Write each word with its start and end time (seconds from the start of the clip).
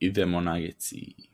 idemo 0.00 0.40
Nuggetsi. 0.40 1.29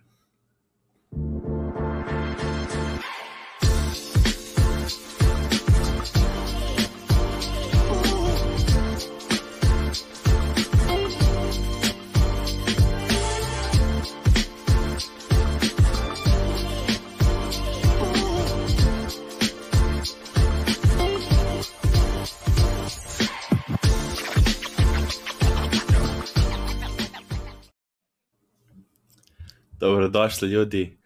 Dobrodošli 30.07 30.49
ljudi 30.49 30.99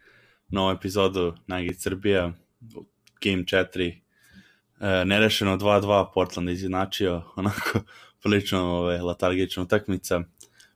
na 0.49 0.63
ovu 0.63 0.71
epizodu 0.71 1.35
Nugget 1.47 1.81
Srbija, 1.81 2.33
Game 3.25 3.43
4. 3.43 4.01
E, 4.81 5.05
nerešeno 5.05 5.59
2-2, 5.59 6.07
Portland 6.15 6.49
izjednačio, 6.49 7.23
onako 7.37 7.81
prilično 8.23 8.61
ove, 8.61 9.03
latargična 9.03 9.63
utakmica. 9.63 10.21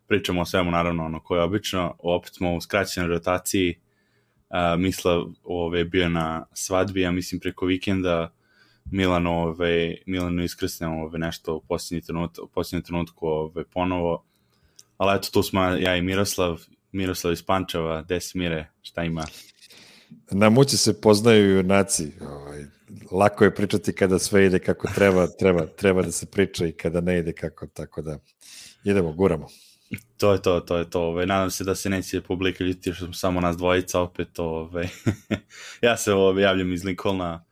Pričamo 0.06 0.40
o 0.40 0.44
svemu, 0.44 0.70
naravno, 0.70 1.04
ono 1.04 1.20
koje 1.20 1.38
je 1.38 1.42
obično. 1.42 1.94
Opet 1.98 2.34
smo 2.34 2.54
u 2.54 2.60
skraćenoj 2.60 3.08
rotaciji. 3.08 3.70
E, 4.50 4.76
Mislav 4.76 5.24
ove, 5.42 5.84
bio 5.84 6.08
na 6.08 6.46
svadbi, 6.52 7.00
ja 7.00 7.10
mislim 7.10 7.40
preko 7.40 7.66
vikenda. 7.66 8.32
Milan, 8.84 9.26
ove, 9.26 9.96
Milanu 10.06 10.42
iskrsne 10.42 10.88
ove, 10.88 11.18
nešto 11.18 11.54
u 11.54 11.60
posljednji 11.60 12.02
trenut, 12.02 12.38
u 12.38 12.48
posljednji 12.48 12.82
trenutku 12.82 13.26
ove, 13.26 13.64
ponovo. 13.64 14.24
Ali 14.98 15.16
eto, 15.16 15.28
tu 15.32 15.42
smo 15.42 15.62
ja 15.62 15.96
i 15.96 16.02
Miroslav 16.02 16.60
Miroslav 16.94 17.32
iz 17.32 17.42
Pančeva, 17.42 18.02
des 18.02 18.34
Mire, 18.34 18.70
šta 18.82 19.04
ima? 19.04 19.24
Na 20.30 20.50
muci 20.50 20.76
se 20.76 21.00
poznaju 21.00 21.56
junaci. 21.56 22.12
Ovaj, 22.20 22.64
lako 23.10 23.44
je 23.44 23.54
pričati 23.54 23.92
kada 23.92 24.18
sve 24.18 24.46
ide 24.46 24.58
kako 24.58 24.88
treba, 24.94 25.26
treba, 25.26 25.66
treba 25.66 26.02
da 26.02 26.12
se 26.12 26.26
priča 26.26 26.66
i 26.66 26.72
kada 26.72 27.00
ne 27.00 27.18
ide 27.18 27.32
kako, 27.32 27.66
tako 27.66 28.02
da 28.02 28.18
idemo, 28.84 29.12
guramo. 29.12 29.46
To 30.16 30.32
je 30.32 30.42
to, 30.42 30.60
to 30.60 30.76
je 30.76 30.90
to. 30.90 31.00
Ove, 31.00 31.08
ovaj, 31.08 31.26
nadam 31.26 31.50
se 31.50 31.64
da 31.64 31.74
se 31.74 31.90
neće 31.90 32.20
publika 32.20 32.64
ljutiti 32.64 32.92
što 32.92 33.04
smo 33.04 33.14
samo 33.14 33.40
nas 33.40 33.56
dvojica 33.56 34.00
opet. 34.00 34.38
Ove. 34.38 34.60
Ovaj. 34.60 34.88
ja 35.82 35.96
se 35.96 36.12
ove, 36.12 36.42
javljam 36.42 36.72
iz 36.72 36.84
Lincolna, 36.84 37.44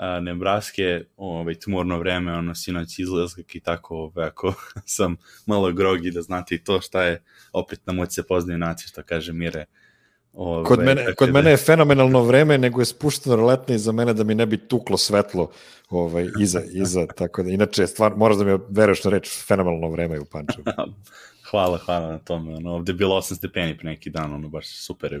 a, 0.00 0.20
Nebraske, 0.20 1.04
ovaj, 1.16 1.54
tumorno 1.54 1.98
vreme, 1.98 2.32
ono, 2.32 2.54
sinoć 2.54 2.98
izlazak 2.98 3.54
i 3.54 3.60
tako, 3.60 3.96
ovaj, 3.96 4.26
ako 4.26 4.54
sam 4.96 5.16
malo 5.46 5.72
grogi 5.72 6.10
da 6.10 6.22
znate 6.22 6.54
i 6.54 6.64
to 6.64 6.80
šta 6.80 7.02
je, 7.04 7.22
opet 7.52 7.80
na 7.86 7.92
moći 7.92 8.12
se 8.12 8.22
poznaju 8.22 8.58
naci, 8.58 8.88
što 8.88 9.02
kaže 9.02 9.32
Mire. 9.32 9.64
Ove, 10.32 10.64
kod 10.64 10.78
mene, 10.78 11.14
kod 11.14 11.28
da... 11.28 11.32
mene 11.32 11.50
je 11.50 11.56
fenomenalno 11.56 12.22
vreme, 12.22 12.58
nego 12.58 12.80
je 12.80 12.84
spušteno 12.84 13.36
roletno 13.36 13.74
iza 13.74 13.92
mene 13.92 14.14
da 14.14 14.24
mi 14.24 14.34
ne 14.34 14.46
bi 14.46 14.56
tuklo 14.56 14.96
svetlo 14.96 15.50
ovaj, 15.90 16.28
iza, 16.40 16.62
iza, 16.72 17.06
tako 17.18 17.42
da, 17.42 17.50
inače, 17.50 17.86
stvar, 17.86 18.16
moraš 18.16 18.36
da 18.36 18.44
mi 18.44 18.58
veruješ 18.68 19.04
na 19.04 19.10
reč, 19.10 19.30
fenomenalno 19.46 19.90
vreme 19.90 20.20
u 20.20 20.24
Pančevu. 20.24 20.64
hvala, 21.50 21.78
hvala 21.78 22.08
na 22.08 22.18
tome, 22.18 22.54
ono, 22.54 22.70
ovde 22.70 22.92
je 22.92 22.96
bilo 22.96 23.16
8 23.16 23.34
stepeni 23.34 23.78
pre 23.78 23.90
neki 23.90 24.10
dan, 24.10 24.32
ono, 24.34 24.48
baš 24.48 24.68
super 24.68 25.12
je 25.12 25.20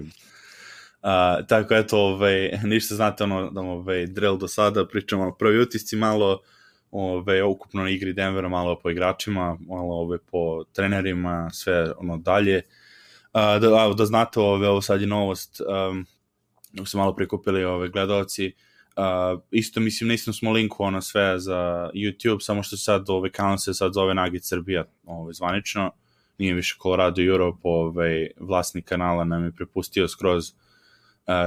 Uh, 1.02 1.46
tako 1.46 1.74
eto, 1.74 1.98
ovaj, 1.98 2.50
ništa 2.64 2.94
znate 2.94 3.24
ono, 3.24 3.50
da 3.50 3.60
ovaj, 3.60 4.06
drill 4.06 4.38
do 4.38 4.48
sada, 4.48 4.86
pričamo 4.86 5.28
o 5.28 5.34
prvi 5.34 5.60
utisci 5.60 5.96
malo, 5.96 6.40
ovaj, 6.90 7.42
ukupno 7.42 7.82
na 7.82 7.90
igri 7.90 8.12
Denvera, 8.12 8.48
malo 8.48 8.78
po 8.82 8.90
igračima, 8.90 9.56
malo 9.60 9.94
ovaj, 9.94 10.18
po 10.30 10.64
trenerima, 10.72 11.50
sve 11.52 11.92
ono 11.96 12.16
dalje. 12.16 12.62
Uh, 13.34 13.40
da, 13.60 13.94
da 13.96 14.06
znate, 14.06 14.40
ovaj, 14.40 14.68
ovo 14.68 14.80
sad 14.80 15.00
je 15.00 15.06
novost, 15.06 15.60
um, 15.90 16.06
dok 16.72 16.88
su 16.88 16.98
malo 16.98 17.14
prikupili 17.14 17.64
ove 17.64 17.88
gledalci, 17.88 18.52
uh, 18.96 19.40
isto 19.50 19.80
mislim, 19.80 20.08
nisam 20.08 20.34
smo 20.34 20.52
linku 20.52 20.82
ono 20.84 21.00
sve 21.00 21.38
za 21.38 21.90
YouTube, 21.94 22.40
samo 22.40 22.62
što 22.62 22.76
sad 22.76 23.10
ovaj 23.10 23.30
kanal 23.30 23.58
se 23.58 23.74
sad 23.74 23.92
zove 23.92 24.14
Nugget 24.14 24.44
Srbija, 24.44 24.84
ovaj, 25.04 25.32
zvanično, 25.32 25.90
nije 26.38 26.54
više 26.54 26.76
Colorado 26.82 27.22
Europe, 27.22 27.60
ovaj, 27.62 28.28
vlasnik 28.40 28.84
kanala 28.84 29.24
nam 29.24 29.44
je 29.44 29.52
prepustio 29.52 30.08
skroz 30.08 30.50
uh, 30.50 30.69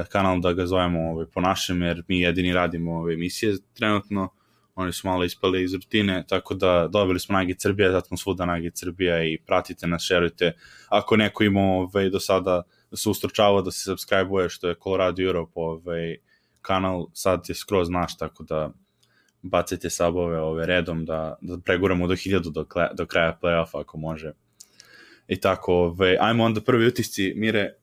kanal 0.10 0.40
da 0.40 0.54
ga 0.54 0.66
zovemo 0.66 1.12
ovaj, 1.12 1.26
po 1.34 1.42
našem, 1.42 1.82
jer 1.82 2.04
mi 2.08 2.20
jedini 2.20 2.54
radimo 2.54 3.00
ove 3.00 3.14
emisije 3.14 3.58
trenutno, 3.74 4.30
oni 4.76 4.94
su 4.94 5.08
malo 5.08 5.24
ispali 5.24 5.64
iz 5.64 5.74
rutine, 5.74 6.24
tako 6.30 6.54
da 6.54 6.88
dobili 6.88 7.20
smo 7.20 7.38
Nagi 7.38 7.56
Srbija, 7.60 7.92
zato 7.92 8.08
smo 8.08 8.18
svuda 8.18 8.46
Nagi 8.46 8.72
Srbija 8.74 9.24
i 9.24 9.38
pratite 9.46 9.88
nas, 9.88 10.04
šerujte. 10.04 10.54
Ako 10.90 11.18
neko 11.18 11.44
ima 11.44 11.62
ovaj, 11.62 12.10
do 12.10 12.20
sada 12.20 12.62
da 12.92 12.98
se 12.98 13.10
ustručava 13.10 13.62
da 13.62 13.72
se 13.72 13.92
subscribe-uje, 13.92 14.50
što 14.50 14.68
je 14.68 14.76
Colorado 14.84 15.24
Europe 15.24 15.52
ovaj, 15.56 16.18
kanal, 16.62 17.06
sad 17.14 17.46
je 17.48 17.56
skroz 17.56 17.90
naš, 17.90 18.18
tako 18.18 18.44
da 18.44 18.72
bacite 19.42 19.90
sabove 19.90 20.40
ove 20.40 20.66
redom 20.66 21.06
da, 21.06 21.36
da 21.42 21.58
preguramo 21.58 22.08
do 22.08 22.14
1000 22.14 22.52
do, 22.52 22.66
do 22.94 23.06
kraja 23.06 23.38
play-offa 23.42 23.80
ako 23.82 23.98
može. 23.98 24.34
I 25.28 25.40
tako, 25.40 25.74
ove, 25.74 26.18
ajmo 26.20 26.44
onda 26.44 26.62
prvi 26.62 26.88
utisci, 26.88 27.34
Mire, 27.36 27.74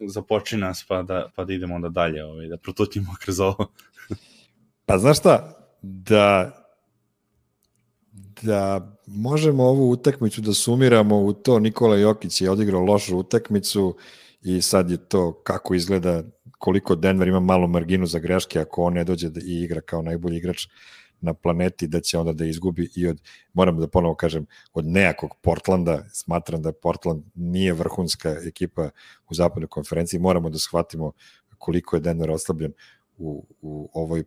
započne 0.00 0.58
nas 0.58 0.84
pa 0.88 1.02
da, 1.02 1.28
pa 1.36 1.44
da 1.44 1.52
idemo 1.52 1.74
onda 1.74 1.88
dalje, 1.88 2.24
ovaj, 2.24 2.48
da 2.48 2.56
protutimo 2.56 3.14
kroz 3.24 3.40
ovo. 3.40 3.66
pa 4.86 4.98
znaš 4.98 5.18
šta, 5.18 5.56
da 5.82 6.60
da 8.42 8.96
možemo 9.06 9.64
ovu 9.64 9.90
utakmicu 9.90 10.40
da 10.40 10.54
sumiramo 10.54 11.18
u 11.20 11.32
to 11.32 11.58
Nikola 11.58 11.96
Jokić 11.96 12.40
je 12.40 12.50
odigrao 12.50 12.84
lošu 12.84 13.18
utakmicu 13.18 13.96
i 14.42 14.62
sad 14.62 14.90
je 14.90 14.96
to 14.96 15.32
kako 15.32 15.74
izgleda 15.74 16.22
koliko 16.58 16.94
Denver 16.94 17.28
ima 17.28 17.40
malo 17.40 17.66
marginu 17.66 18.06
za 18.06 18.18
greške 18.18 18.60
ako 18.60 18.82
on 18.82 18.92
ne 18.92 19.04
dođe 19.04 19.28
da 19.28 19.40
i 19.40 19.62
igra 19.62 19.80
kao 19.80 20.02
najbolji 20.02 20.36
igrač 20.36 20.66
na 21.24 21.34
planeti 21.34 21.86
da 21.88 22.00
će 22.00 22.18
onda 22.18 22.32
da 22.32 22.44
izgubi 22.44 22.88
i 22.96 23.06
od, 23.08 23.20
moram 23.52 23.78
da 23.80 23.88
ponovo 23.88 24.14
kažem, 24.14 24.46
od 24.72 24.86
nejakog 24.86 25.30
Portlanda, 25.42 26.04
smatram 26.12 26.62
da 26.62 26.72
Portland 26.72 27.22
nije 27.34 27.72
vrhunska 27.72 28.36
ekipa 28.46 28.90
u 29.30 29.34
zapadnoj 29.34 29.68
konferenciji, 29.68 30.20
moramo 30.20 30.50
da 30.50 30.58
shvatimo 30.58 31.12
koliko 31.58 31.96
je 31.96 32.00
Denver 32.00 32.30
oslabljen 32.30 32.72
u, 33.16 33.46
u 33.60 33.90
ovoj 33.92 34.24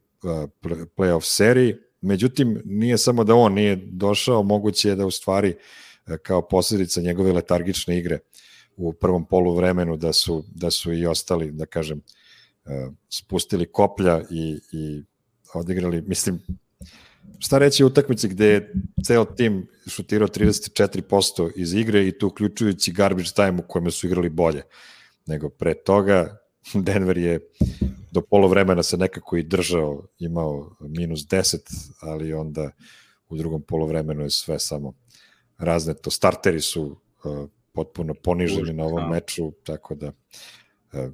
playoff 0.97 1.25
seriji, 1.25 1.75
međutim 2.02 2.62
nije 2.66 2.97
samo 2.97 3.24
da 3.24 3.36
on 3.36 3.53
nije 3.53 3.75
došao, 3.75 4.44
moguće 4.44 4.90
je 4.90 4.96
da 4.96 5.06
u 5.06 5.12
stvari 5.12 5.56
kao 6.24 6.41
posledica 6.47 7.02
njegove 7.02 7.34
letargične 7.34 7.97
igre 7.97 8.19
u 8.78 8.94
prvom 8.94 9.25
polu 9.25 9.56
vremenu 9.56 9.97
da 9.97 10.13
su, 10.13 10.44
da 10.56 10.72
su 10.72 10.94
i 10.94 11.06
ostali, 11.06 11.52
da 11.52 11.66
kažem, 11.66 12.02
spustili 13.09 13.72
koplja 13.72 14.22
i, 14.30 14.59
i 14.72 15.03
odigrali, 15.53 16.02
mislim, 16.02 16.40
šta 17.40 17.58
reći 17.58 17.84
o 17.84 17.88
utakmici 17.88 18.28
gde 18.28 18.46
je 18.46 18.74
ceo 19.06 19.26
tim 19.26 19.68
šutirao 19.88 20.28
34% 20.28 21.52
iz 21.56 21.74
igre 21.74 22.08
i 22.08 22.18
tu 22.18 22.28
uključujući 22.28 22.92
garbage 22.92 23.30
time 23.36 23.60
u 23.60 23.68
kojem 23.68 23.92
su 23.92 24.08
igrali 24.08 24.30
bolje 24.30 24.64
nego 25.28 25.50
pre 25.50 25.74
toga. 25.74 26.38
Denver 26.88 27.18
je 27.18 27.40
do 28.12 28.22
polovremena 28.22 28.84
se 28.84 28.98
nekako 28.98 29.38
i 29.38 29.44
držao, 29.44 30.08
imao 30.20 30.76
minus 30.80 31.20
10, 31.20 31.58
ali 32.02 32.34
onda 32.34 32.72
u 33.30 33.38
drugom 33.38 33.62
polovremenu 33.62 34.24
je 34.24 34.30
sve 34.30 34.60
samo 34.60 34.94
razneto. 35.58 36.12
Starteri 36.12 36.62
su 36.62 36.84
uh, 37.24 37.50
potpuno 37.74 38.14
poniženi 38.14 38.74
na 38.74 38.86
ovom 38.86 39.10
meču, 39.10 39.52
tako 39.64 39.96
da 39.96 40.08
uh, 40.08 41.12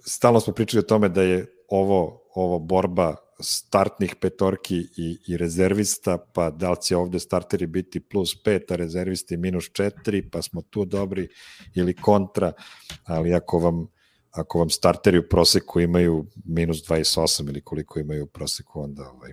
stalno 0.00 0.40
smo 0.40 0.52
pričali 0.52 0.78
o 0.78 0.88
tome 0.88 1.08
da 1.08 1.22
je 1.22 1.46
ovo, 1.68 2.22
ovo 2.34 2.58
borba 2.58 3.16
startnih 3.42 4.16
petorki 4.20 4.76
i, 4.96 5.18
i 5.28 5.36
rezervista, 5.36 6.18
pa 6.34 6.50
da 6.50 6.70
li 6.70 6.76
će 6.82 6.96
ovde 6.96 7.18
starteri 7.18 7.66
biti 7.66 8.00
plus 8.00 8.36
5, 8.44 8.72
a 8.72 8.76
rezervisti 8.76 9.36
minus 9.36 9.64
4, 9.64 10.30
pa 10.32 10.42
smo 10.42 10.62
tu 10.62 10.84
dobri 10.84 11.28
ili 11.74 11.94
kontra, 11.94 12.52
ali 13.04 13.34
ako 13.34 13.58
vam 13.58 13.86
ako 14.32 14.58
vam 14.58 14.70
starteri 14.70 15.18
u 15.18 15.28
proseku 15.28 15.80
imaju 15.80 16.26
minus 16.44 16.78
28 16.88 17.48
ili 17.48 17.60
koliko 17.60 18.00
imaju 18.00 18.24
u 18.24 18.26
proseku, 18.26 18.80
onda 18.80 19.02
ovaj, 19.10 19.32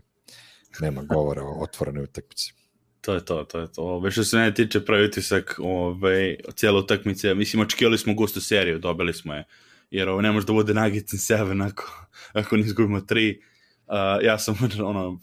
nema 0.79 1.01
govora 1.01 1.43
o 1.43 1.63
otvorenoj 1.63 2.03
utakmici. 2.03 2.53
To 3.01 3.13
je 3.13 3.25
to, 3.25 3.43
to 3.43 3.59
je 3.59 3.71
to. 3.71 3.83
Ove, 3.83 4.11
što 4.11 4.23
se 4.23 4.37
ne 4.37 4.53
tiče 4.53 4.85
pravi 4.85 5.05
utisak 5.05 5.55
ove, 5.59 6.35
cijela 6.55 6.79
utakmice, 6.79 7.33
mislim, 7.33 7.61
očekivali 7.61 7.97
smo 7.97 8.13
gustu 8.13 8.41
seriju, 8.41 8.79
dobili 8.79 9.13
smo 9.13 9.33
je, 9.33 9.43
jer 9.91 10.09
ovo 10.09 10.21
ne 10.21 10.31
može 10.31 10.47
da 10.47 10.53
bude 10.53 10.73
Nuggets 10.73 11.13
7 11.13 11.67
ako, 11.71 12.07
ako 12.33 12.57
ne 12.57 12.61
izgubimo 12.61 12.99
3, 12.99 13.39
Uh, 13.39 13.45
ja 14.21 14.37
sam 14.37 14.55
ono 14.83 15.19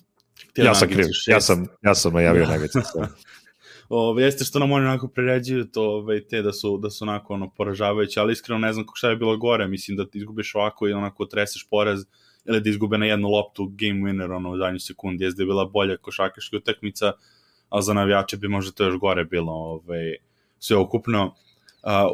ja 0.57 0.75
sam 0.75 0.89
kriv, 0.89 1.07
ja 1.27 1.41
sam, 1.41 1.67
ja 1.83 1.95
sam 1.95 2.13
najavio 2.13 2.43
ja. 2.43 2.49
Nuggets. 2.49 2.75
Ove, 3.89 4.23
jeste 4.23 4.45
što 4.45 4.59
nam 4.59 4.73
oni 4.73 4.87
onako 4.87 5.09
preređuju 5.09 5.65
to, 5.65 5.83
ove, 5.83 6.27
te 6.27 6.43
da 6.43 6.53
su, 6.53 6.79
da 6.79 6.91
su 6.91 7.05
onako 7.05 7.35
ono, 7.35 7.51
poražavajući, 7.51 8.21
ali 8.21 8.33
iskreno 8.33 8.59
ne 8.59 8.73
znam 8.73 8.85
šta 8.95 9.11
je 9.11 9.17
bilo 9.17 9.37
gore, 9.37 9.69
mislim 9.69 9.97
da 9.97 10.07
ti 10.07 10.19
izgubiš 10.19 10.55
ovako 10.55 10.89
i 10.89 10.93
onako 10.93 11.27
treseš 11.27 11.67
poraz, 11.71 12.01
ili 12.45 12.61
da 12.61 12.71
izgube 12.71 12.99
na 12.99 13.07
jednu 13.07 13.29
loptu 13.29 13.67
game 13.67 14.01
winner 14.01 14.37
ono, 14.37 14.51
u 14.51 14.57
zadnju 14.57 14.81
sekundi, 14.81 15.25
jeste 15.25 15.37
da 15.37 15.43
je 15.43 15.47
bila 15.47 15.65
bolja 15.65 15.97
košakaška 15.97 16.57
utakmica, 16.57 17.13
a 17.69 17.83
za 17.83 17.95
navijače 17.95 18.37
bi 18.37 18.49
možda 18.49 18.73
to 18.73 18.85
još 18.85 18.99
gore 18.99 19.25
bilo 19.25 19.53
ove, 19.53 20.15
sve 20.59 20.77
ukupno. 20.77 21.35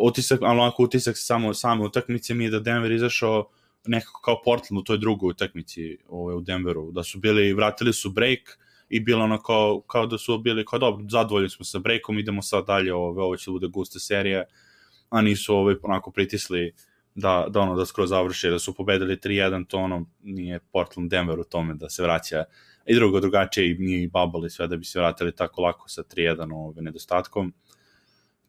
utisak, 0.00 0.40
ali 0.43 0.60
onako 0.60 0.82
utisak 0.82 1.14
samo 1.19 1.55
same 1.55 1.84
utakmice 1.84 2.34
mi 2.34 2.44
je 2.44 2.50
da 2.50 2.60
Denver 2.60 2.93
izašao 2.93 3.48
nekako 3.87 4.20
kao 4.20 4.43
Portland 4.44 4.81
u 4.81 4.84
toj 4.84 4.99
drugoj 4.99 5.31
utakmici 5.31 5.99
ovaj, 6.08 6.34
u 6.37 6.40
Denveru, 6.40 6.90
da 6.93 7.02
su 7.02 7.19
bili, 7.19 7.52
vratili 7.52 7.93
su 7.93 8.11
break 8.11 8.58
i 8.88 9.00
bilo 9.00 9.25
ono 9.25 9.43
kao, 9.43 9.81
kao 9.81 10.06
da 10.06 10.19
su 10.19 10.38
bili 10.38 10.64
kao 10.64 10.79
dobro, 10.79 11.06
zadovoljni 11.11 11.50
smo 11.50 11.64
sa 11.64 11.79
breakom, 11.79 12.19
idemo 12.19 12.43
sad 12.43 12.67
dalje, 12.67 12.94
ovo, 12.94 13.25
ovo 13.25 13.37
će 13.37 13.50
da 13.50 13.52
bude 13.52 13.67
gusta 13.67 13.99
serija, 13.99 14.44
a 15.11 15.23
nisu 15.23 15.55
ovaj, 15.55 15.75
onako 15.82 16.11
pritisli 16.11 16.73
da, 17.14 17.46
da 17.49 17.61
ono 17.61 17.76
da 17.76 17.87
skoro 17.87 18.06
završi, 18.06 18.50
da 18.50 18.58
su 18.58 18.75
pobedili 18.75 19.17
3-1, 19.17 19.67
to 19.67 19.79
ono 19.79 20.06
nije 20.23 20.61
Portland 20.73 21.11
Denver 21.11 21.40
u 21.40 21.44
tome 21.44 21.75
da 21.75 21.90
se 21.90 22.02
vraća 22.02 22.44
i 22.87 22.94
drugo 22.94 23.20
drugačije 23.20 23.70
i 23.70 23.75
nije 23.75 24.02
i 24.02 24.08
bubble 24.08 24.46
i 24.46 24.50
sve 24.50 24.67
da 24.67 24.76
bi 24.76 24.84
se 24.84 24.99
vratili 24.99 25.37
tako 25.37 25.62
lako 25.62 25.88
sa 25.88 26.02
3-1 26.02 26.55
ovaj, 26.55 26.82
nedostatkom. 26.82 27.52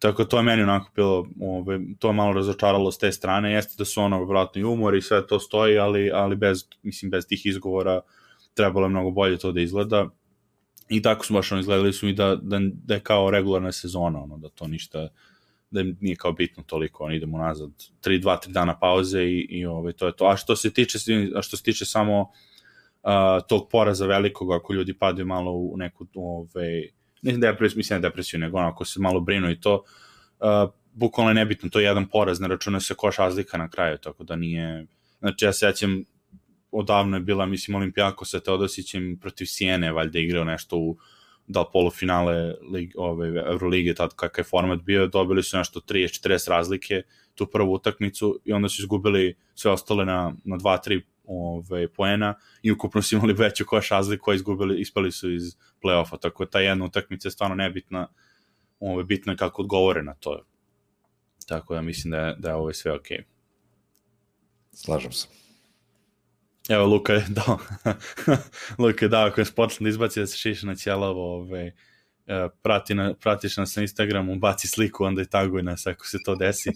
Tako 0.03 0.25
to 0.25 0.37
je 0.37 0.43
meni 0.43 0.63
onako 0.63 0.89
bilo, 0.95 1.27
ovaj, 1.41 1.79
to 1.99 2.07
je 2.07 2.13
malo 2.13 2.33
razočaralo 2.33 2.91
s 2.91 2.97
te 2.97 3.11
strane, 3.11 3.53
jeste 3.53 3.75
da 3.77 3.85
su 3.85 4.01
ono 4.01 4.23
vratno 4.25 4.61
i 4.61 4.63
umor 4.63 4.95
i 4.95 5.01
sve 5.01 5.27
to 5.27 5.39
stoji, 5.39 5.77
ali, 5.77 6.11
ali 6.13 6.35
bez, 6.35 6.65
mislim, 6.81 7.11
bez 7.11 7.27
tih 7.27 7.45
izgovora 7.45 8.01
trebalo 8.53 8.85
je 8.85 8.89
mnogo 8.89 9.11
bolje 9.11 9.37
to 9.37 9.51
da 9.51 9.61
izgleda. 9.61 10.09
I 10.89 11.01
tako 11.01 11.25
su 11.25 11.33
baš 11.33 11.51
ono 11.51 11.61
izgledali 11.61 11.93
su 11.93 12.07
i 12.07 12.13
da, 12.13 12.35
da, 12.35 12.59
da 12.61 12.93
je 12.93 12.99
kao 12.99 13.31
regularna 13.31 13.71
sezona, 13.71 14.23
ono, 14.23 14.37
da 14.37 14.49
to 14.49 14.67
ništa, 14.67 15.07
da 15.71 15.83
nije 15.99 16.15
kao 16.15 16.31
bitno 16.31 16.63
toliko, 16.63 17.03
on 17.03 17.13
idemo 17.13 17.37
nazad 17.37 17.69
3 17.69 18.21
2 18.21 18.47
3 18.47 18.51
dana 18.51 18.79
pauze 18.79 19.23
i 19.23 19.47
i 19.49 19.65
ovaj 19.65 19.93
to 19.93 20.07
je 20.07 20.15
to. 20.15 20.25
A 20.25 20.37
što 20.37 20.55
se 20.55 20.73
tiče 20.73 20.97
a 21.35 21.41
što 21.41 21.57
se 21.57 21.63
tiče 21.63 21.85
samo 21.85 22.21
uh, 22.21 23.09
tog 23.47 23.67
poraza 23.71 24.05
velikog 24.05 24.51
ako 24.51 24.73
ljudi 24.73 24.93
padaju 24.93 25.25
malo 25.25 25.51
u 25.51 25.77
neku 25.77 26.05
ovaj 26.15 26.89
ne 27.31 27.37
depresiju, 27.37 27.77
mislim 27.77 27.97
ne 27.97 28.09
depresiju, 28.09 28.39
nego 28.39 28.57
ono, 28.57 28.67
ako 28.67 28.85
se 28.85 28.99
malo 28.99 29.19
brinu 29.19 29.51
i 29.51 29.59
to, 29.61 29.83
uh, 30.39 30.73
bukvalno 30.93 31.31
je 31.31 31.35
nebitno, 31.35 31.69
to 31.69 31.79
je 31.79 31.85
jedan 31.85 32.09
poraz, 32.09 32.39
ne 32.39 32.47
računa 32.47 32.79
se 32.79 32.93
koš 32.93 33.17
razlika 33.17 33.57
na 33.57 33.69
kraju, 33.69 33.97
tako 33.97 34.23
da 34.23 34.35
nije, 34.35 34.85
znači 35.19 35.45
ja 35.45 35.53
sećam, 35.53 36.03
odavno 36.71 37.17
je 37.17 37.21
bila, 37.21 37.45
mislim, 37.45 37.75
Olimpijako 37.75 38.25
sa 38.25 38.39
Teodosićem 38.39 39.17
protiv 39.21 39.45
Sijene, 39.45 39.91
valjda 39.91 40.19
igrao 40.19 40.43
nešto 40.43 40.77
u 40.77 40.97
da 41.47 41.63
polufinale 41.73 42.53
lig, 42.71 42.91
ove, 42.95 43.27
Eurolige, 43.27 43.93
tad 43.93 44.15
kakav 44.15 44.43
je 44.43 44.49
format 44.49 44.81
bio, 44.81 45.07
dobili 45.07 45.43
su 45.43 45.57
nešto 45.57 45.79
30-40 45.79 46.49
razlike 46.49 47.01
tu 47.35 47.45
prvu 47.45 47.73
utakmicu 47.73 48.39
i 48.45 48.53
onda 48.53 48.69
su 48.69 48.81
izgubili 48.81 49.35
sve 49.55 49.71
ostale 49.71 50.05
na, 50.05 50.33
na 50.43 50.57
2-3 50.57 51.01
ove, 51.23 51.87
poena 51.93 52.35
i 52.61 52.71
ukupno 52.71 53.01
su 53.01 53.15
imali 53.15 53.33
veću 53.33 53.65
koš 53.65 53.89
razliku, 53.89 54.31
a 54.31 54.35
izgubili, 54.35 54.81
ispali 54.81 55.11
su 55.11 55.31
iz 55.31 55.43
play-offa, 55.83 56.19
tako 56.21 56.45
da 56.45 56.51
ta 56.51 56.59
jedna 56.59 56.85
utakmica 56.85 57.27
je 57.27 57.31
stvarno 57.31 57.55
nebitna, 57.55 58.07
ove, 58.79 59.03
bitna 59.03 59.35
kako 59.35 59.61
odgovore 59.61 60.03
na 60.03 60.13
to. 60.13 60.45
Tako 61.47 61.73
da 61.73 61.81
mislim 61.81 62.11
da 62.11 62.17
je, 62.17 62.35
da 62.39 62.49
je 62.49 62.55
ovo 62.55 62.73
sve 62.73 62.91
okej. 62.93 63.17
Okay. 63.17 63.23
Slažem 64.73 65.11
se. 65.11 65.27
Evo, 66.69 66.85
Luka 66.85 67.13
je 67.13 67.25
dao, 67.29 67.59
Luka 68.79 69.05
je 69.05 69.09
dao, 69.09 69.27
ako 69.27 69.41
je 69.41 69.45
Sportland 69.45 69.87
izbaci 69.87 70.19
da 70.19 70.27
se 70.27 70.37
šiša 70.37 70.67
na 70.67 70.75
ćelavo, 70.75 71.35
ove, 71.35 71.75
e, 72.27 72.47
prati 72.61 72.95
na, 72.95 73.13
pratiš 73.13 73.57
nas 73.57 73.75
na 73.75 73.81
Instagramu, 73.81 74.35
baci 74.35 74.67
sliku, 74.67 75.03
onda 75.03 75.21
i 75.21 75.25
taguj 75.25 75.63
nas 75.63 75.87
ako 75.87 76.07
se 76.07 76.17
to 76.25 76.35
desi. 76.35 76.69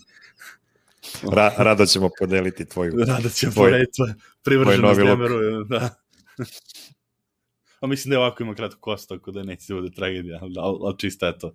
Ra, 1.31 1.53
rado 1.57 1.85
ćemo 1.85 2.09
podeliti 2.19 2.65
tvoju. 2.65 2.93
Rado 3.07 3.29
ćemo 3.29 3.51
tvoj, 3.53 3.65
podeliti 3.65 4.01
tvoj 4.55 4.65
privrženo 4.65 4.93
Stemeru. 4.93 5.63
Da. 5.63 5.89
A 7.81 7.87
mislim 7.87 8.09
da 8.09 8.15
je 8.15 8.19
ovako 8.19 8.43
ima 8.43 8.55
kratko 8.55 8.79
kost, 8.79 9.09
tako 9.09 9.31
da 9.31 9.43
neće 9.43 9.73
da 9.73 9.81
bude 9.81 9.95
tragedija, 9.95 10.39
ali, 10.41 10.53
ali 10.57 10.97
čisto 10.97 11.25
je 11.25 11.39
to. 11.39 11.53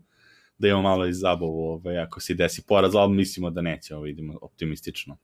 Da 0.58 0.68
imamo 0.68 0.82
malo 0.82 1.06
i 1.06 1.12
zabavu, 1.12 1.64
ovaj, 1.64 1.98
ako 1.98 2.20
se 2.20 2.34
desi 2.34 2.62
poraz, 2.66 2.94
ali 2.94 3.16
mislimo 3.16 3.50
da 3.50 3.60
neće, 3.60 3.96
ovaj, 3.96 4.10
idemo 4.10 4.38
optimistično. 4.42 5.16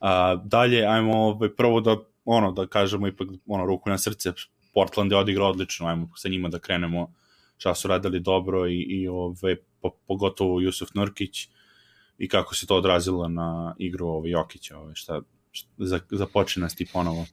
A, 0.00 0.36
dalje, 0.44 0.86
ajmo 0.86 1.16
ovaj, 1.16 1.54
prvo 1.56 1.80
da, 1.80 1.96
ono, 2.24 2.52
da 2.52 2.66
kažemo 2.66 3.08
ipak 3.08 3.28
ono, 3.46 3.66
ruku 3.66 3.90
na 3.90 3.98
srce, 3.98 4.32
Portland 4.74 5.12
je 5.12 5.18
odigrao 5.18 5.50
odlično, 5.50 5.86
ajmo 5.86 6.10
sa 6.16 6.28
njima 6.28 6.48
da 6.48 6.58
krenemo 6.58 7.12
šta 7.56 7.74
su 7.74 7.88
radili 7.88 8.20
dobro 8.20 8.66
i, 8.68 8.80
i 8.80 9.08
ovaj, 9.08 9.56
po, 9.80 9.90
pogotovo 10.06 10.60
Jusuf 10.60 10.94
Nurkić, 10.94 11.48
i 12.18 12.28
kako 12.28 12.54
se 12.54 12.66
to 12.66 12.76
odrazilo 12.76 13.28
na 13.28 13.74
igru 13.78 14.06
ovaj 14.06 14.30
Jokića, 14.30 14.78
ovaj 14.78 14.94
šta, 14.94 15.20
započne 16.10 16.62
nas 16.62 16.74
ti 16.74 16.86
ponovo. 16.92 17.26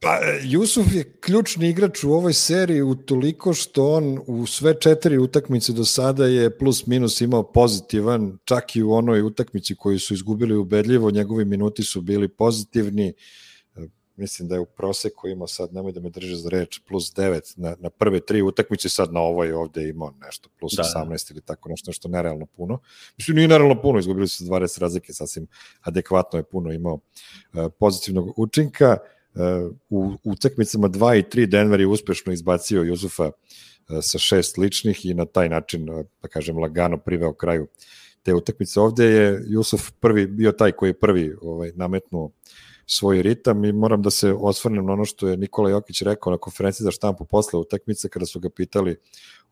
Pa, 0.00 0.18
Jusuf 0.42 0.94
je 0.94 1.04
ključni 1.20 1.68
igrač 1.68 2.04
u 2.04 2.12
ovoj 2.12 2.32
seriji 2.32 2.82
u 2.82 2.94
toliko 2.94 3.54
što 3.54 3.92
on 3.92 4.20
u 4.26 4.46
sve 4.46 4.74
četiri 4.80 5.18
utakmice 5.18 5.72
do 5.72 5.84
sada 5.84 6.26
je 6.26 6.58
plus 6.58 6.86
minus 6.86 7.20
imao 7.20 7.42
pozitivan, 7.42 8.38
čak 8.44 8.76
i 8.76 8.82
u 8.82 8.92
onoj 8.92 9.22
utakmici 9.22 9.74
koju 9.74 10.00
su 10.00 10.14
izgubili 10.14 10.56
ubedljivo, 10.56 11.10
njegovi 11.10 11.44
minuti 11.44 11.82
su 11.82 12.00
bili 12.00 12.28
pozitivni, 12.28 13.12
mislim 14.16 14.48
da 14.48 14.54
je 14.54 14.60
u 14.60 14.66
proseku 14.66 15.28
imao 15.28 15.46
sad, 15.46 15.74
nemoj 15.74 15.92
da 15.92 16.00
me 16.00 16.10
drže 16.10 16.36
za 16.36 16.48
reč, 16.48 16.80
plus 16.88 17.14
9 17.14 17.54
na, 17.56 17.76
na 17.80 17.90
prve 17.90 18.20
tri 18.20 18.42
utakmice, 18.42 18.88
sad 18.88 19.12
na 19.12 19.20
ovoj 19.20 19.52
ovde 19.52 19.88
imao 19.88 20.14
nešto, 20.20 20.48
plus 20.58 20.72
da, 20.76 20.82
18 20.82 21.08
da. 21.08 21.34
ili 21.34 21.40
tako 21.40 21.68
nešto, 21.68 21.88
nešto 21.88 22.08
nerealno 22.08 22.46
puno. 22.46 22.78
Mislim, 23.18 23.34
nije 23.34 23.48
nerealno 23.48 23.82
puno, 23.82 23.98
izgubili 23.98 24.28
su 24.28 24.44
20 24.44 24.80
razlike, 24.80 25.12
sasvim 25.12 25.46
adekvatno 25.80 26.38
je 26.38 26.42
puno 26.42 26.72
imao 26.72 26.94
uh, 26.94 27.72
pozitivnog 27.78 28.38
učinka. 28.38 28.96
Uh, 29.34 29.76
u 29.90 30.12
utakmicama 30.24 30.88
2 30.88 31.18
i 31.18 31.22
3 31.22 31.46
Denver 31.46 31.80
je 31.80 31.86
uspešno 31.86 32.32
izbacio 32.32 32.82
Jusufa 32.82 33.24
uh, 33.24 33.32
sa 34.02 34.18
šest 34.18 34.58
ličnih 34.58 35.06
i 35.06 35.14
na 35.14 35.24
taj 35.24 35.48
način, 35.48 35.90
uh, 35.90 36.06
da 36.22 36.28
kažem, 36.28 36.58
lagano 36.58 36.98
priveo 36.98 37.32
kraju 37.32 37.66
te 38.24 38.34
utakmice. 38.34 38.80
Ovde 38.80 39.04
je 39.04 39.42
Jusuf 39.46 39.90
prvi, 40.00 40.26
bio 40.26 40.52
taj 40.52 40.72
koji 40.72 40.90
je 40.90 40.98
prvi 40.98 41.34
ovaj, 41.42 41.72
nametnuo 41.74 42.30
svoj 42.86 43.22
ritam 43.22 43.64
i 43.64 43.72
moram 43.72 44.02
da 44.02 44.10
se 44.10 44.32
osvrnem 44.32 44.86
na 44.86 44.92
ono 44.92 45.04
što 45.04 45.28
je 45.28 45.36
Nikola 45.36 45.70
Jokić 45.70 46.02
rekao 46.02 46.30
na 46.30 46.38
konferenciji 46.38 46.84
za 46.84 46.90
štampu 46.90 47.24
posle 47.24 47.58
utakmice 47.58 48.08
kada 48.08 48.26
su 48.26 48.40
ga 48.40 48.48
pitali 48.50 48.96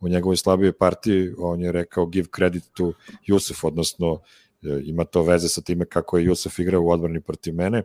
o 0.01 0.09
njegovoj 0.09 0.37
slabijoj 0.37 0.73
partiji, 0.73 1.33
on 1.39 1.61
je 1.61 1.73
rekao 1.73 2.07
give 2.07 2.29
credit 2.37 2.65
to 2.73 2.93
Jusuf, 3.27 3.65
odnosno 3.65 4.21
e, 4.63 4.81
ima 4.85 5.05
to 5.05 5.23
veze 5.23 5.49
sa 5.49 5.61
time 5.61 5.85
kako 5.85 6.19
je 6.19 6.25
Jusuf 6.25 6.59
igrao 6.59 6.83
u 6.83 6.91
odbrani 6.91 7.21
protiv 7.21 7.55
mene. 7.55 7.83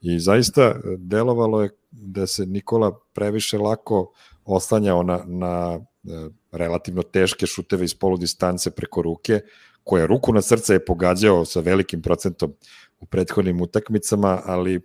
I 0.00 0.18
zaista 0.18 0.62
e, 0.62 0.80
delovalo 0.98 1.62
je 1.62 1.70
da 1.90 2.26
se 2.26 2.46
Nikola 2.46 2.98
previše 3.12 3.58
lako 3.58 4.12
oslanjao 4.44 5.02
na, 5.02 5.24
na 5.26 5.80
e, 6.04 6.28
relativno 6.52 7.02
teške 7.02 7.46
šuteve 7.46 7.84
iz 7.84 7.94
polu 7.94 8.16
distance 8.16 8.70
preko 8.70 9.02
ruke, 9.02 9.40
koja 9.84 10.06
ruku 10.06 10.32
na 10.32 10.42
srce 10.42 10.72
je 10.72 10.84
pogađao 10.84 11.44
sa 11.44 11.60
velikim 11.60 12.02
procentom 12.02 12.54
u 13.00 13.06
prethodnim 13.06 13.60
utakmicama, 13.60 14.42
ali 14.44 14.80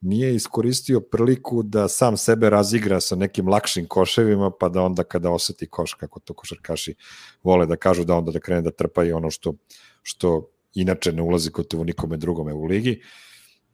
nije 0.00 0.34
iskoristio 0.34 1.00
priliku 1.00 1.62
da 1.62 1.88
sam 1.88 2.16
sebe 2.16 2.50
razigra 2.50 3.00
sa 3.00 3.16
nekim 3.16 3.48
lakšim 3.48 3.86
koševima, 3.86 4.50
pa 4.60 4.68
da 4.68 4.82
onda 4.82 5.02
kada 5.02 5.30
oseti 5.30 5.66
koš, 5.66 5.94
kako 5.94 6.20
to 6.20 6.34
košarkaši 6.34 6.94
vole 7.42 7.66
da 7.66 7.76
kažu, 7.76 8.04
da 8.04 8.14
onda 8.14 8.32
da 8.32 8.40
krene 8.40 8.62
da 8.62 8.70
trpa 8.70 9.04
i 9.04 9.12
ono 9.12 9.30
što, 9.30 9.54
što 10.02 10.50
inače 10.74 11.12
ne 11.12 11.22
ulazi 11.22 11.50
gotovo 11.50 11.84
nikome 11.84 12.16
drugome 12.16 12.52
u 12.52 12.64
ligi. 12.64 13.00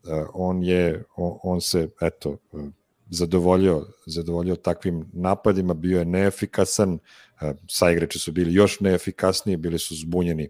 Uh, 0.05 0.11
on 0.35 0.63
je, 0.63 1.05
on 1.43 1.61
se, 1.61 1.89
eto, 2.01 2.37
zadovoljio, 3.13 3.87
zadovoljio 4.07 4.57
takvim 4.57 5.11
napadima, 5.13 5.75
bio 5.75 5.99
je 5.99 6.05
neefikasan, 6.05 6.93
uh, 6.93 7.51
saigrači 7.69 8.19
su 8.19 8.33
bili 8.33 8.55
još 8.55 8.81
neefikasniji, 8.81 9.57
bili 9.57 9.79
su 9.79 9.97
zbunjeni 9.97 10.49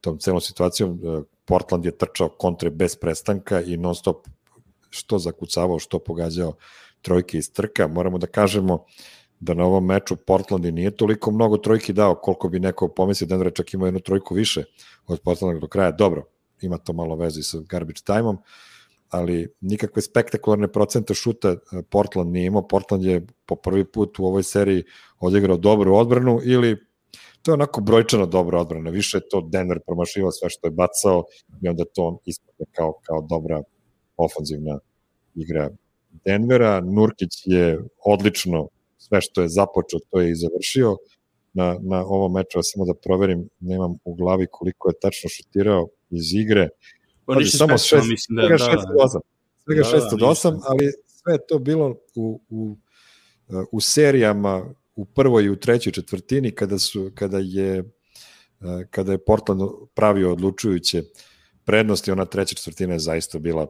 tom 0.00 0.18
celom 0.18 0.40
situacijom. 0.40 0.90
Uh, 0.90 1.24
Portland 1.44 1.84
je 1.84 1.98
trčao 1.98 2.28
kontre 2.28 2.70
bez 2.70 2.96
prestanka 2.96 3.60
i 3.60 3.76
non 3.76 3.94
stop 3.94 4.26
što 4.90 5.18
zakucavao, 5.18 5.78
što 5.78 5.98
pogađao 5.98 6.54
trojke 7.02 7.38
iz 7.38 7.52
trka. 7.52 7.88
Moramo 7.88 8.18
da 8.18 8.26
kažemo 8.26 8.84
da 9.40 9.54
na 9.54 9.64
ovom 9.64 9.86
meču 9.86 10.16
Portland 10.16 10.64
nije 10.64 10.90
toliko 10.90 11.30
mnogo 11.30 11.56
trojki 11.56 11.92
dao 11.92 12.14
koliko 12.14 12.48
bi 12.48 12.60
neko 12.60 12.88
pomislio, 12.88 13.28
Denver 13.28 13.52
čak 13.54 13.74
imao 13.74 13.86
jednu 13.86 14.00
trojku 14.00 14.34
više 14.34 14.64
od 15.06 15.20
Portlanda 15.20 15.60
do 15.60 15.66
kraja. 15.66 15.90
Dobro, 15.90 16.24
ima 16.60 16.78
to 16.78 16.92
malo 16.92 17.16
veze 17.16 17.42
sa 17.42 17.58
garbage 17.68 18.00
time-om, 18.04 18.38
ali 19.12 19.54
nikakve 19.60 20.02
spektakularne 20.02 20.68
procente 20.72 21.14
šuta 21.14 21.48
e, 21.48 21.58
Portland 21.90 22.32
nije 22.32 22.46
imao. 22.46 22.68
Portland 22.68 23.04
je 23.04 23.26
po 23.46 23.56
prvi 23.56 23.84
put 23.84 24.18
u 24.18 24.24
ovoj 24.24 24.42
seriji 24.42 24.84
odigrao 25.20 25.56
dobru 25.56 25.94
odbranu 25.94 26.40
ili 26.44 26.76
to 27.42 27.50
je 27.50 27.54
onako 27.54 27.80
brojčano 27.80 28.26
dobra 28.26 28.60
odbrana, 28.60 28.90
više 28.90 29.16
je 29.16 29.28
to 29.30 29.40
Denver 29.52 29.80
promašivao 29.86 30.32
sve 30.32 30.50
što 30.50 30.66
je 30.66 30.70
bacao 30.70 31.24
i 31.62 31.68
onda 31.68 31.84
to 31.94 32.18
ispada 32.24 32.64
kao, 32.72 32.92
kao 33.02 33.26
dobra 33.30 33.62
ofanzivna 34.16 34.78
igra 35.34 35.70
Denvera. 36.24 36.80
Nurkić 36.80 37.42
je 37.44 37.78
odlično 38.04 38.68
sve 38.98 39.20
što 39.20 39.42
je 39.42 39.48
započeo, 39.48 40.00
to 40.10 40.20
je 40.20 40.30
i 40.30 40.34
završio. 40.34 40.96
Na, 41.54 41.78
na 41.80 42.04
ovom 42.06 42.32
meču, 42.32 42.58
samo 42.62 42.84
da 42.84 42.94
proverim, 42.94 43.48
nemam 43.60 43.98
u 44.04 44.14
glavi 44.14 44.46
koliko 44.50 44.88
je 44.88 45.00
tačno 45.00 45.30
šutirao 45.30 45.88
iz 46.10 46.34
igre. 46.34 46.68
Pazi, 47.34 47.50
samo 47.50 47.78
šest, 47.78 48.08
mislim 48.08 48.36
da, 48.36 48.42
svega 48.42 48.56
da, 48.56 48.64
6 48.64 48.76
od 48.76 49.10
8. 49.10 49.20
Svega 49.64 49.82
da, 49.82 49.88
6 49.88 50.14
od 50.14 50.20
8, 50.20 50.60
ali 50.64 50.92
sve 51.06 51.38
to 51.48 51.58
bilo 51.58 51.96
u, 52.14 52.40
u, 52.48 52.76
u 53.72 53.80
serijama 53.80 54.74
u 54.94 55.04
prvoj 55.04 55.44
i 55.44 55.50
u 55.50 55.56
trećoj 55.56 55.92
četvrtini 55.92 56.50
kada 56.50 56.78
su 56.78 57.10
kada 57.14 57.38
je 57.38 57.84
kada 58.90 59.12
je 59.12 59.24
Portland 59.24 59.62
pravio 59.94 60.32
odlučujuće 60.32 61.02
prednosti, 61.64 62.10
ona 62.10 62.24
treća 62.24 62.54
četvrtina 62.54 62.92
je 62.92 62.98
zaista 62.98 63.38
bila 63.38 63.66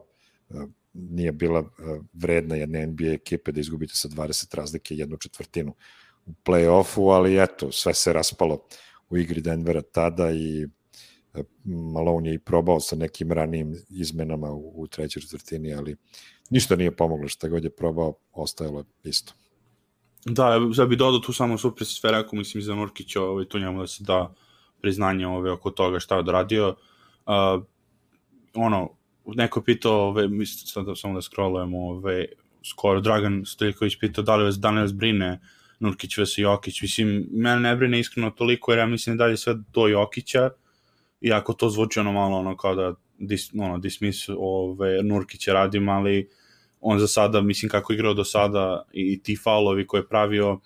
nije 0.93 1.31
bila 1.31 1.63
vredna 2.13 2.55
jedne 2.55 2.87
NBA 2.87 3.07
ekipe 3.13 3.51
da 3.51 3.59
izgubite 3.59 3.93
sa 3.95 4.07
20 4.07 4.55
razlike 4.55 4.95
jednu 4.95 5.17
četvrtinu 5.17 5.75
u 6.25 6.31
play-offu, 6.45 7.15
ali 7.15 7.43
eto, 7.43 7.71
sve 7.71 7.93
se 7.93 8.13
raspalo 8.13 8.65
u 9.09 9.17
igri 9.17 9.41
Denvera 9.41 9.81
tada 9.81 10.31
i 10.31 10.67
Malone 11.63 12.29
je 12.29 12.35
i 12.35 12.39
probao 12.39 12.79
sa 12.79 12.95
nekim 12.95 13.31
ranijim 13.31 13.75
izmenama 13.89 14.51
u, 14.51 14.81
u 14.81 14.87
trećoj 14.87 15.21
četvrtini, 15.21 15.73
ali 15.73 15.95
ništa 16.49 16.75
nije 16.75 16.95
pomoglo, 16.95 17.27
šta 17.27 17.47
god 17.47 17.63
je 17.63 17.75
probao, 17.75 18.13
ostajalo 18.31 18.79
je 18.79 19.09
isto. 19.09 19.33
Da, 20.25 20.59
ja 20.77 20.85
bih 20.85 20.97
dodao 20.97 21.19
tu 21.19 21.33
samo 21.33 21.57
super 21.57 21.87
sve 21.87 22.11
rekao, 22.11 22.37
mislim, 22.39 22.63
za 22.63 22.75
Nurkića, 22.75 23.21
ovaj, 23.21 23.45
tu 23.45 23.59
njemu 23.59 23.81
da 23.81 23.87
se 23.87 24.03
da 24.03 24.33
priznanje 24.81 25.27
ove, 25.27 25.51
oko 25.51 25.71
toga 25.71 25.99
šta 25.99 26.15
je 26.15 26.19
odradio. 26.19 26.75
Uh, 27.25 27.63
ono, 28.53 28.89
neko 29.25 29.59
je 29.59 29.63
pitao, 29.63 30.07
ove, 30.07 30.27
mislim, 30.27 30.67
sad 30.67 30.85
da, 30.85 30.95
samo 30.95 31.13
da 31.13 31.21
scrollujemo, 31.21 31.87
ove, 31.87 32.25
skoro 32.69 33.01
Dragan 33.01 33.43
Stoljković 33.45 33.99
pitao 33.99 34.23
da 34.23 34.35
li 34.35 34.43
vas 34.43 34.59
danas 34.59 34.93
brine 34.93 35.39
Nurkić 35.79 36.17
vs. 36.17 36.37
Jokić. 36.37 36.81
Mislim, 36.81 37.27
mene 37.31 37.59
ne 37.59 37.75
brine 37.75 37.99
iskreno 37.99 38.29
toliko, 38.29 38.71
jer 38.71 38.79
ja 38.79 38.85
mislim 38.85 39.17
da 39.17 39.25
je 39.25 39.37
sve 39.37 39.55
do 39.73 39.87
Jokića, 39.87 40.49
iako 41.23 41.53
to 41.53 41.69
zvuči 41.69 41.99
ono 41.99 42.11
malo 42.11 42.37
ono 42.37 42.57
kao 42.57 42.75
da 42.75 42.93
dis, 43.17 43.51
ono, 43.59 43.77
dismiss 43.77 44.29
ove, 44.37 45.03
Nurkića 45.03 45.53
radim, 45.53 45.89
ali 45.89 46.29
on 46.81 46.99
za 46.99 47.07
sada, 47.07 47.41
mislim 47.41 47.69
kako 47.69 47.93
je 47.93 47.95
igrao 47.95 48.13
do 48.13 48.23
sada 48.23 48.85
i, 48.93 49.13
i 49.13 49.23
ti 49.23 49.37
faulovi 49.43 49.87
koje 49.87 50.01
je 50.01 50.07
pravio 50.07 50.59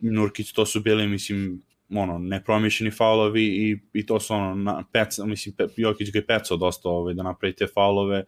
Nurkić, 0.00 0.52
to 0.52 0.66
su 0.66 0.80
bili, 0.80 1.06
mislim, 1.06 1.62
ono, 1.90 2.18
nepromišljeni 2.18 2.90
faulovi 2.90 3.44
i, 3.44 3.78
i 3.92 4.06
to 4.06 4.20
su 4.20 4.34
ono, 4.34 4.54
na, 4.54 4.84
pec, 4.92 5.18
mislim, 5.18 5.54
pe, 5.54 5.66
Jokić 5.76 6.12
ga 6.12 6.18
je 6.18 6.26
pecao 6.26 6.56
dosta 6.56 6.88
ovaj, 6.88 7.14
da 7.14 7.22
napravi 7.22 7.54
te 7.54 7.66
faulove, 7.66 8.24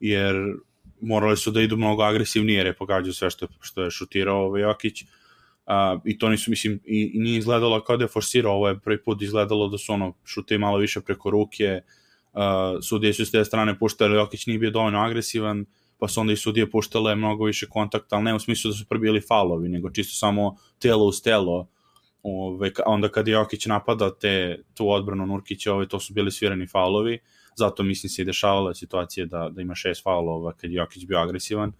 jer 0.00 0.34
morali 1.00 1.36
su 1.36 1.50
da 1.50 1.60
idu 1.60 1.76
mnogo 1.76 2.02
agresivnije, 2.02 2.56
jer 2.56 2.66
je 2.66 2.76
pogađao 2.76 3.12
sve 3.12 3.30
što, 3.30 3.46
što 3.60 3.82
je 3.82 3.90
šutirao 3.90 4.46
ovaj, 4.46 4.62
Jokić. 4.62 5.04
I 6.04 6.18
to 6.18 6.28
nisu, 6.28 6.50
mislim, 6.50 6.80
i, 6.84 7.10
i 7.14 7.18
nije 7.18 7.38
izgledalo 7.38 7.84
kao 7.84 7.96
da 7.96 8.04
je 8.04 8.08
forsirao, 8.08 8.54
ovo 8.54 8.68
je 8.68 8.78
prvi 8.80 9.02
put 9.02 9.22
izgledalo 9.22 9.68
da 9.68 9.78
su 9.78 9.92
ono, 9.92 10.14
šute 10.24 10.58
malo 10.58 10.78
više 10.78 11.00
preko 11.00 11.30
ruke, 11.30 11.80
uh, 12.32 12.40
sudije 12.82 13.12
su 13.12 13.26
s 13.26 13.30
te 13.30 13.44
strane 13.44 13.78
puštali, 13.78 14.14
Jokić 14.14 14.46
nije 14.46 14.58
bio 14.58 14.70
dovoljno 14.70 15.00
agresivan, 15.00 15.64
pa 15.98 16.08
su 16.08 16.20
onda 16.20 16.32
i 16.32 16.36
sudije 16.36 16.70
puštale 16.70 17.14
mnogo 17.14 17.44
više 17.44 17.66
kontakta, 17.66 18.16
ali 18.16 18.24
ne 18.24 18.34
u 18.34 18.38
smislu 18.38 18.70
da 18.70 18.76
su 18.76 18.86
probili 18.88 19.20
falovi, 19.20 19.68
nego 19.68 19.90
čisto 19.90 20.14
samo 20.14 20.56
telo 20.78 21.04
uz 21.04 21.22
telo, 21.22 21.68
ove, 22.22 22.70
onda 22.86 23.08
kad 23.08 23.28
Jokić 23.28 23.66
napadao 23.66 24.10
te, 24.10 24.62
tu 24.74 24.90
odbranu 24.90 25.26
Nurkića, 25.26 25.74
ove, 25.74 25.88
to 25.88 26.00
su 26.00 26.14
bili 26.14 26.30
svirani 26.30 26.66
faulovi, 26.66 27.18
zato 27.56 27.82
mislim 27.82 28.10
se 28.10 28.22
i 28.22 28.24
dešavala 28.24 28.74
situacija 28.74 29.26
da, 29.26 29.48
da 29.48 29.62
ima 29.62 29.74
šest 29.74 30.02
faulova 30.02 30.52
kad 30.52 30.70
Jokić 30.70 31.06
bio 31.06 31.18
agresivan. 31.18 31.72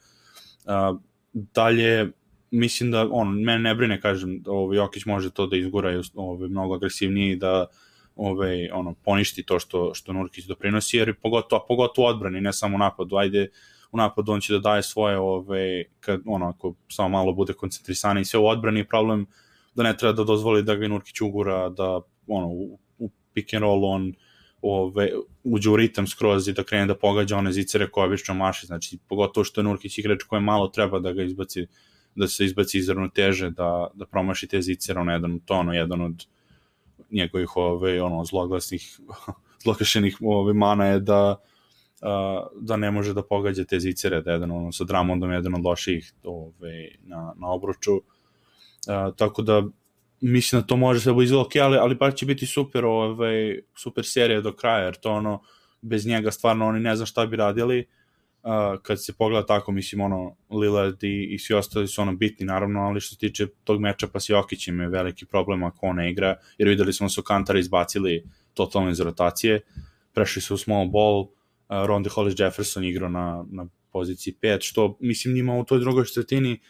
Uh, 0.64 1.00
dalje, 1.33 2.12
mislim 2.50 2.91
da 2.91 3.09
on 3.11 3.29
mene 3.29 3.59
ne 3.59 3.75
brine 3.75 4.00
kažem 4.00 4.43
ovaj 4.47 4.76
Jokić 4.76 5.05
može 5.05 5.31
to 5.31 5.47
da 5.47 5.57
izgura 5.57 6.03
ovaj 6.15 6.49
mnogo 6.49 6.75
agresivnije 6.75 7.37
da 7.37 7.67
ovaj 8.17 8.71
ono 8.71 8.95
poništi 8.95 9.43
to 9.43 9.59
što 9.59 9.95
što 9.95 10.12
Nurkić 10.12 10.45
doprinosi 10.45 10.97
jer 10.97 11.15
pogotovo 11.15 11.65
pogotovo 11.69 12.09
odbrani 12.09 12.41
ne 12.41 12.53
samo 12.53 12.79
napadu. 12.79 13.17
Ajde 13.17 13.49
u 13.93 13.97
napadu 13.97 14.33
on 14.33 14.41
će 14.41 14.53
da 14.53 14.59
daje 14.59 14.83
svoje 14.83 15.19
ovaj 15.19 15.85
kad 16.00 16.21
ono 16.26 16.49
ako 16.49 16.75
samo 16.88 17.09
malo 17.09 17.33
bude 17.33 17.53
koncentrisan 17.53 18.19
i 18.19 18.25
sve 18.25 18.41
u 18.41 18.47
odbrani 18.47 18.88
problem 18.88 19.26
da 19.75 19.83
ne 19.83 19.97
treba 19.97 20.12
da 20.12 20.25
dozvoli 20.25 20.62
da 20.62 20.75
ga 20.75 20.88
Nurkić 20.88 21.21
ugura 21.21 21.69
da 21.69 22.00
ono 22.26 22.49
u, 22.49 22.79
u 22.99 23.11
pick 23.35 23.55
and 23.55 23.62
roll 23.62 23.85
on 23.85 24.15
ove, 24.62 25.11
uđe 25.45 25.71
u 25.71 25.76
ritam 25.76 26.07
skroz 26.07 26.49
i 26.49 26.53
da 26.53 26.65
krene 26.65 26.87
da 26.87 26.95
pogađa 26.95 27.37
one 27.37 27.53
zicere 27.53 27.91
koje 27.91 28.07
obično 28.07 28.35
maše, 28.35 28.67
znači 28.67 28.99
pogotovo 29.09 29.45
što 29.45 29.61
je 29.61 29.65
Nurkić 29.65 29.99
igrač 29.99 30.23
koje 30.23 30.41
malo 30.41 30.69
treba 30.69 30.99
da 30.99 31.12
ga 31.12 31.23
izbaci 31.23 31.67
da 32.17 32.29
se 32.29 32.45
izbaci 32.45 32.79
iz 32.79 32.89
ravnoteže, 32.89 33.51
da, 33.51 33.89
da 33.95 34.07
promaši 34.07 34.47
te 34.47 34.63
zicere, 34.63 35.01
ono 35.01 35.13
jedan 35.13 35.39
tono, 35.39 35.73
jedan 35.73 36.01
od 36.01 36.27
njegovih 37.11 37.57
ove, 37.57 38.03
ono, 38.03 38.25
zloglasnih, 38.25 39.01
zlokašenih 39.65 40.19
ove, 40.23 40.53
mana 40.53 40.87
je 40.87 41.01
da, 41.01 41.37
a, 42.03 42.47
da 42.61 42.77
ne 42.77 42.91
može 42.91 43.15
da 43.15 43.23
pogađa 43.23 43.65
te 43.65 43.81
zicere, 43.81 44.23
da 44.23 44.31
je 44.31 44.35
jedan 44.35 44.51
ono, 44.51 44.73
sa 44.73 44.85
Dramondom 44.85 45.33
jedan 45.33 45.55
od 45.55 45.65
loših 45.65 46.13
ove, 46.25 46.89
na, 47.03 47.33
na 47.37 47.53
obruču. 47.53 48.01
A, 48.89 49.11
tako 49.17 49.43
da 49.43 49.63
mislim 50.21 50.61
da 50.61 50.67
to 50.67 50.77
može 50.77 51.01
sve 51.01 51.15
biti 51.15 51.35
ok, 51.35 51.57
ali, 51.57 51.77
ali 51.77 51.95
baš 51.95 52.15
će 52.15 52.27
biti 52.27 52.47
super, 52.47 52.85
ove, 52.85 53.59
super 53.75 54.05
serija 54.07 54.41
do 54.41 54.53
kraja, 54.53 54.85
jer 54.85 54.95
to 54.97 55.13
ono, 55.13 55.43
bez 55.83 56.07
njega 56.07 56.31
stvarno 56.31 56.67
oni 56.67 56.81
ne 56.81 56.97
znam 56.97 57.07
šta 57.07 57.27
bi 57.27 57.37
radili 57.37 57.87
uh, 58.47 58.81
kad 58.83 59.05
se 59.05 59.12
pogleda 59.12 59.47
tako, 59.47 59.73
mislim, 59.73 60.00
ono, 60.00 60.37
Lillard 60.50 61.05
i, 61.05 61.35
i 61.35 61.38
svi 61.38 61.55
ostali 61.55 61.88
su 61.88 62.03
ono 62.03 62.15
bitni, 62.15 62.47
naravno, 62.47 62.81
ali 62.81 63.00
što 63.00 63.15
se 63.15 63.19
tiče 63.19 63.47
tog 63.65 63.81
meča 63.81 64.07
pa 64.12 64.21
s 64.21 64.29
Jokićem 64.29 64.81
je 64.81 64.88
veliki 64.88 65.26
problem 65.26 65.65
ako 65.65 65.87
on 65.87 65.97
ne 65.97 66.11
igra, 66.11 66.37
jer 66.59 66.69
videli 66.69 66.93
smo 66.93 67.09
su 67.09 67.23
Kantara 67.23 67.59
izbacili 67.59 68.25
totalno 68.55 68.91
iz 68.91 69.00
rotacije, 69.00 69.61
prešli 70.15 70.43
su 70.43 70.55
u 70.55 70.59
small 70.59 70.88
ball, 70.88 71.21
uh, 71.21 71.29
Ronde 71.69 72.11
Hollis 72.11 72.35
Jefferson 72.38 72.85
igrao 72.85 73.09
na, 73.09 73.45
na 73.50 73.67
poziciji 73.93 74.35
5, 74.43 74.59
što, 74.61 74.97
mislim, 75.00 75.35
njima 75.35 75.55
u 75.55 75.65
toj 75.65 75.79
drugoj 75.79 76.05
četvrtini 76.05 76.61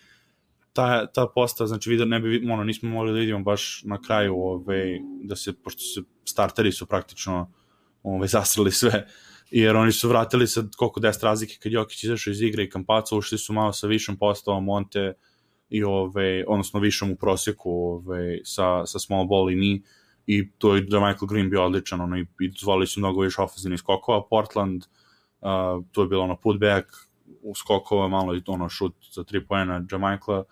ta, 0.76 1.06
ta 1.06 1.26
posta, 1.34 1.66
znači 1.66 1.90
vidio, 1.90 2.06
ne 2.06 2.20
bi, 2.20 2.50
ono, 2.50 2.64
nismo 2.64 2.90
mogli 2.90 3.12
da 3.12 3.18
vidimo 3.18 3.40
baš 3.40 3.82
na 3.84 4.00
kraju, 4.02 4.34
ove, 4.36 4.98
da 5.22 5.36
se, 5.36 5.52
pošto 5.52 5.80
se 5.80 6.00
starteri 6.24 6.72
su 6.72 6.86
praktično 6.86 7.52
ove, 8.02 8.28
zasrali 8.28 8.72
sve, 8.72 9.06
jer 9.50 9.76
oni 9.76 9.92
su 9.92 10.08
vratili 10.08 10.46
sa 10.46 10.64
koliko 10.76 11.00
10 11.00 11.24
razlike 11.24 11.56
kad 11.62 11.72
Jokić 11.72 12.04
izašao 12.04 12.30
iz 12.30 12.42
igre 12.42 12.64
i 12.64 12.70
Kampaca, 12.70 13.16
ušli 13.16 13.38
su 13.38 13.52
malo 13.52 13.72
sa 13.72 13.86
višom 13.86 14.16
postavom 14.16 14.64
Monte 14.64 15.14
i 15.68 15.84
ove, 15.84 16.44
odnosno 16.48 16.80
višom 16.80 17.10
u 17.10 17.16
proseku 17.16 17.70
ove, 17.70 18.38
sa, 18.44 18.86
sa 18.86 18.98
small 18.98 19.26
ball 19.26 19.50
i 19.50 19.56
mi 19.56 19.82
i 20.26 20.50
to 20.58 20.74
je 20.74 20.82
da 20.82 21.00
Michael 21.00 21.28
Green 21.28 21.50
bio 21.50 21.64
odličan 21.64 22.00
ono, 22.00 22.18
i, 22.18 22.26
i 22.40 22.52
zvali 22.58 22.86
su 22.86 23.00
mnogo 23.00 23.22
više 23.22 23.42
ofenzivnih 23.42 23.78
skokova. 23.78 24.26
Portland, 24.30 24.84
uh, 25.40 25.84
to 25.92 26.02
je 26.02 26.08
bilo 26.08 26.22
ono 26.22 26.36
putback 26.36 26.86
u 27.42 27.54
skokova, 27.54 28.08
malo 28.08 28.34
i 28.34 28.42
ono 28.46 28.68
šut 28.68 28.94
za 29.12 29.24
3 29.24 29.46
poena 29.48 29.84
Jamaikla, 29.92 30.44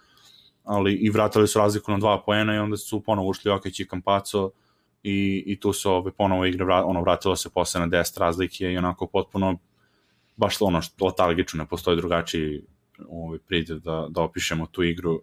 ali 0.65 0.93
i 0.93 1.11
vratili 1.11 1.49
su 1.49 1.59
razliku 1.59 1.93
na 1.93 1.99
2 1.99 2.21
poena 2.27 2.55
i 2.55 2.59
onda 2.59 2.77
su 2.77 3.03
ponovo 3.03 3.29
ušli 3.29 3.49
Jokić 3.49 3.81
i 3.81 3.89
Kampaco 3.89 4.51
i, 5.05 5.45
i 5.47 5.61
tu 5.61 5.73
se 5.73 5.89
ove, 5.89 6.13
ponovo 6.13 6.45
igre 6.45 6.65
vrat, 6.65 6.85
ono, 6.87 7.01
vratilo 7.01 7.37
se 7.37 7.51
posle 7.51 7.81
na 7.81 7.87
10 7.87 8.21
razlike 8.21 8.73
i 8.73 8.79
onako 8.79 9.07
potpuno 9.07 9.59
baš 10.37 10.57
ono 10.61 10.83
što 10.83 11.07
letargično, 11.07 11.59
ne 11.59 11.69
postoji 11.69 11.97
drugačiji 11.97 12.63
ovaj, 13.09 13.39
pride 13.39 13.75
da, 13.75 14.07
da 14.11 14.23
opišemo 14.23 14.67
tu 14.67 14.83
igru. 14.83 15.23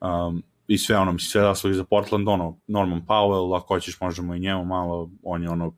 Um, 0.00 0.42
i 0.66 0.78
sve 0.78 0.98
ono, 0.98 1.18
sve 1.18 1.42
zaslugi 1.42 1.76
za 1.76 1.84
Portland, 1.84 2.28
ono, 2.28 2.58
Norman 2.66 3.02
Powell, 3.06 3.56
ako 3.56 3.74
hoćeš 3.74 4.00
možemo 4.00 4.34
i 4.34 4.40
njemu 4.40 4.64
malo, 4.64 5.10
on 5.22 5.42
je 5.42 5.50
ono 5.50 5.74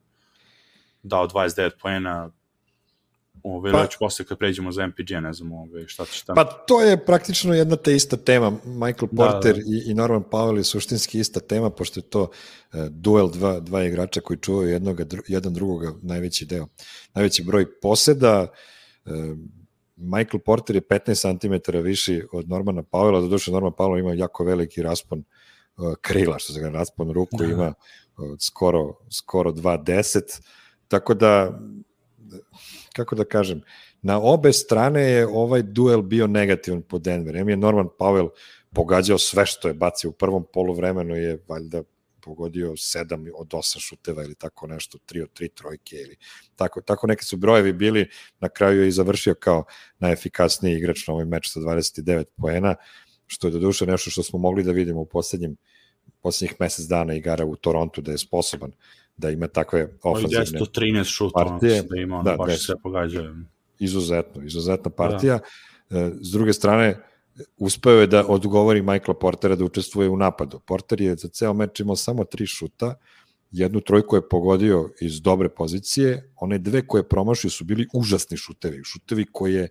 dao 1.02 1.28
29 1.28 1.70
poena, 1.82 2.30
Ove, 3.42 3.72
pa, 3.72 3.82
već 3.82 3.96
posle 3.98 4.24
kad 4.24 4.38
pređemo 4.38 4.72
za 4.72 4.86
MPG, 4.86 5.10
ne 5.22 5.32
znam 5.32 5.52
ove, 5.52 5.88
šta 5.88 6.04
će 6.04 6.24
tamo. 6.24 6.34
Pa 6.34 6.44
to 6.44 6.80
je 6.80 7.04
praktično 7.04 7.54
jedna 7.54 7.76
te 7.76 7.96
ista 7.96 8.16
tema. 8.16 8.52
Michael 8.64 9.08
Porter 9.16 9.54
da, 9.54 9.62
da. 9.62 9.76
I, 9.76 9.90
i 9.90 9.94
Norman 9.94 10.24
Powell 10.30 10.56
je 10.56 10.64
suštinski 10.64 11.20
ista 11.20 11.40
tema, 11.40 11.70
pošto 11.70 12.00
je 12.00 12.04
to 12.04 12.22
uh, 12.22 12.80
duel 12.90 13.30
dva, 13.30 13.60
dva 13.60 13.84
igrača 13.84 14.20
koji 14.20 14.38
čuvaju 14.38 14.68
jednog, 14.68 15.04
dru, 15.04 15.22
jedan 15.28 15.54
drugoga 15.54 15.92
najveći 16.02 16.46
deo. 16.46 16.66
Najveći 17.14 17.44
broj 17.44 17.80
poseda, 17.80 18.46
uh, 19.04 19.12
Michael 19.96 20.40
Porter 20.44 20.76
je 20.76 20.82
15 20.82 21.40
cm 21.40 21.78
viši 21.78 22.22
od 22.32 22.48
Normana 22.48 22.82
Powella, 22.82 23.20
do 23.20 23.28
duše 23.28 23.50
Norman 23.50 23.72
Powell 23.72 23.98
ima 23.98 24.14
jako 24.14 24.44
veliki 24.44 24.82
raspon 24.82 25.24
uh, 25.76 25.94
krila, 26.00 26.38
što 26.38 26.52
se 26.52 26.60
ga 26.60 26.68
raspon 26.68 27.10
ruku 27.10 27.36
da. 27.38 27.44
ima 27.44 27.74
uh, 28.18 28.36
skoro, 28.40 28.94
skoro 29.10 29.52
2.10, 29.52 30.40
tako 30.88 31.14
da 31.14 31.60
kako 32.96 33.14
da 33.14 33.24
kažem, 33.24 33.62
na 34.02 34.20
obe 34.20 34.52
strane 34.52 35.02
je 35.02 35.26
ovaj 35.26 35.62
duel 35.62 36.02
bio 36.02 36.26
negativan 36.26 36.82
po 36.82 36.98
Denver. 36.98 37.36
Em 37.36 37.48
je 37.48 37.56
Norman 37.56 37.88
Powell 37.98 38.28
pogađao 38.74 39.18
sve 39.18 39.46
što 39.46 39.68
je 39.68 39.74
bacio 39.74 40.10
u 40.10 40.12
prvom 40.12 40.46
polovremenu 40.52 41.16
je 41.16 41.44
valjda 41.48 41.82
pogodio 42.20 42.72
7 42.72 43.30
od 43.34 43.48
8 43.48 43.78
šuteva 43.80 44.24
ili 44.24 44.34
tako 44.34 44.66
nešto, 44.66 44.98
3 44.98 45.22
od 45.22 45.30
3 45.40 45.48
trojke 45.54 45.96
ili 45.96 46.16
tako, 46.56 46.80
tako 46.80 47.06
neki 47.06 47.24
su 47.24 47.36
brojevi 47.36 47.72
bili, 47.72 48.08
na 48.40 48.48
kraju 48.48 48.82
je 48.82 48.88
i 48.88 48.92
završio 48.92 49.34
kao 49.34 49.64
najefikasniji 49.98 50.76
igrač 50.76 51.06
na 51.06 51.14
ovaj 51.14 51.24
meč 51.24 51.52
sa 51.52 51.60
29 51.60 52.24
poena, 52.36 52.74
što 53.26 53.46
je 53.46 53.50
do 53.50 53.58
duše 53.58 53.86
nešto 53.86 54.10
što 54.10 54.22
smo 54.22 54.38
mogli 54.38 54.62
da 54.62 54.72
vidimo 54.72 55.00
u 55.00 55.06
poslednjim 55.06 55.56
poslednjih 56.22 56.56
mesec 56.60 56.86
dana 56.86 57.14
igara 57.14 57.44
u 57.44 57.56
Torontu 57.56 58.02
da 58.02 58.12
je 58.12 58.18
sposoban 58.18 58.72
da 59.16 59.30
ima 59.30 59.48
takve 59.48 59.88
ofanzivne 60.02 60.44
13 60.44 61.04
šuta, 61.04 61.44
partije. 61.44 61.82
da 61.82 62.00
ima, 62.00 62.16
ono, 62.16 62.24
da, 62.30 62.36
baš 62.36 62.66
sve 62.66 62.74
pogađaju. 62.82 63.36
Izuzetno, 63.78 64.42
izuzetna 64.42 64.90
partija. 64.90 65.38
Da. 65.90 65.98
E, 65.98 66.10
s 66.20 66.30
druge 66.30 66.52
strane, 66.52 66.96
uspeo 67.56 68.00
je 68.00 68.06
da 68.06 68.26
odgovori 68.28 68.82
Michaela 68.82 69.18
Portera 69.18 69.56
da 69.56 69.64
učestvuje 69.64 70.08
u 70.08 70.16
napadu. 70.16 70.60
Porter 70.66 71.00
je 71.00 71.16
za 71.16 71.28
ceo 71.28 71.52
meč 71.54 71.80
imao 71.80 71.96
samo 71.96 72.24
tri 72.24 72.46
šuta, 72.46 72.94
jednu 73.50 73.80
trojku 73.80 74.16
je 74.16 74.28
pogodio 74.28 74.90
iz 75.00 75.20
dobre 75.20 75.48
pozicije, 75.48 76.32
one 76.36 76.58
dve 76.58 76.86
koje 76.86 77.08
promašio 77.08 77.50
su 77.50 77.64
bili 77.64 77.86
užasni 77.94 78.36
šutevi, 78.36 78.84
šutevi 78.84 79.26
koje 79.32 79.68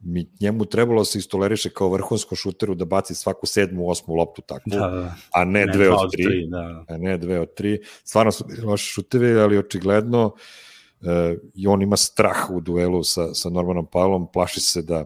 mi 0.00 0.26
njemu 0.40 0.64
trebalo 0.64 1.00
da 1.00 1.04
se 1.04 1.18
istoleriše 1.18 1.70
kao 1.70 1.88
vrhunsko 1.88 2.36
šuteru 2.36 2.74
da 2.74 2.84
baci 2.84 3.14
svaku 3.14 3.46
sedmu, 3.46 3.90
osmu 3.90 4.14
loptu 4.14 4.42
tako, 4.42 4.70
da, 4.70 4.78
da. 4.78 5.14
a 5.32 5.44
ne, 5.44 5.66
ne 5.66 5.72
dve 5.72 5.90
od 5.90 6.12
tri, 6.12 6.24
tri 6.24 6.46
da. 6.50 6.84
a 6.88 6.96
ne 6.96 7.18
dve 7.18 7.40
od 7.40 7.54
tri. 7.54 7.80
Stvarno 8.04 8.32
su 8.32 8.44
loši 8.64 8.86
šutevi, 8.86 9.40
ali 9.40 9.58
očigledno 9.58 10.34
e, 11.02 11.36
i 11.54 11.66
on 11.66 11.82
ima 11.82 11.96
strah 11.96 12.50
u 12.50 12.60
duelu 12.60 13.04
sa, 13.04 13.34
sa 13.34 13.50
Normanom 13.50 13.86
Pavlom, 13.86 14.32
plaši 14.32 14.60
se 14.60 14.82
da 14.82 15.04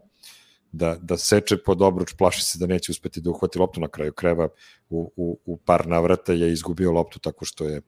da, 0.73 0.97
da 1.03 1.17
seče 1.17 1.57
pod 1.67 1.83
obruč, 1.83 2.15
plaši 2.19 2.43
se 2.45 2.59
da 2.59 2.67
neće 2.67 2.93
uspeti 2.93 3.21
da 3.21 3.31
uhvati 3.31 3.59
loptu 3.59 3.81
na 3.81 3.89
kraju 3.89 4.13
kreva 4.13 4.49
u, 4.91 5.13
u, 5.17 5.39
u 5.45 5.57
par 5.57 5.87
navrata 5.87 6.33
je 6.33 6.53
izgubio 6.53 6.93
loptu 6.93 7.19
tako 7.19 7.45
što 7.45 7.65
je 7.65 7.77
e, 7.77 7.83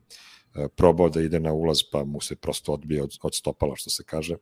probao 0.77 1.09
da 1.09 1.21
ide 1.21 1.41
na 1.41 1.53
ulaz 1.53 1.79
pa 1.93 2.05
mu 2.05 2.21
se 2.21 2.37
prosto 2.37 2.73
odbije 2.73 3.03
od, 3.03 3.11
od 3.23 3.35
stopala 3.35 3.77
što 3.77 3.91
se 3.91 4.05
kaže. 4.05 4.37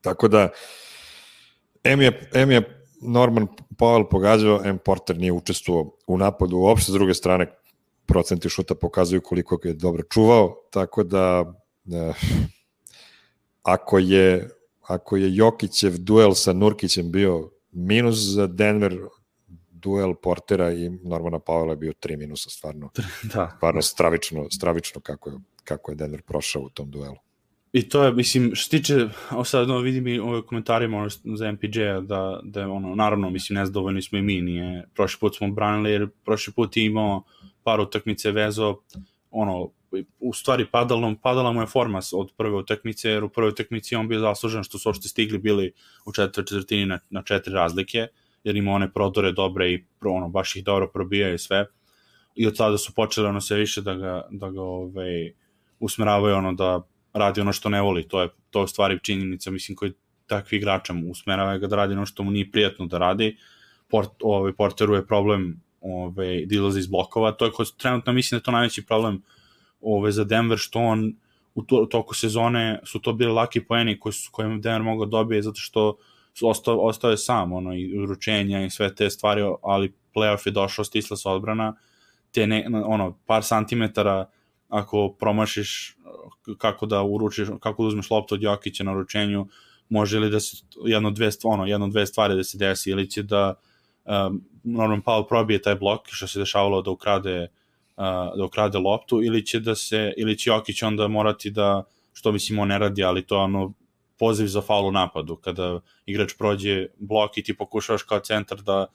Tako 0.00 0.28
da 0.28 0.48
M 1.86 2.00
je, 2.00 2.30
M 2.34 2.50
je 2.50 2.82
Norman 3.02 3.46
Powell 3.76 4.08
pogađao, 4.10 4.60
M 4.64 4.78
Porter 4.78 5.18
nije 5.18 5.32
učestvovao 5.32 5.92
u 6.06 6.18
napadu 6.18 6.56
uopšte, 6.56 6.92
s 6.92 6.94
druge 6.94 7.14
strane 7.14 7.46
procenti 8.06 8.48
šuta 8.48 8.74
pokazuju 8.74 9.20
koliko 9.20 9.58
je 9.64 9.74
dobro 9.74 10.02
čuvao, 10.02 10.56
tako 10.70 11.04
da 11.04 11.54
eh, 11.92 12.12
ako 13.62 13.98
je 13.98 14.48
ako 14.86 15.16
je 15.16 15.36
Jokićev 15.36 15.98
duel 15.98 16.34
sa 16.34 16.52
Nurkićem 16.52 17.12
bio 17.12 17.50
minus 17.72 18.16
za 18.16 18.46
Denver, 18.46 18.98
duel 19.70 20.14
Portera 20.14 20.72
i 20.72 20.90
Normana 20.90 21.38
Powella 21.38 21.70
je 21.70 21.76
bio 21.76 21.92
3 21.92 22.16
minusa, 22.16 22.50
stvarno, 22.50 22.90
da. 23.34 23.52
stvarno 23.56 23.82
stravično, 23.82 24.50
stravično 24.50 25.00
kako 25.00 25.30
je, 25.30 25.36
kako 25.64 25.90
je 25.90 25.94
Denver 25.94 26.22
prošao 26.22 26.62
u 26.62 26.70
tom 26.70 26.90
duelu. 26.90 27.16
I 27.72 27.88
to 27.88 28.04
je, 28.04 28.12
mislim, 28.12 28.50
što 28.54 28.76
tiče, 28.76 29.08
o 29.30 29.44
sad 29.44 29.68
no, 29.68 29.78
vidim 29.78 30.06
i 30.06 30.18
ove 30.18 30.42
komentarima 30.42 30.98
ono, 30.98 31.08
za 31.24 31.52
MPJ-a, 31.52 32.00
da, 32.00 32.40
da 32.42 32.60
je 32.60 32.66
ono, 32.66 32.94
naravno, 32.94 33.30
mislim, 33.30 33.58
nezadovoljni 33.58 34.02
smo 34.02 34.18
i 34.18 34.22
mi, 34.22 34.40
nije, 34.40 34.88
prošli 34.94 35.20
put 35.20 35.36
smo 35.36 35.50
branili, 35.50 35.90
jer 35.90 36.08
prošli 36.24 36.52
put 36.52 36.76
je 36.76 36.84
imao 36.84 37.22
par 37.62 37.80
utakmice 37.80 38.30
vezo, 38.30 38.76
ono, 39.30 39.70
u 40.20 40.32
stvari 40.32 40.66
padala, 40.72 41.14
padala 41.22 41.52
mu 41.52 41.60
je 41.60 41.66
forma 41.66 42.00
od 42.12 42.32
prve 42.36 42.56
utakmice, 42.56 43.10
jer 43.10 43.24
u 43.24 43.28
prvoj 43.28 43.48
utakmici 43.48 43.96
on 43.96 44.08
bio 44.08 44.20
zaslužen 44.20 44.62
što 44.62 44.78
su 44.78 44.90
ošte 44.90 45.08
stigli 45.08 45.38
bili 45.38 45.72
u 46.06 46.12
četvr 46.12 46.44
četvrtini 46.44 46.86
na, 46.86 46.98
na 47.10 47.22
četiri 47.22 47.54
razlike, 47.54 48.06
jer 48.44 48.56
ima 48.56 48.72
one 48.72 48.92
prodore 48.92 49.32
dobre 49.32 49.72
i 49.72 49.84
ono, 50.04 50.28
baš 50.28 50.56
ih 50.56 50.64
dobro 50.64 50.90
probija 50.92 51.34
i 51.34 51.38
sve. 51.38 51.66
I 52.34 52.46
od 52.46 52.56
sada 52.56 52.78
su 52.78 52.94
počeli 52.94 53.26
ono 53.26 53.40
sve 53.40 53.58
više 53.58 53.82
da 53.82 53.94
ga, 53.94 54.28
da 54.30 54.50
ga 54.50 54.62
ovaj, 54.62 55.32
usmeravaju 55.80 56.36
ono 56.36 56.52
da 56.52 56.82
radi 57.18 57.40
ono 57.40 57.52
što 57.52 57.68
ne 57.68 57.82
voli, 57.82 58.08
to 58.08 58.22
je, 58.22 58.28
to 58.50 58.60
je 58.60 58.68
stvari 58.68 58.98
činjenica, 59.02 59.50
mislim, 59.50 59.76
koji 59.76 59.92
takvi 60.26 60.56
igrača 60.56 60.92
mu 60.92 61.10
usmerava 61.10 61.58
ga 61.58 61.66
da 61.66 61.76
radi 61.76 61.92
ono 61.94 62.06
što 62.06 62.22
mu 62.22 62.30
nije 62.30 62.50
prijatno 62.50 62.86
da 62.86 62.98
radi, 62.98 63.36
Port, 63.88 64.10
ovaj, 64.22 64.52
Porteru 64.52 64.94
je 64.94 65.06
problem 65.06 65.60
ovaj, 65.80 66.46
da 66.46 66.54
ilazi 66.54 66.78
iz 66.78 66.86
blokova, 66.86 67.32
to 67.32 67.44
je 67.44 67.50
ko, 67.50 67.64
trenutno 67.64 68.12
mislim 68.12 68.36
da 68.36 68.40
je 68.40 68.44
to 68.44 68.50
najveći 68.50 68.86
problem 68.86 69.22
ovaj, 69.80 70.12
za 70.12 70.24
Denver, 70.24 70.58
što 70.58 70.78
on 70.78 71.14
u, 71.54 71.62
to, 71.62 71.82
u 71.82 71.86
toku 71.86 72.14
sezone 72.14 72.80
su 72.84 73.00
to 73.00 73.12
bili 73.12 73.32
laki 73.32 73.60
poeni 73.64 73.98
koji 74.00 74.12
su, 74.12 74.30
kojim 74.32 74.60
Denver 74.60 74.82
mogao 74.82 75.06
dobije 75.06 75.42
zato 75.42 75.60
što 75.60 75.96
ostao, 76.42 76.80
ostao 76.80 77.10
je 77.10 77.16
sam, 77.16 77.52
ono, 77.52 77.74
i 77.74 77.98
uručenja 77.98 78.64
i 78.64 78.70
sve 78.70 78.94
te 78.94 79.10
stvari, 79.10 79.42
ali 79.62 79.92
playoff 80.14 80.46
je 80.46 80.52
došao, 80.52 80.84
stisla 80.84 81.16
se 81.16 81.28
odbrana, 81.28 81.76
te 82.32 82.46
ne, 82.46 82.66
ono, 82.84 83.18
par 83.26 83.44
santimetara 83.44 84.26
ako 84.68 85.16
promašiš 85.20 85.96
kako 86.58 86.86
da 86.86 87.02
uručiš, 87.02 87.48
kako 87.60 87.82
da 87.82 87.88
uzmeš 87.88 88.10
loptu 88.10 88.34
od 88.34 88.42
Jokića 88.42 88.84
na 88.84 88.92
uručenju, 88.92 89.46
može 89.88 90.18
li 90.18 90.30
da 90.30 90.40
se 90.40 90.56
jedno 90.84 91.10
dve 91.10 91.30
ono 91.44 91.66
jedno 91.66 91.88
dve 91.88 92.06
stvari 92.06 92.36
da 92.36 92.44
se 92.44 92.58
desi 92.58 92.90
ili 92.90 93.10
će 93.10 93.22
da 93.22 93.54
um, 94.04 94.44
Norman 94.64 95.02
Powell 95.02 95.28
probije 95.28 95.62
taj 95.62 95.74
blok 95.74 96.00
što 96.06 96.26
se 96.26 96.38
dešavalo 96.38 96.82
da 96.82 96.90
ukrade 96.90 97.42
uh, 97.96 98.04
da 98.38 98.44
ukrade 98.44 98.78
loptu 98.78 99.22
ili 99.22 99.46
će 99.46 99.60
da 99.60 99.74
se 99.74 100.12
ili 100.16 100.38
će 100.38 100.50
Jokić 100.50 100.82
onda 100.82 101.08
morati 101.08 101.50
da 101.50 101.84
što 102.12 102.32
mislim 102.32 102.58
on 102.58 102.68
ne 102.68 102.78
radi 102.78 103.04
ali 103.04 103.26
to 103.26 103.38
ono 103.38 103.72
poziv 104.18 104.46
za 104.46 104.60
faul 104.60 104.86
u 104.86 104.92
napadu 104.92 105.36
kada 105.36 105.80
igrač 106.06 106.34
prođe 106.38 106.86
blok 106.98 107.38
i 107.38 107.42
ti 107.42 107.56
pokušavaš 107.56 108.02
kao 108.02 108.20
centar 108.20 108.62
da 108.62 108.86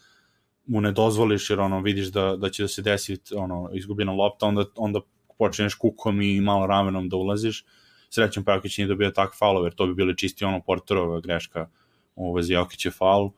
mu 0.65 0.81
ne 0.81 0.91
dozvoliš 0.91 1.49
jer 1.49 1.60
ono 1.60 1.81
vidiš 1.81 2.07
da, 2.07 2.36
da 2.36 2.49
će 2.49 2.63
da 2.63 2.67
se 2.67 2.81
desi 2.81 3.17
ono 3.36 3.69
izgubljena 3.73 4.12
lopta 4.12 4.45
onda 4.45 4.65
onda 4.75 5.01
počneš 5.41 5.75
kukom 5.75 6.21
i 6.21 6.41
malo 6.41 6.67
ramenom 6.67 7.10
da 7.10 7.17
ulaziš. 7.17 7.63
Srećan 8.10 8.43
Jokić 8.47 8.77
nije 8.77 8.88
dobio 8.88 9.10
tak 9.12 9.34
faul, 9.39 9.63
jer 9.63 9.73
to 9.73 9.88
bi 9.88 9.93
bili 9.93 10.17
čisti 10.17 10.45
ono 10.45 10.62
Porterova 10.62 11.21
greška 11.21 11.69
u 12.15 12.34
vezi 12.34 12.54
Jokića 12.54 12.91
faul. 12.91 13.32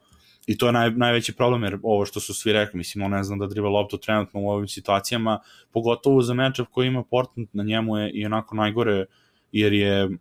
I 0.48 0.58
to 0.58 0.68
je 0.68 0.74
naj, 0.76 0.92
najveći 0.92 1.36
problem, 1.36 1.64
jer 1.64 1.78
ovo 1.84 2.06
što 2.06 2.20
su 2.20 2.34
svi 2.34 2.54
rekli, 2.54 2.78
mislim, 2.78 3.06
on 3.06 3.12
ne 3.12 3.24
zna 3.24 3.38
da 3.40 3.48
driba 3.48 3.70
loptu 3.70 3.98
trenutno 3.98 4.42
u 4.42 4.50
ovim 4.50 4.68
situacijama, 4.68 5.40
pogotovo 5.72 6.22
za 6.22 6.34
matchup 6.34 6.68
koji 6.72 6.88
ima 6.88 7.04
Portland, 7.04 7.48
na 7.54 7.64
njemu 7.64 7.98
je 7.98 8.12
i 8.12 8.26
onako 8.26 8.56
najgore, 8.56 9.06
jer 9.52 9.74
je 9.74 10.06
uh, 10.06 10.18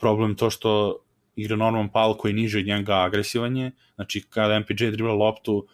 problem 0.00 0.36
to 0.36 0.50
što 0.50 0.98
igra 1.36 1.56
Norman 1.56 1.88
Powell 1.94 2.16
koji 2.16 2.34
niže 2.34 2.58
od 2.58 2.66
njega 2.66 3.00
agresivan 3.00 3.56
je, 3.56 3.72
znači 3.94 4.26
kada 4.30 4.60
MPJ 4.60 4.90
dribla 4.90 5.14
loptu, 5.14 5.66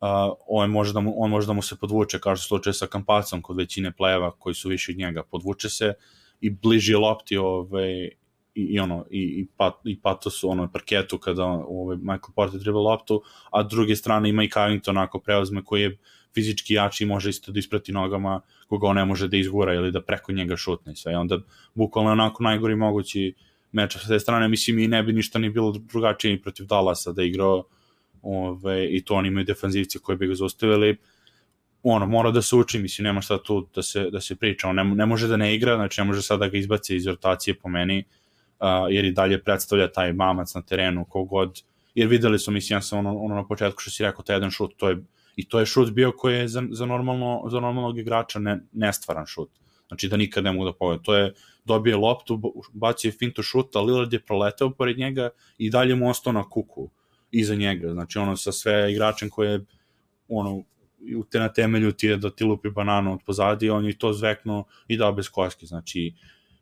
uh, 0.00 0.34
on, 0.46 0.70
može 0.70 0.92
da 0.92 1.00
mu, 1.00 1.14
on 1.16 1.30
može 1.30 1.46
da 1.46 1.52
mu 1.52 1.62
se 1.62 1.76
podvuče, 1.76 2.18
kao 2.18 2.36
što 2.36 2.48
slučaj 2.48 2.72
sa 2.72 2.86
Kampacom 2.86 3.42
kod 3.42 3.56
većine 3.56 3.92
plejeva 3.92 4.30
koji 4.30 4.54
su 4.54 4.68
više 4.68 4.92
od 4.92 4.98
njega. 4.98 5.22
Podvuče 5.22 5.68
se 5.68 5.94
i 6.40 6.50
bliži 6.50 6.94
lopti 6.94 7.36
ovaj, 7.36 8.10
i, 8.54 8.62
i 8.62 8.80
ono 8.80 9.06
i, 9.10 9.22
i, 9.22 9.46
pat, 9.56 9.74
i 9.84 10.00
patos 10.00 10.44
u 10.44 10.50
onoj 10.50 10.68
parketu 10.72 11.18
kada 11.18 11.44
ovaj, 11.44 11.96
Michael 11.96 12.34
Porter 12.34 12.60
treba 12.60 12.80
loptu, 12.80 13.22
a 13.52 13.62
druge 13.62 13.96
strane 13.96 14.28
ima 14.28 14.44
i 14.44 14.50
Covington 14.50 14.98
ako 14.98 15.18
preuzme 15.18 15.64
koji 15.64 15.82
je 15.82 15.98
fizički 16.34 16.74
jači 16.74 17.06
može 17.06 17.30
isto 17.30 17.52
da 17.52 17.58
isprati 17.58 17.92
nogama 17.92 18.40
koga 18.68 18.86
on 18.86 18.96
ne 18.96 19.04
može 19.04 19.28
da 19.28 19.36
izgura 19.36 19.74
ili 19.74 19.92
da 19.92 20.02
preko 20.02 20.32
njega 20.32 20.56
šutne 20.56 20.96
sve. 20.96 21.12
I 21.12 21.16
onda 21.16 21.38
bukvalno 21.74 22.10
onako 22.10 22.42
najgori 22.42 22.76
mogući 22.76 23.34
meč 23.72 23.96
sa 23.98 24.08
te 24.08 24.18
strane, 24.20 24.48
mislim 24.48 24.78
i 24.78 24.88
ne 24.88 25.02
bi 25.02 25.12
ništa 25.12 25.38
ni 25.38 25.50
bilo 25.50 25.72
drugačije 25.72 26.32
ni 26.32 26.42
protiv 26.42 26.66
Dallasa 26.66 27.12
da 27.12 27.22
igrao 27.22 27.64
ove, 28.22 28.86
i 28.96 29.04
to 29.04 29.14
oni 29.14 29.28
imaju 29.28 29.44
defanzivci 29.44 29.98
koji 29.98 30.18
bi 30.18 30.26
ga 30.26 30.34
zaustavili, 30.34 30.96
ono, 31.82 32.06
mora 32.06 32.30
da 32.30 32.42
se 32.42 32.56
uči, 32.56 32.78
mislim, 32.78 33.04
nema 33.04 33.20
šta 33.20 33.42
tu 33.42 33.68
da 33.74 33.82
se, 33.82 34.10
da 34.10 34.20
se 34.20 34.36
priča, 34.36 34.68
on 34.68 34.76
ne, 34.76 34.84
ne 34.84 35.06
može 35.06 35.28
da 35.28 35.36
ne 35.36 35.54
igra, 35.54 35.76
znači 35.76 36.00
ne 36.00 36.04
može 36.04 36.22
sada 36.22 36.44
da 36.44 36.48
ga 36.48 36.58
izbaci 36.58 36.96
iz 36.96 37.06
rotacije 37.06 37.54
po 37.54 37.68
meni, 37.68 38.04
uh, 38.60 38.66
jer 38.90 39.04
i 39.04 39.12
dalje 39.12 39.42
predstavlja 39.42 39.92
taj 39.92 40.12
mamac 40.12 40.54
na 40.54 40.62
terenu, 40.62 41.04
kogod, 41.04 41.62
jer 41.94 42.08
videli 42.08 42.38
su, 42.38 42.50
mislim, 42.50 42.76
ja 42.76 42.80
sam 42.80 42.98
ono, 42.98 43.18
ono 43.18 43.34
na 43.34 43.46
početku 43.46 43.80
što 43.80 43.90
si 43.90 44.02
rekao, 44.02 44.22
taj 44.22 44.36
jedan 44.36 44.50
šut, 44.50 44.74
to 44.76 44.88
je, 44.88 44.98
i 45.36 45.48
to 45.48 45.60
je 45.60 45.66
šut 45.66 45.90
bio 45.90 46.12
koji 46.12 46.36
je 46.36 46.48
za, 46.48 46.62
za, 46.70 46.86
normalno, 46.86 47.42
za 47.50 47.60
normalnog 47.60 47.98
igrača 47.98 48.38
ne, 48.38 48.60
nestvaran 48.72 49.26
šut, 49.26 49.50
znači 49.88 50.08
da 50.08 50.16
nikad 50.16 50.44
ne 50.44 50.52
mogu 50.52 50.64
da 50.64 50.72
pogleda, 50.72 51.02
to 51.02 51.14
je 51.14 51.32
dobije 51.64 51.96
loptu, 51.96 52.40
bacio 52.72 53.08
je 53.08 53.12
fintu 53.12 53.42
šuta, 53.42 53.80
Lillard 53.80 54.12
je 54.12 54.20
proleteo 54.20 54.70
pored 54.70 54.98
njega 54.98 55.30
i 55.58 55.70
dalje 55.70 55.94
mu 55.94 56.10
ostao 56.10 56.32
na 56.32 56.48
kuku, 56.50 56.90
iza 57.30 57.54
njega. 57.54 57.92
Znači, 57.92 58.18
ono, 58.18 58.36
sa 58.36 58.52
sve 58.52 58.92
igračem 58.92 59.30
koje, 59.30 59.60
ono, 60.28 60.62
te 61.30 61.38
na 61.38 61.52
temelju 61.52 61.92
ti 61.92 62.06
je 62.06 62.16
da 62.16 62.30
ti 62.30 62.44
lupi 62.44 62.70
bananu 62.70 63.12
od 63.12 63.18
pozadi, 63.26 63.70
on 63.70 63.84
je 63.84 63.98
to 63.98 64.12
zvekno 64.12 64.64
i 64.88 64.96
dao 64.96 65.12
bez 65.12 65.28
koske. 65.28 65.66
Znači, 65.66 66.14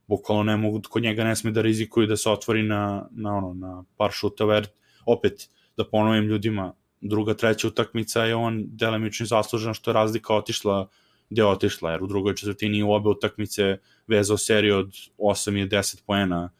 bukvalno 0.06 0.42
ne 0.42 0.56
mogu, 0.56 0.80
kod 0.90 1.02
njega 1.02 1.24
ne 1.24 1.36
sme 1.36 1.50
da 1.50 1.62
rizikuju 1.62 2.06
da 2.06 2.16
se 2.16 2.30
otvori 2.30 2.62
na, 2.62 3.08
na, 3.10 3.36
ono, 3.36 3.54
na 3.54 3.84
par 3.96 4.10
šutova, 4.12 4.54
jer 4.54 4.68
opet, 5.06 5.48
da 5.76 5.84
ponovim 5.84 6.24
ljudima, 6.24 6.72
druga, 7.00 7.34
treća 7.34 7.68
utakmica 7.68 8.24
je 8.24 8.34
on 8.34 8.64
delimično 8.66 9.26
zaslužen 9.26 9.74
što 9.74 9.90
je 9.90 9.94
razlika 9.94 10.34
otišla 10.34 10.88
gde 11.30 11.42
je 11.42 11.46
otišla, 11.46 11.90
jer 11.90 12.02
u 12.02 12.06
drugoj 12.06 12.34
četvrtini 12.34 12.82
u 12.82 12.90
obe 12.90 13.08
utakmice 13.08 13.78
vezao 14.06 14.36
seriju 14.36 14.76
od 14.76 14.94
8 15.18 15.62
i 15.62 15.68
10 15.68 16.02
poena 16.06 16.50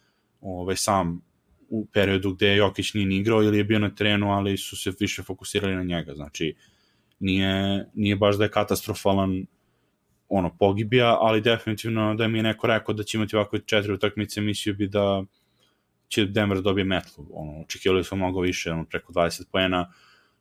ovaj, 0.40 0.76
sam 0.76 1.20
u 1.68 1.86
periodu 1.92 2.34
gde 2.34 2.56
Jokić 2.56 2.94
nije 2.94 3.20
igrao 3.20 3.42
ili 3.42 3.58
je 3.58 3.64
bio 3.64 3.78
na 3.78 3.94
terenu, 3.94 4.30
ali 4.30 4.56
su 4.56 4.76
se 4.76 4.92
više 5.00 5.22
fokusirali 5.22 5.76
na 5.76 5.82
njega. 5.82 6.14
Znači, 6.14 6.54
nije, 7.20 7.86
nije 7.94 8.16
baš 8.16 8.36
da 8.36 8.44
je 8.44 8.50
katastrofalan 8.50 9.46
ono, 10.28 10.56
pogibija, 10.58 11.16
ali 11.20 11.40
definitivno 11.40 12.14
da 12.14 12.28
mi 12.28 12.38
je 12.38 12.42
neko 12.42 12.66
rekao 12.66 12.94
da 12.94 13.02
će 13.02 13.18
imati 13.18 13.36
ovako 13.36 13.58
četiri 13.58 13.92
utakmice, 13.92 14.40
mislio 14.40 14.74
bi 14.74 14.86
da 14.86 15.24
će 16.08 16.24
Denver 16.24 16.62
dobije 16.62 16.84
metlu. 16.84 17.26
Ono, 17.32 17.60
očekivali 17.60 18.04
smo 18.04 18.16
mnogo 18.16 18.40
više, 18.40 18.72
ono, 18.72 18.84
preko 18.84 19.12
20 19.12 19.42
poena, 19.52 19.92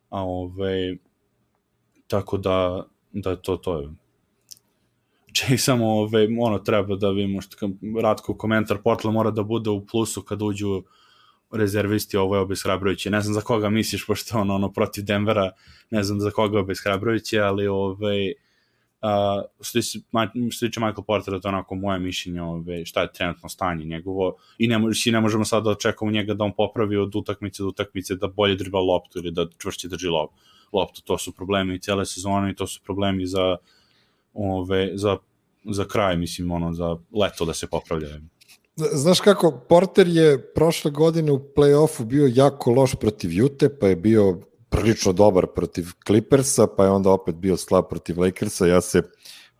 a 0.08 0.22
ovaj, 0.22 0.96
tako 2.06 2.38
da, 2.38 2.86
da 3.12 3.36
to, 3.36 3.56
to 3.56 3.80
je 3.80 3.88
ček 5.36 5.60
samo 5.60 5.86
ove, 5.86 6.28
ono 6.40 6.58
treba 6.58 6.96
da 6.96 7.10
vidimo 7.10 7.40
što 7.40 7.70
Ratko 8.02 8.34
komentar 8.34 8.78
Portland 8.82 9.14
mora 9.14 9.30
da 9.30 9.42
bude 9.42 9.70
u 9.70 9.86
plusu 9.86 10.22
kad 10.22 10.42
uđu 10.42 10.82
rezervisti, 11.52 12.16
ovo 12.16 12.36
je 12.36 12.40
obeshrabrujuće. 12.40 13.10
Ne 13.10 13.20
znam 13.20 13.34
za 13.34 13.40
koga 13.40 13.70
misliš, 13.70 14.06
pošto 14.06 14.38
ono, 14.38 14.54
ono 14.54 14.72
protiv 14.72 15.04
Denvera, 15.04 15.50
ne 15.90 16.02
znam 16.02 16.20
za 16.20 16.30
koga 16.30 16.58
je 16.58 16.62
obeshrabrujuće, 16.62 17.40
ali 17.40 17.66
ovaj, 17.66 18.32
Uh, 19.02 19.44
što, 19.60 19.82
se, 19.82 19.98
što 20.50 20.66
tiče 20.66 20.80
Michael 20.80 21.04
Portera, 21.06 21.40
to 21.40 21.48
je 21.48 21.54
onako 21.54 21.74
moje 21.74 21.98
mišljenje 21.98 22.42
ove, 22.42 22.86
šta 22.86 23.02
je 23.02 23.12
trenutno 23.12 23.48
stanje 23.48 23.84
njegovo 23.84 24.36
i 24.58 24.68
ne, 24.68 24.80
i 25.06 25.10
ne 25.10 25.20
možemo 25.20 25.44
sad 25.44 25.64
da 25.64 25.70
očekamo 25.70 26.10
njega 26.10 26.34
da 26.34 26.44
on 26.44 26.52
popravi 26.56 26.96
od 26.96 27.16
utakmice 27.16 27.62
do 27.62 27.68
utakmice 27.68 28.14
da 28.14 28.28
bolje 28.28 28.54
driba 28.54 28.80
loptu 28.80 29.18
ili 29.18 29.30
da 29.30 29.46
čvršće 29.58 29.88
drži 29.88 30.08
lop, 30.08 30.30
loptu. 30.72 31.02
To 31.02 31.18
su 31.18 31.32
problemi 31.32 31.74
i 31.74 31.78
cijele 31.78 32.06
sezone 32.06 32.50
i 32.50 32.54
to 32.54 32.66
su 32.66 32.80
problemi 32.84 33.26
za, 33.26 33.56
ove, 34.34 34.90
za, 34.94 35.16
za 35.64 35.84
kraj, 35.84 36.16
mislim, 36.16 36.50
ono, 36.50 36.72
za 36.72 36.96
leto 37.12 37.44
da 37.44 37.54
se 37.54 37.66
popravljaju. 37.66 38.22
Znaš 38.76 39.20
kako, 39.20 39.64
Porter 39.68 40.08
je 40.08 40.52
prošle 40.52 40.90
godine 40.90 41.32
u 41.32 41.38
play-offu 41.56 42.04
bio 42.04 42.30
jako 42.34 42.70
loš 42.70 42.94
protiv 42.94 43.32
Jute, 43.32 43.78
pa 43.78 43.88
je 43.88 43.96
bio 43.96 44.40
prilično 44.68 45.12
dobar 45.12 45.46
protiv 45.54 45.86
Clippersa, 46.06 46.66
pa 46.66 46.84
je 46.84 46.90
onda 46.90 47.10
opet 47.10 47.34
bio 47.34 47.56
slab 47.56 47.84
protiv 47.90 48.20
Lakersa. 48.20 48.66
Ja 48.66 48.80
se 48.80 49.02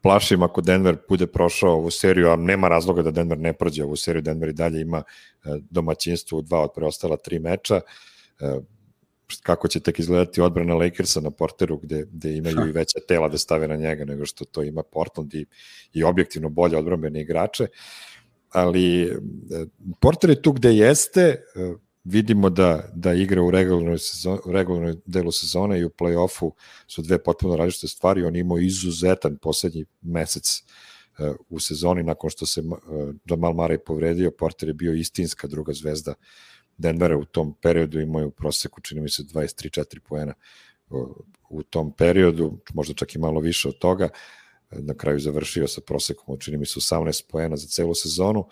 plašim 0.03 0.43
ako 0.43 0.61
Denver 0.61 0.97
bude 1.09 1.27
prošao 1.27 1.73
ovu 1.73 1.91
seriju, 1.91 2.31
a 2.31 2.37
nema 2.37 2.69
razloga 2.69 3.03
da 3.03 3.11
Denver 3.11 3.39
ne 3.39 3.53
prođe 3.53 3.85
ovu 3.85 3.97
seriju, 3.97 4.23
Denver 4.23 4.49
i 4.49 4.53
dalje 4.53 4.81
ima 4.81 4.99
e, 4.99 5.03
domaćinstvo 5.71 6.39
u 6.39 6.43
dva 6.43 6.61
od 6.61 6.71
preostala 6.75 7.17
tri 7.17 7.39
meča. 7.39 7.81
E, 8.41 8.61
kako 9.43 9.69
će 9.69 9.81
tek 9.81 9.99
izgledati 9.99 10.41
odbrana 10.41 10.75
Lakersa 10.75 11.21
na 11.21 11.31
Porteru 11.31 11.77
gde, 11.77 12.05
gde 12.13 12.37
imaju 12.37 12.69
i 12.69 12.73
veća 12.81 12.99
tela 13.09 13.29
da 13.29 13.39
stave 13.39 13.69
na 13.69 13.77
njega 13.77 14.05
nego 14.05 14.27
što 14.27 14.45
to 14.45 14.63
ima 14.63 14.83
Portland 14.83 15.35
i, 15.35 15.47
i 15.93 16.05
objektivno 16.05 16.49
bolje 16.49 16.77
odbrambene 16.77 17.21
igrače 17.21 17.67
ali 18.51 19.03
e, 19.03 19.11
Porter 20.01 20.31
je 20.31 20.43
tu 20.43 20.53
gde 20.53 20.77
jeste, 20.77 21.43
vidimo 22.07 22.51
da, 22.51 22.89
da 22.95 23.15
igra 23.15 23.43
u 23.43 23.51
regularnoj, 23.51 23.99
sezon, 23.99 24.39
u 24.45 24.53
regularnoj 24.53 24.95
delu 25.07 25.33
sezone 25.33 25.81
i 25.81 25.85
u 25.85 25.91
play-offu 25.91 26.51
su 26.87 27.03
dve 27.03 27.23
potpuno 27.23 27.57
različite 27.57 27.89
stvari. 27.89 28.25
On 28.25 28.37
imao 28.37 28.59
izuzetan 28.59 29.37
poslednji 29.43 29.85
mesec 30.03 30.63
uh, 31.19 31.37
u 31.49 31.61
sezoni 31.61 32.03
nakon 32.03 32.31
što 32.31 32.47
se 32.47 32.63
Jamal 33.25 33.53
Murray 33.53 33.79
povredio. 33.87 34.31
Porter 34.31 34.69
je 34.69 34.75
bio 34.75 34.93
istinska 34.93 35.47
druga 35.47 35.73
zvezda 35.73 36.15
Denvera 36.79 37.17
u 37.17 37.25
tom 37.25 37.55
periodu, 37.63 38.01
imao 38.01 38.21
je 38.21 38.27
u 38.27 38.31
proseku, 38.31 38.81
čini 38.81 39.01
mi 39.01 39.11
se, 39.11 39.23
23-4 39.23 39.99
poena 40.09 40.35
u 41.51 41.63
tom 41.63 41.93
periodu, 41.93 42.59
možda 42.75 42.95
čak 42.95 43.15
i 43.15 43.19
malo 43.19 43.41
više 43.41 43.69
od 43.69 43.79
toga. 43.79 44.09
Na 44.71 44.95
kraju 44.95 45.19
završio 45.19 45.69
sa 45.69 45.81
prosekom, 45.81 46.39
čini 46.39 46.57
mi 46.57 46.67
se, 46.67 46.81
18 46.81 47.31
poena 47.31 47.57
za 47.57 47.67
celu 47.67 47.95
sezonu. 47.95 48.49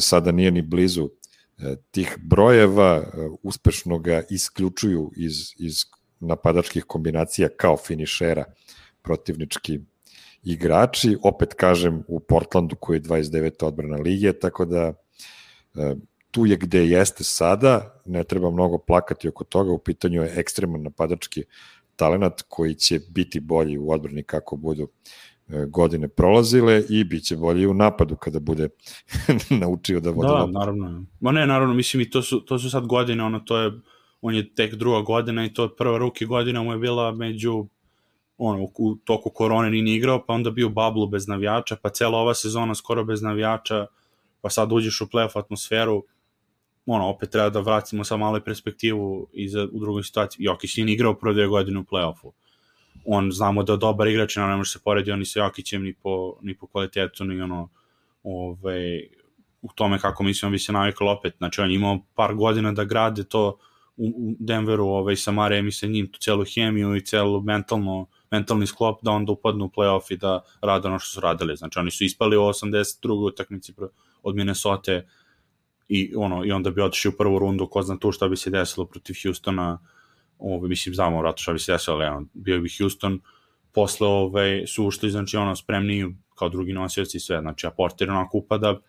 Sada 0.00 0.32
nije 0.32 0.50
ni 0.50 0.62
blizu 0.62 1.10
E, 1.58 1.76
tih 1.90 2.16
brojeva 2.22 2.96
e, 2.96 3.28
uspešno 3.42 3.98
ga 3.98 4.22
isključuju 4.30 5.12
iz, 5.16 5.34
iz 5.56 5.84
napadačkih 6.20 6.84
kombinacija 6.84 7.48
kao 7.56 7.76
finišera 7.76 8.44
protivnički 9.02 9.80
igrači, 10.42 11.16
opet 11.22 11.54
kažem 11.54 12.02
u 12.08 12.20
Portlandu 12.20 12.76
koji 12.76 12.96
je 12.96 13.02
29. 13.02 13.64
odbrana 13.64 13.96
lige, 13.96 14.32
tako 14.32 14.64
da 14.64 14.92
e, 15.74 15.94
tu 16.30 16.46
je 16.46 16.56
gde 16.56 16.86
jeste 16.86 17.24
sada, 17.24 18.02
ne 18.06 18.24
treba 18.24 18.50
mnogo 18.50 18.78
plakati 18.78 19.28
oko 19.28 19.44
toga, 19.44 19.72
u 19.72 19.78
pitanju 19.78 20.22
je 20.22 20.32
ekstreman 20.36 20.82
napadački 20.82 21.44
talenat 21.98 22.42
koji 22.48 22.74
će 22.74 23.00
biti 23.10 23.40
bolji 23.40 23.78
u 23.78 23.90
odbrani 23.90 24.22
kako 24.22 24.56
budu 24.56 24.88
E, 25.48 25.66
godine 25.66 26.08
prolazile 26.08 26.82
i 26.88 27.04
bit 27.04 27.24
će 27.24 27.36
bolji 27.36 27.66
u 27.66 27.74
napadu 27.74 28.16
kada 28.16 28.40
bude 28.40 28.68
naučio 29.60 30.00
da 30.00 30.10
vodi 30.10 30.28
Da, 30.28 30.38
napad. 30.38 30.52
naravno. 30.52 31.04
Ma 31.20 31.32
ne, 31.32 31.46
naravno, 31.46 31.74
mislim 31.74 32.00
i 32.00 32.10
to 32.10 32.22
su, 32.22 32.40
to 32.40 32.58
su 32.58 32.70
sad 32.70 32.86
godine, 32.86 33.24
ono, 33.24 33.40
to 33.40 33.58
je, 33.58 33.72
on 34.20 34.34
je 34.34 34.54
tek 34.54 34.74
druga 34.74 35.00
godina 35.00 35.44
i 35.44 35.52
to 35.52 35.62
je 35.62 35.76
prva 35.76 35.98
ruki 35.98 36.26
godina 36.26 36.62
mu 36.62 36.72
je 36.72 36.78
bila 36.78 37.12
među 37.12 37.66
ono, 38.38 38.68
u 38.78 38.96
toku 39.04 39.30
korone 39.30 39.70
nije 39.70 39.96
igrao, 39.96 40.24
pa 40.26 40.32
onda 40.32 40.50
bio 40.50 40.68
bablu 40.68 41.06
bez 41.06 41.28
navijača, 41.28 41.76
pa 41.82 41.88
cela 41.90 42.18
ova 42.18 42.34
sezona 42.34 42.74
skoro 42.74 43.04
bez 43.04 43.22
navijača, 43.22 43.86
pa 44.40 44.50
sad 44.50 44.72
uđeš 44.72 45.00
u 45.00 45.06
playoff 45.06 45.38
atmosferu, 45.38 46.02
ono, 46.94 47.08
opet 47.08 47.30
treba 47.30 47.50
da 47.50 47.60
vratimo 47.60 48.04
sa 48.04 48.16
malo 48.16 48.40
perspektivu 48.40 49.28
i 49.32 49.48
za, 49.48 49.68
u 49.72 49.80
drugoj 49.80 50.02
situaciji. 50.02 50.44
Jokić 50.44 50.76
nije 50.76 50.92
igrao 50.92 51.14
prve 51.14 51.34
dve 51.34 51.46
godine 51.46 51.80
u 51.80 51.84
playoffu 51.84 52.32
on 53.10 53.32
znamo 53.32 53.62
da 53.62 53.72
je 53.72 53.76
dobar 53.76 54.08
igrač, 54.08 54.36
ne 54.36 54.56
može 54.56 54.70
se 54.70 54.78
porediti 54.84 55.16
ni 55.16 55.24
sa 55.24 55.40
Jokićem, 55.40 55.82
ni 55.82 55.94
po, 55.94 56.36
ni 56.42 56.54
po 56.54 56.66
kvalitetu, 56.66 57.24
ni 57.24 57.40
ono, 57.40 57.68
ovaj, 58.22 59.08
u 59.62 59.68
tome 59.74 59.98
kako 59.98 60.22
mislim 60.22 60.52
bi 60.52 60.58
se 60.58 60.72
navikao 60.72 61.12
opet. 61.12 61.34
Znači, 61.38 61.60
on 61.60 61.70
je 61.70 61.74
imao 61.74 61.98
par 62.14 62.34
godina 62.34 62.72
da 62.72 62.84
grade 62.84 63.24
to 63.24 63.58
u 63.96 64.34
Denveru 64.38 64.86
ovaj, 64.86 65.16
sa 65.16 65.30
Marejem 65.30 65.68
i 65.68 65.72
sa 65.72 65.86
njim, 65.86 66.12
tu 66.12 66.18
celu 66.18 66.44
hemiju 66.44 66.96
i 66.96 67.04
celu 67.04 67.40
mentalno, 67.40 68.06
mentalni 68.30 68.66
sklop 68.66 69.02
da 69.02 69.10
onda 69.10 69.32
upadnu 69.32 69.64
u 69.64 69.68
playoff 69.68 70.12
i 70.12 70.16
da 70.16 70.40
rade 70.62 70.88
ono 70.88 70.98
što 70.98 71.14
su 71.14 71.20
radili. 71.20 71.56
Znači, 71.56 71.78
oni 71.78 71.90
su 71.90 72.04
ispali 72.04 72.36
u 72.36 72.40
82. 72.40 73.26
utakmici 73.26 73.72
od 74.22 74.36
Minnesota 74.36 75.00
i, 75.88 76.12
ono, 76.16 76.44
i 76.44 76.52
onda 76.52 76.70
bi 76.70 76.82
otišli 76.82 77.08
u 77.08 77.16
prvu 77.16 77.38
rundu, 77.38 77.66
ko 77.66 77.82
zna 77.82 77.98
tu 77.98 78.12
šta 78.12 78.28
bi 78.28 78.36
se 78.36 78.50
desilo 78.50 78.86
protiv 78.86 79.16
Houstona, 79.22 79.78
ovaj, 80.38 80.68
mislim, 80.68 80.94
znamo 80.94 81.20
vratno 81.20 81.38
šta 81.38 81.52
bi 81.52 81.58
se 81.58 81.72
desilo, 81.72 81.96
ali 81.96 82.06
ono, 82.06 82.26
bio 82.34 82.60
bi 82.60 82.68
Houston, 82.78 83.20
posle 83.72 84.06
ovaj, 84.06 84.66
su 84.66 84.86
ušli, 84.86 85.10
znači, 85.10 85.36
ono, 85.36 85.56
spremni 85.56 86.16
kao 86.34 86.48
drugi 86.48 86.72
nosioci 86.72 87.20
sve, 87.20 87.40
znači, 87.40 87.66
a 87.66 87.70
Porter 87.70 88.10
onako 88.10 88.38
upada, 88.38 88.80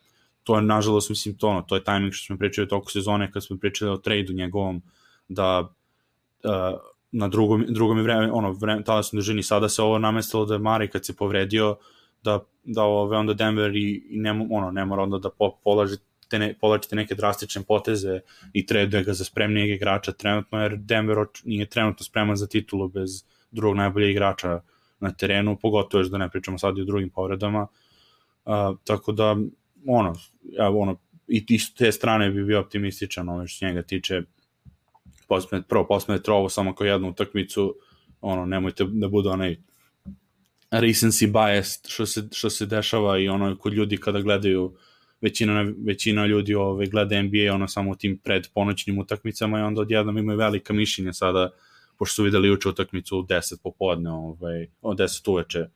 to 0.44 0.56
je, 0.56 0.62
nažalost, 0.62 1.10
mislim, 1.10 1.38
to, 1.38 1.48
ono, 1.48 1.62
to 1.62 1.76
je 1.76 1.84
tajming 1.84 2.14
što 2.14 2.26
smo 2.26 2.38
pričali 2.38 2.68
toku 2.68 2.92
sezone, 2.92 3.32
kad 3.32 3.46
smo 3.46 3.58
pričali 3.58 3.92
o 3.92 3.98
trejdu 3.98 4.34
njegovom, 4.34 4.82
da 5.28 5.60
uh, 5.60 6.80
na 7.12 7.28
drugom, 7.28 7.66
drugom 7.70 8.02
vreme, 8.02 8.32
ono, 8.32 8.52
vreme, 8.52 8.84
tada 8.84 9.04
sam 9.04 9.18
dužini, 9.18 9.44
sada 9.44 9.70
se 9.70 9.82
ovo 9.82 10.00
namestilo 10.00 10.46
da 10.46 10.54
je 10.54 10.60
Mari 10.60 10.88
kad 10.88 11.06
se 11.06 11.16
povredio, 11.16 11.78
da, 12.24 12.40
da 12.64 12.84
ove, 12.84 13.18
onda 13.18 13.34
Denver 13.34 13.76
i, 13.76 14.08
i 14.10 14.20
ne, 14.20 14.48
ono, 14.52 14.72
ne 14.72 14.86
mora 14.86 15.04
onda 15.04 15.18
da 15.18 15.30
po, 15.30 15.56
polaži 15.64 15.96
te 16.30 16.39
ne, 16.39 16.54
povlačite 16.62 16.96
neke 16.96 17.15
drastične 17.15 17.63
poteze 17.68 18.20
i 18.54 18.65
traduje 18.65 19.04
ga 19.04 19.13
za 19.13 19.26
spremnijeg 19.26 19.70
igrača 19.70 20.12
trenutno, 20.12 20.62
jer 20.62 20.78
Denver 20.78 21.18
nije 21.44 21.65
trenutno 21.65 22.04
spreman 22.04 22.36
za 22.36 22.48
titulu 22.48 22.88
bez 22.89 23.24
drugog 23.52 23.78
najboljeg 23.78 24.12
igrača 24.12 24.62
na 25.00 25.12
terenu, 25.12 25.58
pogotovo 25.62 26.02
još 26.02 26.10
da 26.10 26.18
ne 26.18 26.30
pričamo 26.30 26.58
sad 26.58 26.78
i 26.78 26.82
o 26.82 26.86
drugim 26.86 27.10
povredama. 27.10 27.68
Uh, 28.46 28.78
tako 28.84 29.12
da, 29.12 29.38
ono, 29.88 30.15
ja, 30.44 30.70
ono, 30.70 30.98
i 31.28 31.46
ti 31.46 31.60
te 31.78 31.92
strane 31.92 32.30
bi 32.30 32.44
bio 32.44 32.60
optimističan, 32.60 33.30
ono 33.30 33.48
što 33.48 33.65
njega 33.65 33.82
tiče, 33.82 34.22
posmet, 35.28 35.68
prvo 35.68 35.88
posmete 35.88 36.32
ovo 36.32 36.50
samo 36.50 36.76
kao 36.76 36.86
jednu 36.86 37.10
utakmicu, 37.10 37.76
ono, 38.22 38.46
nemojte 38.46 38.86
da 38.88 39.08
bude 39.08 39.30
onaj 39.30 39.58
recency 40.72 41.28
bias 41.28 41.82
što 41.88 42.06
se, 42.06 42.28
što 42.32 42.50
se 42.50 42.65
dešava 42.65 43.20
i 43.20 43.30
ono 43.30 43.58
kod 43.58 43.74
ljudi 43.74 43.98
kada 43.98 44.22
gledaju 44.22 44.76
većina, 45.22 45.74
većina 45.86 46.26
ljudi 46.26 46.56
ove, 46.56 46.66
ovaj, 46.66 46.88
gleda 46.88 47.22
NBA 47.22 47.54
ono 47.54 47.68
samo 47.68 47.92
u 47.92 47.96
tim 47.96 48.18
pred 48.18 48.48
ponoćnim 48.54 49.00
utakmicama 49.00 49.60
i 49.60 49.62
onda 49.62 49.82
odjednom 49.82 50.18
imaju 50.18 50.38
velika 50.38 50.74
mišljenja 50.74 51.14
sada, 51.14 51.50
pošto 51.98 52.16
su 52.16 52.24
videli 52.24 52.52
uče 52.52 52.70
utakmicu 52.70 53.20
u 53.20 53.24
10 53.24 53.62
popodne, 53.64 54.12
ovaj, 54.12 54.68
o 54.82 54.94
10 54.94 55.32
uveče 55.32 55.68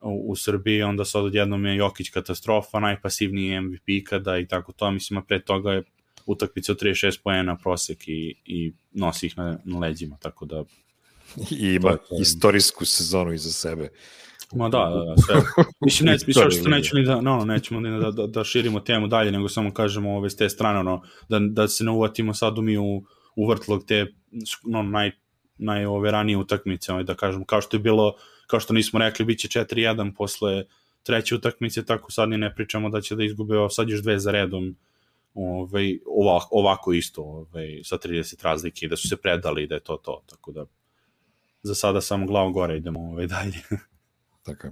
u, 0.00 0.30
u 0.30 0.36
Srbiji, 0.36 0.82
onda 0.82 1.04
sad 1.04 1.24
odjednom 1.24 1.66
je 1.66 1.76
Jokić 1.76 2.10
katastrofa, 2.10 2.80
najpasivniji 2.80 3.60
MVP 3.60 4.08
kada 4.08 4.38
i 4.38 4.46
tako 4.46 4.72
to, 4.72 4.90
mislim, 4.90 5.18
a 5.18 5.22
pre 5.22 5.40
toga 5.42 5.72
je 5.72 5.82
utakmica 6.26 6.72
od 6.72 6.82
36 6.82 7.20
poena 7.24 7.56
prosek 7.56 8.08
i, 8.08 8.34
i 8.44 8.72
nosi 8.92 9.26
ih 9.26 9.38
na, 9.38 9.58
na 9.64 9.78
leđima, 9.78 10.16
tako 10.20 10.46
da 10.46 10.64
I 11.50 11.74
ima 11.74 11.96
istorijsku 12.20 12.84
sezonu 12.84 13.32
iza 13.32 13.50
sebe. 13.50 13.88
Ma 14.54 14.68
da, 14.68 14.78
da, 14.78 15.04
da, 15.04 15.14
sve. 15.16 15.34
Mislim, 15.86 16.06
ne, 16.06 16.12
mislim, 16.26 16.50
što 16.50 16.68
neću 16.68 16.96
ni 16.96 17.04
da, 17.04 17.20
no, 17.20 17.44
nećemo 17.44 17.80
ni 17.80 18.00
da, 18.00 18.10
da, 18.10 18.26
da 18.26 18.44
širimo 18.44 18.80
temu 18.80 19.08
dalje, 19.08 19.32
nego 19.32 19.48
samo 19.48 19.74
kažemo 19.74 20.16
ove 20.16 20.30
s 20.30 20.36
te 20.36 20.48
strane, 20.48 20.78
ono, 20.78 21.02
da, 21.28 21.38
da 21.38 21.68
se 21.68 21.84
ne 21.84 21.90
uvatimo 21.90 22.34
sad 22.34 22.58
mi 22.58 22.78
u, 22.78 23.04
u 23.36 23.48
vrtlog 23.48 23.84
te 23.86 24.06
no, 24.64 24.82
naj, 24.82 25.10
naj 25.58 25.86
ove 25.86 26.10
ranije 26.10 26.36
utakmice, 26.36 26.92
ovaj, 26.92 27.04
da 27.04 27.14
kažem, 27.14 27.44
kao 27.44 27.60
što 27.60 27.76
je 27.76 27.80
bilo, 27.80 28.14
kao 28.46 28.60
što 28.60 28.74
nismo 28.74 28.98
rekli, 28.98 29.24
bit 29.24 29.38
će 29.38 29.48
4-1 29.48 30.14
posle 30.16 30.64
treće 31.02 31.34
utakmice, 31.34 31.84
tako 31.84 32.12
sad 32.12 32.28
ni 32.28 32.38
ne 32.38 32.54
pričamo 32.54 32.88
da 32.90 33.00
će 33.00 33.16
da 33.16 33.24
izgube, 33.24 33.54
sad 33.70 33.88
još 33.88 34.02
dve 34.02 34.18
za 34.18 34.30
redom, 34.30 34.76
ovaj, 35.34 35.98
ovako, 36.06 36.48
ovako 36.50 36.92
isto, 36.92 37.22
ovaj, 37.22 37.80
sa 37.84 37.98
30 37.98 38.44
razlike, 38.44 38.88
da 38.88 38.96
su 38.96 39.08
se 39.08 39.16
predali 39.16 39.66
da 39.66 39.74
je 39.74 39.80
to 39.80 39.96
to, 39.96 40.22
tako 40.26 40.52
da 40.52 40.66
za 41.62 41.74
sada 41.74 42.00
samo 42.00 42.26
glavom 42.26 42.52
gore 42.52 42.76
idemo 42.76 43.00
ovaj, 43.00 43.26
dalje. 43.26 43.62
Tako 44.46 44.68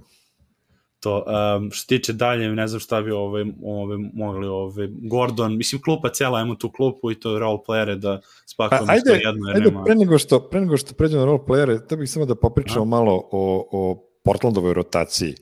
To, 0.99 1.25
um, 1.57 1.71
što 1.71 1.87
tiče 1.87 2.13
dalje, 2.13 2.49
ne 2.49 2.67
znam 2.67 2.79
šta 2.79 3.01
bi 3.01 3.11
ove, 3.11 3.45
ove, 3.63 3.97
mogli, 4.13 4.47
ove, 4.47 4.87
Gordon, 4.91 5.57
mislim, 5.57 5.81
klupa 5.81 6.09
cijela, 6.09 6.39
imamo 6.39 6.55
tu 6.55 6.71
klupu 6.71 7.11
i 7.11 7.19
to 7.19 7.39
role 7.39 7.59
playere 7.67 7.95
da 7.95 8.21
spakujemo 8.45 8.85
ajde, 8.89 9.11
jedno, 9.11 9.47
jer 9.47 9.55
ajde, 9.55 9.69
nema... 9.69 9.83
pre 9.83 9.95
nego 9.95 10.17
što, 10.17 10.39
pre 10.39 10.61
nego 10.61 10.77
što 10.77 10.93
pređemo 10.93 11.19
na 11.19 11.25
role 11.25 11.39
playere, 11.47 11.87
to 11.87 11.97
bih 11.97 12.11
samo 12.11 12.25
da 12.25 12.35
popričamo 12.35 12.85
da. 12.85 12.89
malo 12.89 13.29
o, 13.31 13.67
o 13.71 14.09
Portlandovoj 14.23 14.73
rotaciji. 14.73 15.35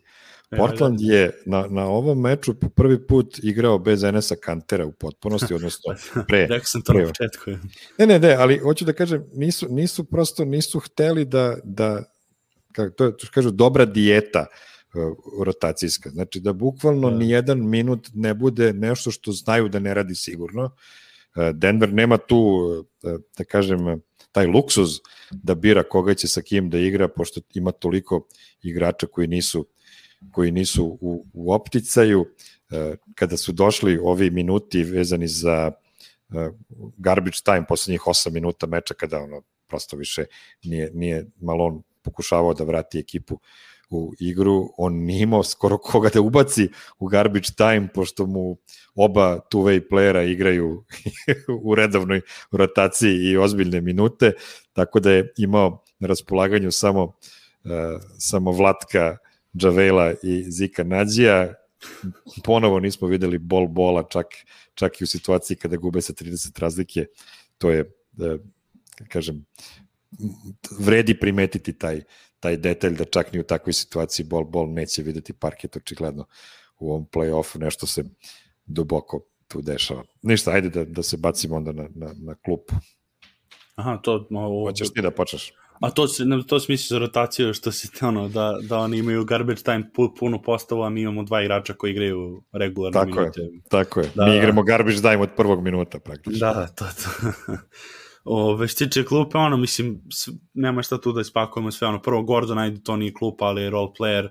Portland 0.57 1.01
je 1.01 1.31
na, 1.45 1.65
na 1.69 1.87
ovom 1.87 2.21
meču 2.21 2.53
po 2.53 2.69
prvi 2.69 3.07
put 3.07 3.39
igrao 3.43 3.79
bez 3.79 4.03
Enesa 4.03 4.35
Kantera 4.35 4.85
u 4.85 4.91
potpunosti, 4.91 5.53
odnosno 5.59 5.95
pre. 6.27 6.47
Rekao 6.49 6.65
sam 6.65 6.81
to 6.81 6.93
pre. 6.93 7.01
na 7.01 7.07
početku. 7.07 7.51
Ne, 7.97 8.05
ne, 8.05 8.19
ne, 8.19 8.35
ali 8.35 8.57
hoću 8.57 8.85
da 8.85 8.93
kažem, 8.93 9.23
nisu, 9.33 9.67
nisu 9.69 10.03
prosto, 10.03 10.45
nisu 10.45 10.79
hteli 10.79 11.25
da, 11.25 11.57
da 11.63 12.03
kako 12.73 12.95
to, 12.95 13.11
to 13.11 13.27
kažu, 13.33 13.51
dobra 13.51 13.85
dijeta 13.85 14.45
uh, 14.93 15.17
rotacijska. 15.45 16.09
Znači 16.09 16.39
da 16.39 16.53
bukvalno 16.53 17.09
da. 17.09 17.17
ni 17.17 17.29
jedan 17.29 17.69
minut 17.69 18.09
ne 18.13 18.33
bude 18.33 18.73
nešto 18.73 19.11
što 19.11 19.31
znaju 19.31 19.69
da 19.69 19.79
ne 19.79 19.93
radi 19.93 20.15
sigurno. 20.15 20.63
Uh, 20.63 21.49
Denver 21.53 21.93
nema 21.93 22.17
tu, 22.17 22.37
uh, 23.03 23.19
da 23.37 23.43
kažem, 23.43 24.01
taj 24.31 24.47
luksuz 24.47 24.89
da 25.31 25.55
bira 25.55 25.83
koga 25.83 26.13
će 26.13 26.27
sa 26.27 26.41
kim 26.41 26.69
da 26.69 26.79
igra, 26.79 27.07
pošto 27.07 27.41
ima 27.53 27.71
toliko 27.71 28.27
igrača 28.63 29.07
koji 29.07 29.27
nisu 29.27 29.67
koji 30.31 30.51
nisu 30.51 30.97
u, 31.01 31.25
u 31.33 31.53
opticaju. 31.53 32.25
E, 32.71 32.95
kada 33.15 33.37
su 33.37 33.51
došli 33.51 33.99
ovi 34.03 34.29
minuti 34.29 34.83
vezani 34.83 35.27
za 35.27 35.71
e, 35.71 36.49
garbage 36.97 37.37
time, 37.45 37.65
poslednjih 37.69 38.01
8 38.01 38.31
minuta 38.31 38.67
meča, 38.67 38.93
kada 38.93 39.19
ono 39.19 39.41
prosto 39.67 39.97
više 39.97 40.25
nije, 40.63 40.91
nije 40.93 41.25
Malon 41.41 41.81
pokušavao 42.03 42.53
da 42.53 42.63
vrati 42.63 42.99
ekipu 42.99 43.39
u 43.89 44.13
igru, 44.19 44.69
on 44.77 44.93
nije 44.93 45.23
imao 45.23 45.43
skoro 45.43 45.77
koga 45.77 46.09
da 46.09 46.21
ubaci 46.21 46.69
u 46.99 47.07
garbage 47.07 47.49
time, 47.57 47.87
pošto 47.93 48.25
mu 48.25 48.57
oba 48.95 49.39
two-way 49.51 49.81
playera 49.91 50.31
igraju 50.31 50.83
u 51.63 51.75
redovnoj 51.75 52.21
rotaciji 52.51 53.15
i 53.15 53.37
ozbiljne 53.37 53.81
minute, 53.81 54.31
tako 54.73 54.99
da 54.99 55.11
je 55.11 55.33
imao 55.37 55.83
na 55.99 56.07
raspolaganju 56.07 56.71
samo, 56.71 57.03
uh, 57.03 57.11
samo 58.17 58.51
Vlatka 58.51 59.17
Džavela 59.57 60.13
i 60.23 60.43
Zika 60.51 60.83
Nađija. 60.83 61.53
Ponovo 62.43 62.79
nismo 62.79 63.07
videli 63.07 63.37
bol 63.37 63.67
bola, 63.67 64.03
čak, 64.09 64.27
čak 64.73 65.01
i 65.01 65.03
u 65.03 65.07
situaciji 65.07 65.57
kada 65.57 65.77
gube 65.77 66.01
sa 66.01 66.13
30 66.13 66.59
razlike. 66.59 67.05
To 67.57 67.69
je, 67.69 67.91
da 68.11 68.37
kažem, 69.07 69.45
vredi 70.79 71.19
primetiti 71.19 71.73
taj, 71.73 72.01
taj 72.39 72.57
detalj 72.57 72.97
da 72.97 73.05
čak 73.05 73.33
ni 73.33 73.39
u 73.39 73.43
takvoj 73.43 73.73
situaciji 73.73 74.25
bol 74.25 74.43
bol 74.43 74.73
neće 74.73 75.03
videti 75.03 75.33
parket 75.33 75.75
očigledno 75.75 76.25
u 76.79 76.91
ovom 76.91 77.05
play-offu 77.13 77.59
nešto 77.59 77.87
se 77.87 78.03
duboko 78.65 79.19
tu 79.47 79.61
dešava. 79.61 80.03
Ništa, 80.21 80.51
ajde 80.51 80.69
da, 80.69 80.85
da 80.85 81.03
se 81.03 81.17
bacimo 81.17 81.55
onda 81.55 81.71
na, 81.71 81.87
na, 81.95 82.13
na 82.17 82.35
klupu. 82.35 82.75
Aha, 83.75 83.97
to... 83.97 84.27
Ovo... 84.31 84.69
Hoćeš 84.69 84.93
ti 84.93 85.01
da 85.01 85.11
počneš? 85.11 85.51
A 85.81 85.89
to, 85.91 86.07
se, 86.07 86.23
to 86.47 86.59
se 86.59 86.71
misli 86.71 86.87
za 86.95 86.99
rotaciju, 86.99 87.53
što 87.53 87.71
se 87.71 87.87
ono, 88.01 88.29
da, 88.29 88.57
da 88.61 88.77
oni 88.77 88.97
imaju 88.97 89.25
garbage 89.25 89.61
time 89.61 89.89
puno 90.19 90.41
postavu, 90.41 90.83
a 90.83 90.89
mi 90.89 91.01
imamo 91.01 91.23
dva 91.23 91.41
igrača 91.41 91.73
koji 91.73 91.91
igraju 91.91 92.43
regularno 92.51 92.99
tako 92.99 93.19
minute. 93.19 93.41
Je, 93.41 93.61
tako 93.69 93.99
je, 93.99 94.09
da, 94.15 94.25
mi 94.25 94.37
igramo 94.37 94.63
garbage 94.63 94.97
time 94.97 95.17
od 95.17 95.29
prvog 95.37 95.63
minuta 95.63 95.99
praktično. 95.99 96.53
Da, 96.53 96.67
to, 96.67 96.85
to. 96.85 97.27
Ove, 98.23 98.67
što 98.67 98.85
klupe, 99.07 99.37
ono, 99.37 99.57
mislim, 99.57 100.01
nema 100.53 100.81
šta 100.81 101.01
tu 101.01 101.11
da 101.11 101.21
ispakujemo 101.21 101.71
sve, 101.71 101.87
ono, 101.87 102.01
prvo 102.01 102.23
Gordon, 102.23 102.57
ajde, 102.57 102.83
to 102.83 102.95
nije 102.97 103.13
klupa, 103.13 103.45
ali 103.45 103.61
je 103.61 103.69
role 103.69 103.91
player, 103.99 104.29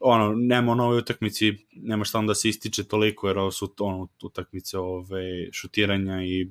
ono, 0.00 0.34
nema 0.34 0.72
u 0.72 0.74
novoj 0.74 0.98
utakmici, 0.98 1.66
nema 1.72 2.04
šta 2.04 2.18
onda 2.18 2.34
se 2.34 2.48
ističe 2.48 2.84
toliko, 2.84 3.28
jer 3.28 3.38
ovo 3.38 3.50
su 3.50 3.74
ono, 3.78 4.08
utakmice 4.22 4.78
ove, 4.78 5.52
šutiranja 5.52 6.24
i 6.24 6.50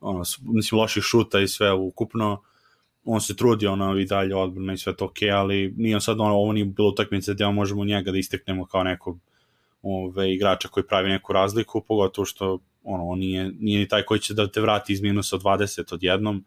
ono, 0.00 0.22
mislim, 0.40 0.80
loših 0.80 1.02
šuta 1.02 1.40
i 1.40 1.48
sve 1.48 1.72
ukupno, 1.72 2.42
on 3.04 3.20
se 3.20 3.36
trudi 3.36 3.66
ono 3.66 3.98
i 3.98 4.04
dalje 4.04 4.34
odbrana 4.34 4.72
i 4.72 4.78
sve 4.78 4.96
to 4.96 5.04
ok, 5.04 5.16
ali 5.34 5.74
nije 5.76 6.00
sad 6.00 6.20
ono, 6.20 6.34
ovo 6.34 6.52
nije 6.52 6.64
bilo 6.64 6.88
utakmice 6.88 7.34
gde 7.34 7.46
možemo 7.46 7.84
njega 7.84 8.10
da 8.10 8.18
isteknemo 8.18 8.66
kao 8.66 8.82
nekog 8.82 9.18
ove, 9.82 10.34
igrača 10.34 10.68
koji 10.68 10.86
pravi 10.86 11.08
neku 11.08 11.32
razliku, 11.32 11.84
pogotovo 11.88 12.24
što 12.24 12.58
ono, 12.82 13.08
on 13.08 13.18
nije, 13.18 13.52
nije 13.60 13.78
ni 13.78 13.88
taj 13.88 14.02
koji 14.02 14.20
će 14.20 14.34
da 14.34 14.46
te 14.46 14.60
vrati 14.60 14.92
iz 14.92 15.02
minusa 15.02 15.36
20 15.36 15.94
odjednom, 15.94 16.44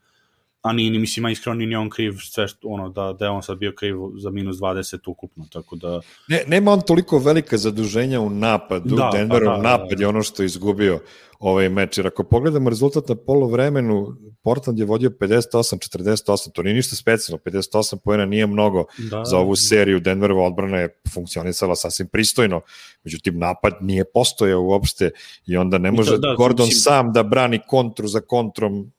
a 0.62 0.74
nije 0.74 0.91
ni, 0.91 1.00
mislim, 1.00 1.28
iskreno 1.28 1.56
ni 1.56 1.76
on 1.76 1.89
kriv 1.89 2.13
sve 2.17 2.47
što, 2.47 2.67
ono, 2.67 2.89
da, 2.89 3.13
da 3.19 3.26
je 3.26 3.32
on 3.32 3.43
sad 3.43 3.58
bio 3.58 3.74
kriv 3.76 3.95
za 4.17 4.30
minus 4.30 4.58
20 4.58 5.10
ukupno, 5.10 5.45
tako 5.52 5.76
da... 5.76 6.02
Ne, 6.28 6.43
nema 6.47 6.71
on 6.71 6.82
toliko 6.82 7.19
velike 7.19 7.58
zaduženja 7.58 8.21
u 8.21 8.30
napadu, 8.30 8.95
da, 8.95 9.10
Denverov 9.13 9.56
pa, 9.56 9.58
da, 9.58 9.63
napad 9.63 9.89
da, 9.89 9.95
da. 9.95 10.04
je 10.04 10.08
ono 10.08 10.24
što 10.24 10.43
je 10.43 10.45
izgubio 10.45 11.00
ovaj 11.39 11.69
meč, 11.69 11.97
jer 11.97 12.08
ako 12.08 12.24
pogledamo 12.24 12.69
rezultat 12.69 13.10
na 13.10 13.15
polovremenu, 13.15 14.15
Portland 14.43 14.80
je 14.80 14.86
vodio 14.86 15.10
58-48, 15.10 16.52
to 16.54 16.63
nije 16.63 16.74
ništa 16.74 16.95
specijalno, 16.95 17.43
58 17.45 17.97
pojena 18.04 18.26
nije 18.26 18.47
mnogo 18.47 18.86
da, 18.97 19.26
za 19.26 19.38
ovu 19.38 19.56
seriju, 19.56 20.00
Denverova 20.00 20.43
odbrana 20.43 20.78
je 20.78 21.02
funkcionisala 21.13 21.76
sasvim 21.76 22.08
pristojno, 22.08 22.62
međutim 23.04 23.39
napad 23.39 23.74
nije 23.82 24.06
postojao 24.13 24.62
uopšte 24.62 25.12
i 25.45 25.58
onda 25.58 25.78
ne 25.78 25.91
može 25.91 26.12
da, 26.12 26.17
da, 26.17 26.36
Gordon 26.38 26.65
mislim, 26.65 26.82
sam 26.82 27.13
da 27.13 27.24
brani 27.24 27.60
kontru 27.67 28.08
za 28.08 28.21
kontrom 28.21 28.91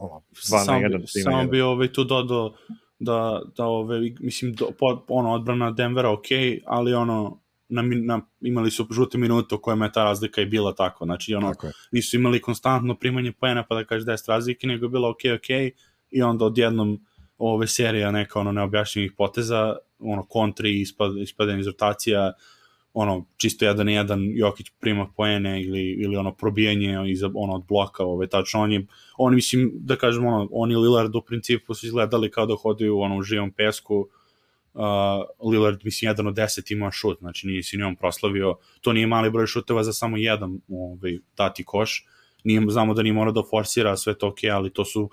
ono, 0.00 0.22
sam, 0.32 0.82
na 0.82 1.06
Samo 1.06 1.44
bi 1.44 1.60
ovaj, 1.60 1.92
tu 1.92 2.04
dodao 2.04 2.54
da, 2.98 3.42
da 3.56 3.64
ove, 3.64 4.00
mislim, 4.20 4.52
do, 4.52 4.70
po, 4.78 5.04
ono, 5.08 5.32
odbrana 5.32 5.70
Denvera 5.70 6.10
ok, 6.10 6.26
ali 6.66 6.94
ono, 6.94 7.40
na, 7.68 7.82
na, 7.82 8.20
imali 8.40 8.70
su 8.70 8.86
žute 8.90 9.18
minute 9.18 9.54
u 9.54 9.58
kojima 9.58 9.84
je 9.84 9.92
ta 9.92 10.04
razlika 10.04 10.42
i 10.42 10.46
bila 10.46 10.74
tako, 10.74 11.04
znači 11.04 11.34
ono, 11.34 11.48
tako 11.48 11.66
nisu 11.92 12.16
imali 12.16 12.40
konstantno 12.40 12.94
primanje 12.94 13.32
poena 13.32 13.64
pa 13.68 13.74
da 13.74 13.84
kaže 13.84 14.04
10 14.06 14.28
razlike, 14.28 14.66
nego 14.66 14.84
je 14.84 14.90
bilo 14.90 15.10
ok, 15.10 15.20
ok, 15.36 15.50
i 16.10 16.22
onda 16.22 16.44
odjednom 16.44 17.00
ove 17.38 17.66
serija 17.66 18.10
neka 18.10 18.40
ono 18.40 18.52
neobjašnjivih 18.52 19.12
poteza, 19.16 19.76
ono 19.98 20.26
kontri, 20.26 20.80
ispad, 20.80 21.16
ispadanje 21.16 21.60
iz 21.60 21.66
rotacija, 21.66 22.32
ono 22.92 23.26
čisto 23.36 23.64
jedan 23.64 23.86
na 23.86 23.92
jedan 23.92 24.20
Jokić 24.34 24.66
prima 24.80 25.06
poene 25.16 25.62
ili 25.62 25.82
ili 25.82 26.16
ono 26.16 26.34
probijanje 26.34 26.98
iza 27.06 27.30
ono 27.34 27.54
od 27.54 27.64
bloka, 27.68 28.04
ovaj 28.04 28.26
tačno 28.26 28.60
on 28.60 28.72
je 28.72 28.86
on 29.16 29.34
mislim 29.34 29.70
da 29.74 29.96
kažemo 29.96 30.28
ono 30.28 30.48
oni 30.52 30.76
Lillard 30.76 31.16
u 31.16 31.22
principu 31.22 31.74
su 31.74 31.86
izgledali 31.86 32.30
kao 32.30 32.46
da 32.46 32.54
hodaju 32.54 33.00
ono 33.00 33.16
u 33.16 33.22
živom 33.22 33.50
pesku. 33.50 34.08
Uh, 34.74 35.50
Lillard 35.50 35.80
mislim 35.84 36.08
jedan 36.08 36.26
od 36.26 36.34
10 36.34 36.72
ima 36.72 36.90
šut, 36.90 37.18
znači 37.18 37.46
nije 37.46 37.62
si 37.62 37.76
njom 37.76 37.96
proslavio, 37.96 38.56
to 38.80 38.92
nije 38.92 39.06
mali 39.06 39.30
broj 39.30 39.46
šuteva 39.46 39.82
za 39.82 39.92
samo 39.92 40.16
jedan 40.16 40.60
ovaj 40.68 41.18
dati 41.36 41.64
koš. 41.64 42.06
Nije 42.44 42.62
znamo 42.68 42.94
da 42.94 43.02
nije 43.02 43.12
mora 43.12 43.32
da 43.32 43.42
forsira 43.50 43.96
sve 43.96 44.18
to 44.18 44.30
okay, 44.30 44.54
ali 44.54 44.72
to 44.72 44.84
su 44.84 45.10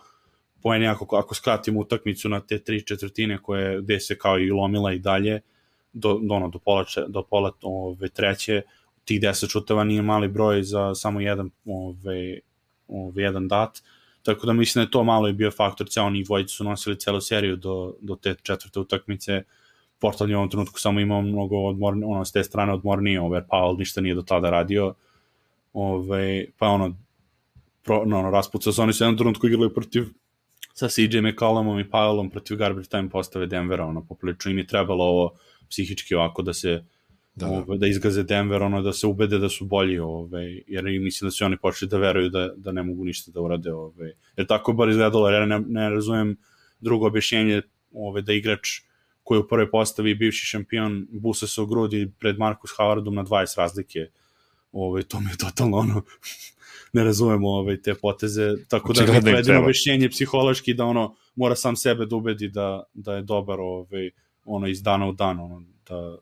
poeni 0.61 0.87
ako 0.87 1.15
ako 1.15 1.35
skratimo 1.35 1.79
utakmicu 1.79 2.29
na 2.29 2.39
te 2.39 2.63
tri 2.63 2.85
četvrtine 2.85 3.37
koje 3.41 3.81
gde 3.81 3.99
se 3.99 4.17
kao 4.17 4.39
i 4.39 4.51
lomila 4.51 4.93
i 4.93 4.99
dalje, 4.99 5.35
uh, 5.35 5.56
do, 5.93 6.19
do, 6.23 6.33
ono, 6.33 6.47
do 6.47 6.59
pola, 6.59 6.85
do 7.07 7.23
pola 7.23 7.51
ove, 7.61 8.09
treće, 8.09 8.61
tih 9.05 9.21
10 9.21 9.51
šuteva 9.51 9.83
nije 9.83 10.01
mali 10.01 10.27
broj 10.27 10.63
za 10.63 10.95
samo 10.95 11.21
jedan, 11.21 11.49
ove, 11.65 12.39
ove, 12.87 13.23
jedan 13.23 13.47
dat, 13.47 13.83
tako 14.23 14.45
da 14.45 14.53
mislim 14.53 14.81
da 14.81 14.87
je 14.87 14.91
to 14.91 15.03
malo 15.03 15.27
i 15.27 15.33
bio 15.33 15.51
faktor, 15.51 15.89
ceo 15.89 16.03
oni 16.03 16.23
dvojice 16.23 16.53
su 16.53 16.63
nosili 16.63 16.99
celu 16.99 17.21
seriju 17.21 17.55
do, 17.55 17.93
do 18.01 18.15
te 18.15 18.35
četvrte 18.43 18.79
utakmice, 18.79 19.43
Portland 19.99 20.29
je 20.29 20.35
u 20.35 20.39
ovom 20.39 20.49
trenutku 20.49 20.79
samo 20.79 20.99
imao 20.99 21.21
mnogo 21.21 21.57
odmorni, 21.57 22.03
ono, 22.05 22.25
s 22.25 22.31
te 22.31 22.43
strane 22.43 22.73
odmornije, 22.73 23.21
over 23.21 23.43
Powell 23.51 23.77
ništa 23.77 24.01
nije 24.01 24.15
do 24.15 24.21
tada 24.21 24.49
radio, 24.49 24.93
ove, 25.73 26.45
pa 26.57 26.67
ono, 26.67 26.95
pro, 27.83 28.05
no, 28.05 28.19
ono, 28.19 28.29
raspucao 28.29 28.73
se, 28.73 28.81
oni 28.81 28.93
su 28.93 29.03
jednom 29.03 29.17
trenutku 29.17 29.47
igrali 29.47 29.73
protiv 29.73 30.05
sa 30.73 30.87
CJ 30.87 31.21
McCollumom 31.21 31.79
i 31.79 31.89
Powellom 31.89 32.29
protiv 32.29 32.57
garbage 32.57 32.87
time 32.87 33.09
postave 33.09 33.45
Denvera, 33.45 33.85
ono, 33.85 34.05
poprilično 34.05 34.51
im 34.51 34.57
je 34.57 34.67
trebalo 34.67 35.03
ovo 35.05 35.31
psihički 35.69 36.15
ovako 36.15 36.41
da 36.41 36.53
se 36.53 36.83
da, 37.37 37.45
da. 37.45 37.51
Ove, 37.51 37.77
da 37.77 37.87
izgaze 37.87 38.23
Denver, 38.23 38.63
ono 38.63 38.81
da 38.81 38.93
se 38.93 39.07
ubede 39.07 39.37
da 39.39 39.49
su 39.49 39.65
bolji, 39.65 39.99
ove, 39.99 40.61
jer 40.67 40.83
mislim 40.83 41.27
da 41.27 41.31
su 41.31 41.45
oni 41.45 41.57
počeli 41.57 41.89
da 41.89 41.97
veruju 41.97 42.29
da, 42.29 42.49
da 42.55 42.71
ne 42.71 42.83
mogu 42.83 43.05
ništa 43.05 43.31
da 43.31 43.41
urade. 43.41 43.73
Ove. 43.73 44.13
Jer 44.37 44.47
tako 44.47 44.73
bar 44.73 44.89
izgledalo, 44.89 45.29
jer 45.29 45.41
ja 45.41 45.45
ne, 45.45 45.59
ne 45.67 45.89
razumem 45.89 46.37
drugo 46.79 47.07
objašnjenje 47.07 47.61
ove, 47.93 48.21
da 48.21 48.33
igrač 48.33 48.67
koji 49.23 49.39
u 49.39 49.47
prvoj 49.47 49.71
postavi 49.71 50.15
bivši 50.15 50.45
šampion 50.45 51.07
busa 51.11 51.47
se 51.47 51.61
u 51.61 51.65
grudi 51.65 52.11
pred 52.19 52.37
Marcus 52.39 52.71
Howardom 52.79 53.13
na 53.15 53.23
20 53.23 53.57
razlike. 53.57 54.07
Ove, 54.71 55.03
to 55.03 55.19
mi 55.19 55.29
je 55.29 55.37
totalno 55.37 55.77
ono 55.77 56.01
ne 56.93 57.03
razumemo 57.03 57.49
ove, 57.49 57.81
te 57.81 57.95
poteze, 57.95 58.53
tako 58.69 58.93
da 58.93 59.03
je 59.03 59.35
jedino 59.35 59.59
objašnjenje 59.59 60.09
psihološki 60.09 60.73
da 60.73 60.85
ono 60.85 61.15
mora 61.35 61.55
sam 61.55 61.75
sebe 61.75 62.05
da 62.05 62.15
ubedi 62.15 62.49
da, 62.49 62.83
da 62.93 63.15
je 63.15 63.21
dobar 63.21 63.59
ovaj, 63.59 64.09
ono 64.47 64.67
iz 64.67 64.83
dana 64.83 65.07
u 65.07 65.11
dan, 65.11 65.39
ono, 65.39 65.63
da 65.89 66.17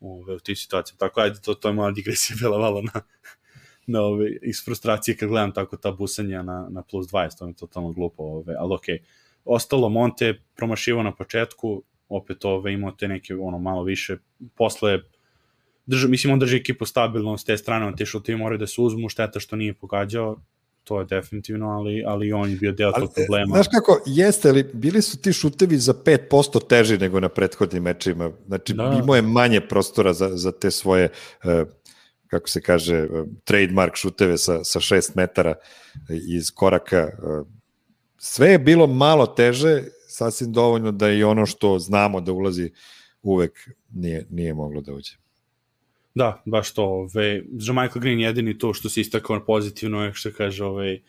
ove, 0.00 0.34
u 0.34 0.38
tih 0.38 0.58
situacija. 0.58 0.96
Tako, 0.98 1.20
ajde, 1.20 1.40
to, 1.40 1.54
to 1.54 1.68
je 1.68 1.74
moja 1.74 1.90
digresija 1.90 2.36
bila 2.40 2.58
malo 2.58 2.82
na, 2.82 3.00
na 3.86 4.00
ove, 4.00 4.30
iz 4.42 4.64
frustracije 4.64 5.16
kad 5.16 5.28
gledam 5.28 5.52
tako 5.52 5.76
ta 5.76 5.92
busanja 5.92 6.42
na, 6.42 6.66
na 6.70 6.82
plus 6.82 7.06
20, 7.06 7.38
to 7.38 7.44
mi 7.44 7.50
je 7.50 7.56
totalno 7.56 7.92
glupo, 7.92 8.22
ove, 8.22 8.54
ali 8.58 8.74
okej. 8.74 8.98
Okay. 8.98 9.04
Ostalo, 9.44 9.88
Monte 9.88 10.40
promašivo 10.56 11.02
na 11.02 11.14
početku, 11.14 11.82
opet 12.08 12.44
ove, 12.44 12.72
imao 12.72 12.92
te 12.92 13.08
neke 13.08 13.34
ono 13.34 13.58
malo 13.58 13.82
više, 13.82 14.16
posle 14.54 14.98
drži, 15.86 16.08
mislim 16.08 16.32
on 16.32 16.38
drži 16.38 16.56
ekipu 16.56 16.86
stabilno 16.86 17.38
s 17.38 17.44
te 17.44 17.56
strane, 17.56 17.86
on 17.86 17.96
te 17.96 18.06
šuti 18.06 18.36
moraju 18.36 18.58
da 18.58 18.66
se 18.66 18.80
uzmu, 18.80 19.08
šteta 19.08 19.40
što 19.40 19.56
nije 19.56 19.74
pogađao, 19.74 20.40
to 20.84 21.00
je 21.00 21.06
definitivno, 21.06 21.68
ali, 21.68 22.04
ali 22.06 22.32
on 22.32 22.50
je 22.50 22.56
bio 22.56 22.72
deo 22.72 22.92
tog 22.92 23.10
e, 23.10 23.14
problema. 23.14 23.54
Znaš 23.54 23.66
kako, 23.68 24.02
jeste 24.06 24.52
li, 24.52 24.70
bili 24.72 25.02
su 25.02 25.18
ti 25.18 25.32
šutevi 25.32 25.78
za 25.78 25.94
5% 25.94 26.68
teži 26.68 26.98
nego 26.98 27.20
na 27.20 27.28
prethodnim 27.28 27.82
mečima, 27.82 28.30
znači 28.46 28.74
da. 28.74 29.00
imao 29.02 29.16
je 29.16 29.22
manje 29.22 29.60
prostora 29.60 30.12
za, 30.12 30.36
za 30.36 30.52
te 30.52 30.70
svoje 30.70 31.08
uh, 31.44 31.68
kako 32.34 32.48
se 32.48 32.60
kaže, 32.60 33.08
trademark 33.44 33.96
šuteve 33.96 34.38
sa, 34.38 34.64
sa 34.64 34.80
6 34.80 35.12
metara 35.14 35.54
iz 36.10 36.50
koraka. 36.50 37.08
Sve 38.18 38.48
je 38.48 38.58
bilo 38.58 38.86
malo 38.86 39.26
teže, 39.26 39.82
sasvim 40.08 40.52
dovoljno 40.52 40.92
da 40.92 41.10
i 41.10 41.22
ono 41.22 41.46
što 41.46 41.78
znamo 41.78 42.20
da 42.20 42.32
ulazi 42.32 42.70
uvek 43.22 43.68
nije, 43.90 44.26
nije 44.30 44.54
moglo 44.54 44.80
da 44.80 44.92
uđe. 44.92 45.16
Da, 46.14 46.42
baš 46.44 46.74
to. 46.74 46.84
Ove, 46.84 47.42
za 47.52 47.72
Michael 47.72 48.00
Green 48.00 48.20
jedini 48.20 48.58
to 48.58 48.74
što 48.74 48.88
se 48.88 49.00
istakao 49.00 49.44
pozitivno 49.46 50.04
je 50.04 50.12
što 50.14 50.30
kaže 50.36 50.64
ovaj, 50.64 50.94
uh, 50.94 51.02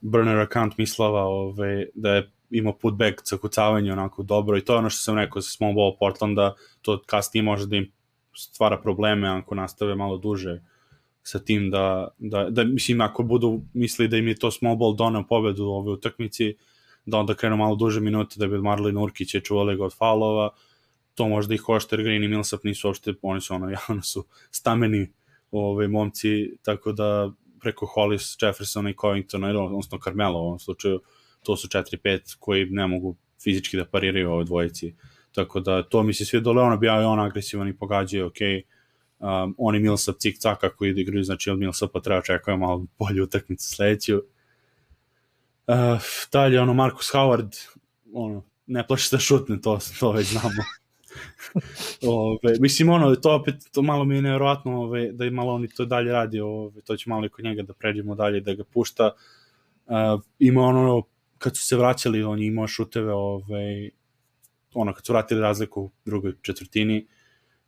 burner 0.00 0.38
account 0.38 0.78
mislava 0.78 1.22
ovaj, 1.22 1.86
da 1.94 2.14
je 2.14 2.30
imao 2.50 2.72
putback 2.72 3.20
za 3.24 3.36
kucavanje 3.36 3.92
onako 3.92 4.22
dobro 4.22 4.58
i 4.58 4.64
to 4.64 4.72
je 4.72 4.78
ono 4.78 4.90
što 4.90 5.02
sam 5.02 5.18
rekao 5.18 5.42
sa 5.42 5.50
small 5.50 5.74
ball 5.74 5.96
Portlanda, 5.98 6.54
to 6.82 7.02
kasnije 7.06 7.42
može 7.42 7.66
da 7.66 7.76
im 7.76 7.92
stvara 8.36 8.78
probleme 8.78 9.28
ako 9.28 9.54
nastave 9.54 9.94
malo 9.94 10.16
duže 10.16 10.62
sa 11.22 11.38
tim 11.38 11.70
da, 11.70 12.08
da, 12.18 12.50
da 12.50 12.64
mislim 12.64 13.00
ako 13.00 13.22
budu 13.22 13.60
misli 13.74 14.08
da 14.08 14.16
im 14.16 14.28
je 14.28 14.34
to 14.34 14.50
small 14.50 14.76
ball 14.76 14.96
donao 14.96 15.26
pobedu 15.28 15.64
u 15.64 15.68
ovoj 15.68 15.92
utakmici 15.92 16.54
da 17.06 17.18
onda 17.18 17.34
krenu 17.34 17.56
malo 17.56 17.76
duže 17.76 18.00
minute 18.00 18.34
da 18.38 18.46
bi 18.46 18.54
odmarali 18.54 18.92
Nurkića 18.92 19.40
čuvali 19.40 19.76
ga 19.76 19.84
od 19.84 19.96
faulova 19.96 20.50
to 21.14 21.28
možda 21.28 21.54
ih 21.54 21.62
košta 21.62 21.96
jer 21.96 22.02
Green 22.02 22.24
i 22.24 22.28
Millsap 22.28 22.64
nisu 22.64 22.88
uopšte 22.88 23.14
oni 23.22 23.40
su 23.40 23.54
ono 23.54 23.70
javno 23.88 24.02
su 24.02 24.24
stameni 24.50 25.12
ove 25.50 25.88
momci 25.88 26.56
tako 26.62 26.92
da 26.92 27.30
preko 27.60 27.86
Hollis, 27.86 28.36
Jeffersona 28.42 28.90
i 28.90 28.94
Covingtona 29.00 29.64
odnosno 29.64 29.98
Carmelo 30.04 30.38
u 30.38 30.46
ovom 30.46 30.58
slučaju 30.58 31.00
to 31.42 31.56
su 31.56 31.68
4-5 31.68 32.36
koji 32.38 32.66
ne 32.66 32.86
mogu 32.86 33.16
fizički 33.42 33.76
da 33.76 33.84
pariraju 33.84 34.32
ove 34.32 34.44
dvojici 34.44 34.94
Tako 35.32 35.60
da 35.60 35.82
to 35.82 36.02
mi 36.02 36.14
se 36.14 36.24
svidalo, 36.24 36.62
ono 36.62 36.76
bio 36.76 36.92
je 36.92 37.06
on 37.06 37.20
agresivan 37.20 37.68
i 37.68 37.76
pogađao, 37.76 38.26
ok, 38.26 38.34
um, 39.18 39.54
oni 39.58 39.78
Millsap 39.78 40.16
cik 40.18 40.38
caka 40.38 40.76
koji 40.76 40.90
igraju, 40.96 41.24
znači 41.24 41.50
od 41.50 41.58
Millsapa 41.58 42.00
treba 42.00 42.22
čekaju 42.22 42.56
malo 42.58 42.86
bolju 42.98 43.24
utakmicu 43.24 43.68
sledeću. 43.68 44.16
Uh, 44.16 45.74
dalje, 46.32 46.60
ono, 46.60 46.74
Marcus 46.74 47.10
Howard, 47.12 47.68
ono, 48.12 48.44
ne 48.66 48.86
plaši 48.86 49.08
da 49.12 49.18
šutne, 49.18 49.60
to, 49.60 49.78
to 50.00 50.12
već 50.12 50.26
znamo. 50.26 50.62
Ove, 52.02 52.56
mislim, 52.60 52.88
ono, 52.88 53.16
to 53.16 53.34
opet, 53.34 53.54
to 53.72 53.82
malo 53.82 54.04
mi 54.04 54.14
je 54.14 54.22
nevjerojatno 54.22 54.82
ove, 54.82 55.12
da 55.12 55.24
je 55.24 55.30
malo 55.30 55.52
oni 55.52 55.68
to 55.68 55.84
dalje 55.84 56.12
radi, 56.12 56.40
ove, 56.40 56.80
to 56.80 56.96
će 56.96 57.10
malo 57.10 57.26
i 57.26 57.28
kod 57.28 57.44
njega 57.44 57.62
da 57.62 57.72
pređemo 57.72 58.14
dalje, 58.14 58.40
da 58.40 58.54
ga 58.54 58.64
pušta. 58.64 59.10
Uh, 59.86 60.22
ima 60.38 60.62
ono, 60.62 61.02
kad 61.38 61.56
su 61.56 61.66
se 61.66 61.76
vraćali, 61.76 62.22
on 62.22 62.38
je 62.38 62.46
imao 62.46 62.66
šuteve, 62.66 63.12
ove, 63.12 63.90
ono, 64.74 64.94
kad 64.94 65.06
su 65.06 65.12
vratili 65.12 65.40
razliku 65.40 65.82
u 65.82 65.90
drugoj 66.04 66.32
četvrtini, 66.42 67.06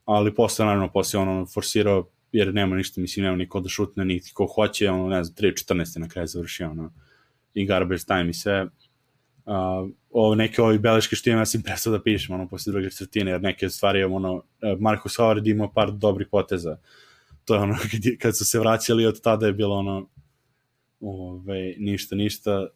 ali 0.05 0.35
posle, 0.35 0.65
naravno, 0.65 0.89
posle 0.93 1.21
ono 1.21 1.47
forsirao, 1.47 2.09
jer 2.33 2.55
nema 2.55 2.77
ništa, 2.77 3.01
mislim, 3.01 3.25
nema 3.25 3.37
niko 3.37 3.61
da 3.61 3.69
šutne, 3.69 4.05
niti 4.05 4.31
ko 4.35 4.47
hoće, 4.47 4.91
ono, 4.91 5.09
ne 5.09 5.25
znam, 5.25 5.37
3-14 5.37 5.99
na 5.99 6.09
kraju 6.09 6.27
završio, 6.27 6.71
ono, 6.71 6.93
i 7.55 7.67
garbage 7.67 8.05
time 8.07 8.31
i 8.31 8.35
sve. 8.35 8.69
Uh, 9.47 9.91
ovo, 10.11 10.35
neke 10.35 10.63
ovi 10.63 10.79
beleške 10.79 11.17
što 11.17 11.31
imam, 11.31 11.41
ja 11.41 11.47
sam 11.47 11.63
prestao 11.63 11.93
da 11.93 12.03
pišem, 12.03 12.35
ono, 12.35 12.49
posle 12.49 12.73
druge 12.73 12.91
četvrtine, 12.91 13.31
jer 13.31 13.43
neke 13.43 13.69
stvari, 13.69 14.05
ono, 14.05 14.43
Marcus 14.79 15.17
Howard 15.19 15.51
imao 15.51 15.73
par 15.73 15.93
dobrih 15.93 16.29
poteza. 16.31 16.77
To 17.45 17.55
je 17.55 17.61
ono, 17.61 17.77
kad, 17.91 18.01
kad 18.21 18.37
su 18.37 18.45
se 18.45 18.59
vraćali 18.59 19.07
od 19.07 19.21
tada 19.21 19.47
je 19.47 19.53
bilo 19.53 19.77
ono, 19.77 20.09
ove, 21.01 21.75
ništa, 21.79 22.17
ništa, 22.17 22.67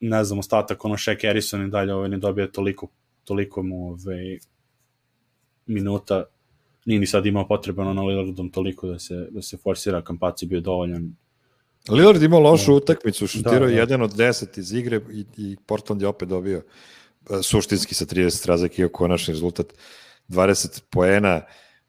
ne 0.00 0.24
znam, 0.24 0.38
ostatak, 0.38 0.84
ono, 0.84 0.94
Shaq 0.94 1.26
Harrison 1.26 1.66
i 1.66 1.70
dalje 1.70 1.94
ove, 1.94 2.08
ne 2.08 2.18
dobija 2.18 2.46
toliko 2.46 2.88
toliko 3.24 3.62
mu 3.62 3.88
ove, 3.88 4.14
ovaj, 4.14 4.38
minuta 5.66 6.24
nije 6.86 7.00
ni 7.00 7.06
sad 7.06 7.26
imao 7.26 7.48
potrebno 7.48 7.92
na 7.92 8.02
Lillardom 8.02 8.50
toliko 8.50 8.86
da 8.86 8.98
se, 8.98 9.28
da 9.30 9.42
se 9.42 9.56
forsira, 9.56 10.02
Kampaci 10.02 10.46
bio 10.46 10.60
dovoljan. 10.60 11.16
Lillard 11.90 12.22
imao 12.22 12.40
lošu 12.40 12.70
da. 12.70 12.76
utakmicu, 12.76 13.26
šutirao 13.26 13.58
da, 13.60 13.66
da. 13.66 13.72
jedan 13.72 14.02
od 14.02 14.12
10 14.12 14.58
iz 14.58 14.72
igre 14.72 15.00
i, 15.10 15.24
i 15.36 15.56
Portland 15.66 16.02
je 16.02 16.08
opet 16.08 16.28
dobio 16.28 16.62
e, 17.30 17.42
suštinski 17.42 17.94
sa 17.94 18.04
30 18.04 18.48
razlike 18.48 18.82
i 18.82 18.88
konačni 18.88 19.34
rezultat 19.34 19.66
20 20.28 20.82
poena. 20.90 21.40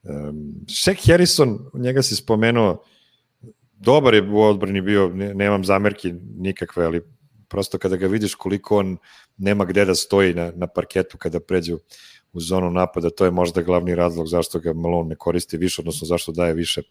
Um, 0.04 0.54
Shaq 0.68 1.08
Harrison, 1.08 1.60
njega 1.74 2.02
si 2.02 2.16
spomenuo, 2.16 2.84
dobar 3.74 4.14
je 4.14 4.30
u 4.30 4.42
odbrani 4.42 4.82
bio, 4.82 5.08
ne, 5.08 5.34
nemam 5.34 5.66
zamerki 5.66 6.14
nikakve, 6.38 6.86
ali 6.86 7.02
prosto 7.54 7.78
kada 7.78 7.98
ga 8.02 8.08
vidiš 8.08 8.36
koliko 8.36 8.78
on 8.78 8.96
nema 9.38 9.66
gde 9.66 9.86
da 9.86 9.96
stoji 9.96 10.34
na, 10.34 10.52
na 10.56 10.68
parketu 10.68 11.18
kada 11.22 11.40
pređu 11.40 11.78
u 12.34 12.42
zonu 12.42 12.72
napada, 12.72 13.10
to 13.10 13.26
je 13.26 13.32
možda 13.32 13.62
glavni 13.62 13.96
razlog 13.96 14.28
zašto 14.28 14.60
ga 14.60 14.74
Malone 14.74 15.10
ne 15.10 15.16
koristi 15.16 15.58
više, 15.58 15.82
odnosno 15.82 16.08
zašto 16.08 16.32
daje 16.32 16.54
više 16.54 16.82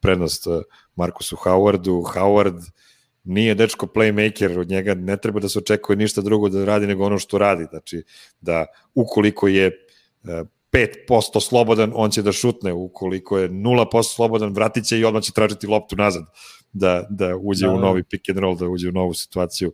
prednost 0.00 0.46
uh, 0.46 0.62
Markusu 0.96 1.36
Howardu. 1.36 2.02
Howard 2.14 2.58
nije 3.24 3.54
dečko 3.54 3.86
playmaker, 3.86 4.58
od 4.58 4.68
njega 4.68 4.94
ne 4.94 5.16
treba 5.16 5.40
da 5.40 5.48
se 5.48 5.58
očekuje 5.58 5.96
ništa 5.96 6.20
drugo 6.26 6.48
da 6.48 6.64
radi 6.64 6.86
nego 6.86 7.06
ono 7.06 7.18
što 7.18 7.38
radi, 7.38 7.68
znači 7.70 8.02
da 8.40 8.66
ukoliko 8.94 9.48
je 9.48 9.70
5% 10.72 11.36
uh, 11.36 11.42
slobodan, 11.42 11.92
on 11.94 12.10
će 12.10 12.22
da 12.22 12.32
šutne, 12.32 12.72
ukoliko 12.72 13.38
je 13.38 13.48
0% 13.50 14.14
slobodan, 14.14 14.52
vratit 14.52 14.84
će 14.84 14.98
i 14.98 15.04
odmah 15.04 15.22
će 15.22 15.32
tražiti 15.32 15.66
loptu 15.66 15.96
nazad 15.96 16.24
da, 16.72 17.06
da 17.10 17.36
uđe 17.36 17.66
da, 17.66 17.72
u 17.72 17.76
da. 17.76 17.82
novi 17.82 18.02
pick 18.02 18.28
and 18.28 18.38
roll, 18.38 18.56
da 18.56 18.68
uđe 18.68 18.88
u 18.88 18.92
novu 18.92 19.14
situaciju 19.14 19.72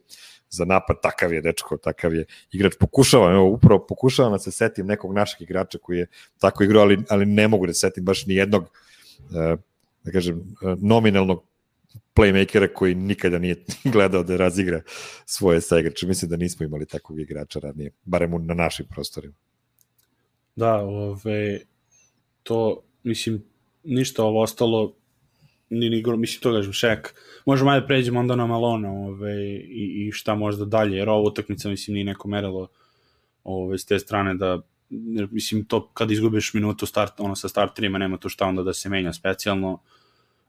za 0.51 0.65
napad, 0.65 0.97
takav 1.03 1.33
je 1.33 1.41
dečko, 1.41 1.77
takav 1.77 2.15
je 2.15 2.25
igrač. 2.53 2.73
Pokušavam, 2.81 3.33
evo, 3.33 3.49
upravo 3.49 3.87
pokušavam 3.87 4.33
da 4.33 4.39
se 4.39 4.51
setim 4.51 4.87
nekog 4.87 5.15
našeg 5.15 5.43
igrača 5.43 5.79
koji 5.79 5.99
je 5.99 6.07
tako 6.39 6.65
igrao, 6.65 6.83
ali, 6.83 6.99
ali 7.09 7.27
ne 7.27 7.49
mogu 7.49 7.67
da 7.67 7.75
se 7.75 7.81
setim 7.81 8.05
baš 8.05 8.27
ni 8.27 8.35
jednog, 8.35 8.63
uh, 8.63 9.59
da 10.05 10.13
kažem, 10.13 10.57
uh, 10.63 10.79
nominalnog 10.83 11.45
playmakera 12.17 12.73
koji 12.73 12.95
nikada 12.95 13.39
nije 13.39 13.65
gledao 13.95 14.23
da 14.23 14.37
razigra 14.37 14.83
svoje 15.27 15.61
sa 15.61 15.79
igrače. 15.79 16.07
Mislim 16.07 16.31
da 16.31 16.37
nismo 16.37 16.67
imali 16.67 16.87
takvog 16.87 17.21
igrača 17.21 17.59
ranije, 17.59 17.91
barem 18.05 18.47
na 18.47 18.55
našim 18.55 18.87
prostorima. 18.87 19.35
Da, 20.57 20.75
ove, 20.75 21.61
to, 22.42 22.83
mislim, 23.03 23.42
ništa 23.85 24.25
ovo 24.25 24.42
ostalo 24.42 24.95
ni, 25.71 25.90
ni, 25.90 26.03
mislim 26.16 26.40
to 26.40 26.53
kažem, 26.53 26.73
šek. 26.73 27.14
Možemo 27.47 27.71
ajde 27.71 27.87
pređemo 27.87 28.21
onda 28.21 28.37
na 28.37 28.47
Malone 28.47 28.88
ove, 28.88 29.45
i, 29.55 30.07
i 30.07 30.12
šta 30.12 30.35
možda 30.35 30.64
dalje, 30.64 30.97
jer 30.97 31.09
ovo 31.09 31.29
utakmica 31.29 31.69
mislim 31.69 31.95
nije 31.95 32.05
neko 32.05 32.29
merilo 32.29 32.69
ove, 33.45 33.79
s 33.79 33.85
te 33.85 33.99
strane 33.99 34.35
da 34.35 34.61
jer, 34.90 35.29
mislim 35.31 35.64
to 35.64 35.88
kad 35.88 36.11
izgubiš 36.11 36.55
minutu 36.55 36.87
start, 36.87 37.12
ono 37.19 37.37
sa 37.37 37.49
start 37.49 37.75
trima 37.75 37.99
nema 37.99 38.16
tu 38.16 38.29
šta 38.29 38.47
onda 38.47 38.62
da 38.62 38.73
se 38.73 38.88
menja 38.88 39.12
specijalno 39.12 39.81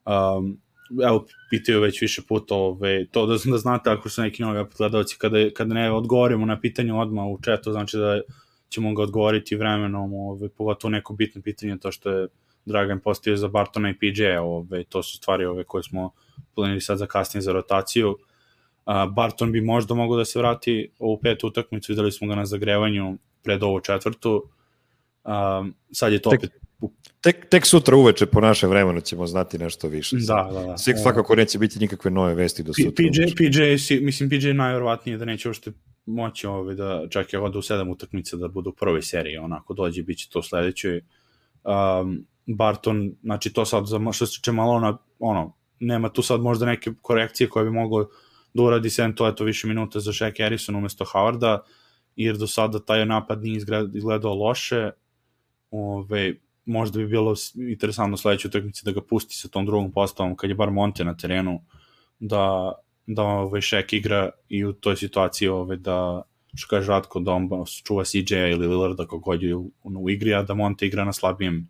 um, 0.06 0.58
evo 1.04 1.26
pitaju 1.50 1.82
već 1.82 2.02
više 2.02 2.22
puta 2.22 2.56
ove, 2.56 3.06
to 3.06 3.26
da, 3.26 3.38
da 3.46 3.58
znate 3.58 3.90
ako 3.90 4.10
su 4.10 4.22
neki 4.22 4.44
novi 4.44 4.66
gledalci 4.78 5.18
kada, 5.18 5.50
kada 5.54 5.74
ne 5.74 5.92
odgovorimo 5.92 6.46
na 6.46 6.60
pitanje 6.60 6.94
odmah 6.94 7.26
u 7.26 7.40
chatu 7.44 7.72
znači 7.72 7.98
da 7.98 8.22
ćemo 8.70 8.94
ga 8.94 9.02
odgovoriti 9.02 9.56
vremenom 9.56 10.14
ove, 10.14 10.50
pogotovo 10.50 10.92
neko 10.92 11.14
bitno 11.14 11.42
pitanje 11.42 11.78
to 11.78 11.92
što 11.92 12.10
je 12.10 12.28
Dragan 12.66 13.00
postavio 13.00 13.38
za 13.38 13.48
Bartona 13.48 13.90
i 13.90 13.94
PJ, 13.94 14.38
ove, 14.42 14.84
to 14.84 15.04
su 15.04 15.18
stvari 15.18 15.46
ove 15.46 15.64
koje 15.64 15.84
smo 15.84 16.12
planili 16.56 16.82
sad 16.82 16.98
za 16.98 17.06
kasnije 17.06 17.42
za 17.42 17.52
rotaciju. 17.52 18.10
Uh, 18.10 19.14
Barton 19.14 19.52
bi 19.52 19.62
možda 19.62 19.94
mogao 19.94 20.18
da 20.18 20.26
se 20.26 20.40
vrati 20.40 20.92
u 21.00 21.20
petu 21.22 21.48
utakmicu, 21.48 21.92
videli 21.92 22.12
smo 22.12 22.28
ga 22.28 22.36
na 22.36 22.46
zagrevanju 22.46 23.18
pred 23.44 23.64
ovu 23.64 23.80
četvrtu. 23.80 24.50
Uh, 25.24 25.32
sad 25.92 26.14
je 26.14 26.20
to 26.20 26.30
opet... 26.30 26.52
Tek, 27.22 27.50
tek 27.50 27.66
sutra 27.66 27.96
uveče 27.96 28.26
po 28.26 28.42
našem 28.42 28.70
vremenu 28.70 29.02
ćemo 29.02 29.28
znati 29.28 29.58
nešto 29.58 29.88
više. 29.88 30.16
Da, 30.16 30.50
da, 30.54 30.62
da. 30.62 30.78
Svi 30.78 30.94
svakako 31.02 31.36
neće 31.36 31.60
biti 31.60 31.80
nikakve 31.80 32.12
nove 32.12 32.36
vesti 32.36 32.64
do 32.64 32.74
sutra. 32.74 32.92
PJ, 32.92 33.36
PJ, 33.36 33.62
mislim, 34.06 34.30
PJ 34.30 34.54
najverovatnije 34.54 35.18
da 35.18 35.26
neće 35.26 35.50
uopšte 35.50 35.72
moći 36.08 36.48
ove, 36.48 36.76
da 36.76 37.06
čak 37.10 37.34
je 37.34 37.40
hoda 37.40 37.60
u 37.60 37.62
sedam 37.62 37.90
utakmica 37.90 38.38
da 38.38 38.48
budu 38.48 38.70
u 38.70 38.74
prvoj 38.74 39.02
seriji, 39.02 39.38
onako 39.38 39.74
dođe, 39.74 40.04
bit 40.04 40.18
će 40.18 40.30
to 40.30 40.44
sledećoj. 40.44 41.02
Um, 41.64 42.26
Barton, 42.46 43.12
znači 43.24 43.54
to 43.54 43.66
sad 43.66 43.86
za 43.86 44.00
što 44.14 44.26
se 44.26 44.40
tiče 44.40 44.52
Malona, 44.52 44.98
ono, 45.20 45.54
nema 45.80 46.10
tu 46.10 46.22
sad 46.22 46.42
možda 46.42 46.66
neke 46.66 46.92
korekcije 47.02 47.50
koje 47.50 47.66
bi 47.66 47.72
moglo 47.72 48.10
da 48.54 48.64
uradi 48.64 48.90
sem 48.90 49.16
to, 49.16 49.28
eto, 49.28 49.44
više 49.44 49.68
minuta 49.68 50.00
za 50.00 50.12
Shaq 50.12 50.44
Harrison 50.44 50.76
umesto 50.76 51.06
Howarda, 51.06 51.60
jer 52.16 52.38
do 52.38 52.48
sada 52.48 52.80
taj 52.80 53.06
napad 53.06 53.42
nije 53.42 53.62
izgledao 53.94 54.34
loše, 54.34 54.92
ove, 55.72 56.34
možda 56.66 57.00
bi 57.00 57.08
bilo 57.08 57.36
interesantno 57.56 58.18
sledeću 58.18 58.48
utakmici 58.48 58.86
da 58.86 58.92
ga 58.92 59.02
pusti 59.02 59.36
sa 59.36 59.48
tom 59.48 59.66
drugom 59.66 59.92
postavom, 59.92 60.36
kad 60.36 60.50
je 60.50 60.56
bar 60.56 60.72
Monte 60.72 61.06
na 61.06 61.18
terenu, 61.18 61.62
da, 62.20 62.74
da 63.08 63.24
ovaj 63.24 63.62
Shaq 63.62 63.96
igra 63.96 64.30
i 64.50 64.66
u 64.66 64.74
toj 64.74 64.96
situaciji 64.96 65.48
ove, 65.48 65.76
da, 65.76 66.22
što 66.56 66.70
kaže 66.70 66.88
Ratko, 66.88 67.20
da 67.20 67.32
on 67.32 67.50
čuva 67.84 68.04
CJ-a 68.04 68.48
ili 68.48 68.68
Lillarda 68.68 69.08
kogod 69.08 69.44
je 69.44 69.56
u, 69.56 69.72
u 69.84 70.10
igri, 70.10 70.34
a 70.34 70.44
da 70.44 70.54
Monte 70.54 70.88
igra 70.88 71.06
na 71.06 71.14
slabijem 71.14 71.70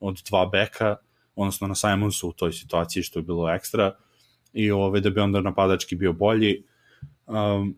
od 0.00 0.22
dva 0.28 0.46
beka, 0.46 0.96
odnosno 1.36 1.66
na 1.66 1.74
Simonsu 1.74 2.28
u 2.28 2.32
toj 2.32 2.52
situaciji 2.52 3.02
što 3.02 3.18
je 3.18 3.22
bilo 3.22 3.50
ekstra, 3.50 3.94
i 4.52 4.70
ove, 4.70 5.00
da 5.00 5.10
bi 5.10 5.20
onda 5.20 5.40
napadački 5.40 5.96
bio 5.96 6.12
bolji. 6.12 6.62
Um, 7.26 7.76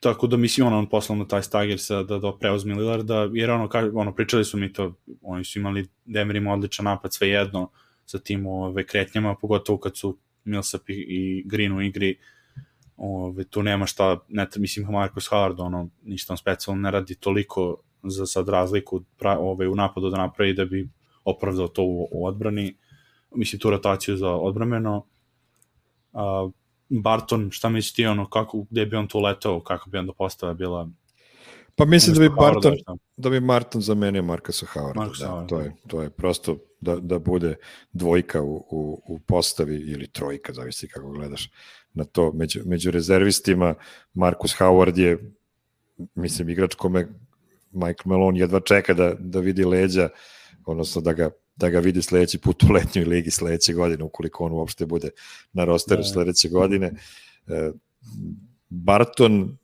tako 0.00 0.26
da 0.26 0.36
mislim 0.36 0.66
ono 0.66 0.78
on 0.78 0.86
poslao 0.86 1.18
na 1.18 1.28
taj 1.28 1.42
Stager 1.42 1.80
sa 1.80 2.02
da 2.02 2.18
da 2.18 2.32
preuzme 2.40 2.74
Lillarda 2.74 3.28
jer 3.32 3.50
ono 3.50 3.68
kaže 3.68 3.90
ono 3.94 4.14
pričali 4.14 4.44
su 4.44 4.58
mi 4.58 4.72
to 4.72 4.94
oni 5.22 5.44
su 5.44 5.58
imali 5.58 5.88
Denver 6.04 6.36
ima 6.36 6.52
odličan 6.52 6.84
napad 6.84 7.14
svejedno 7.14 7.70
sa 8.06 8.18
tim 8.18 8.46
ove 8.46 8.86
kretnjama 8.86 9.34
pogotovo 9.34 9.78
kad 9.78 9.96
su 9.96 10.18
Millsap 10.44 10.90
i, 10.90 10.92
i 10.94 11.42
Green 11.46 11.72
u 11.72 11.82
igri 11.82 12.18
ove, 12.96 13.44
tu 13.44 13.62
nema 13.62 13.86
šta 13.86 14.18
ne, 14.28 14.46
mislim 14.56 14.86
Marcus 14.86 15.28
Howard 15.30 15.60
ono 15.60 15.88
ništa 16.02 16.32
on 16.32 16.36
specijalno 16.36 16.82
ne 16.82 16.90
radi 16.90 17.14
toliko 17.14 17.76
za 18.02 18.26
sad 18.26 18.48
razliku 18.48 19.02
pra, 19.18 19.38
ove, 19.38 19.68
u 19.68 19.74
napadu 19.74 20.10
da 20.10 20.18
napravi 20.18 20.54
da 20.54 20.64
bi 20.64 20.88
opravdao 21.24 21.68
to 21.68 21.82
u, 21.82 22.08
u 22.12 22.26
odbrani. 22.26 22.76
Mislim 23.34 23.60
tu 23.60 23.70
rotaciju 23.70 24.16
za 24.16 24.30
odbrameno. 24.30 25.06
A, 26.12 26.50
Barton, 26.88 27.50
šta 27.50 27.68
misliš 27.68 27.92
ti, 27.92 28.06
ono, 28.06 28.28
kako, 28.28 28.66
gde 28.70 28.86
bi 28.86 28.96
on 28.96 29.08
tu 29.08 29.20
letao, 29.20 29.60
kako 29.60 29.90
bi 29.90 29.98
onda 29.98 30.12
postava 30.12 30.54
bila 30.54 30.88
Pa 31.76 31.84
mislim 31.84 32.14
da 32.14 32.20
bi 32.20 32.28
Barton, 32.28 32.74
da 33.16 33.30
bi 33.30 33.40
Marton 33.40 33.82
zamenio 33.82 34.22
Markusa 34.22 34.66
Howarda. 34.66 34.96
Marcus 34.96 35.18
da, 35.18 35.26
Howard, 35.26 35.48
to, 35.48 35.60
je, 35.60 35.72
to 35.86 36.02
je 36.02 36.10
prosto 36.10 36.56
da, 36.80 36.96
da 36.96 37.18
bude 37.18 37.56
dvojka 37.92 38.42
u, 38.42 38.56
u, 38.70 39.02
u 39.06 39.18
postavi 39.18 39.76
ili 39.76 40.06
trojka, 40.06 40.52
zavisi 40.52 40.88
kako 40.88 41.10
gledaš 41.10 41.50
na 41.94 42.04
to. 42.04 42.32
Među, 42.32 42.60
među 42.64 42.90
rezervistima 42.90 43.74
Marcus 44.14 44.56
Howard 44.58 44.98
je, 44.98 45.32
mislim, 46.14 46.48
igrač 46.48 46.74
kome 46.74 47.08
Mike 47.72 48.02
Malone 48.04 48.40
jedva 48.40 48.60
čeka 48.60 48.94
da, 48.94 49.14
da 49.18 49.40
vidi 49.40 49.64
leđa, 49.64 50.08
odnosno 50.66 51.00
da 51.00 51.12
ga 51.12 51.30
da 51.60 51.68
ga 51.68 51.78
vidi 51.80 52.02
sledeći 52.02 52.38
put 52.38 52.62
u 52.62 52.72
letnjoj 52.72 53.04
ligi 53.04 53.30
sledeće 53.30 53.72
godine, 53.72 54.04
ukoliko 54.04 54.44
on 54.44 54.52
uopšte 54.52 54.86
bude 54.86 55.10
na 55.52 55.64
rosteru 55.64 56.02
da. 56.02 56.08
sledeće 56.08 56.48
godine. 56.48 56.92
E, 57.46 57.70
Barton, 58.68 59.56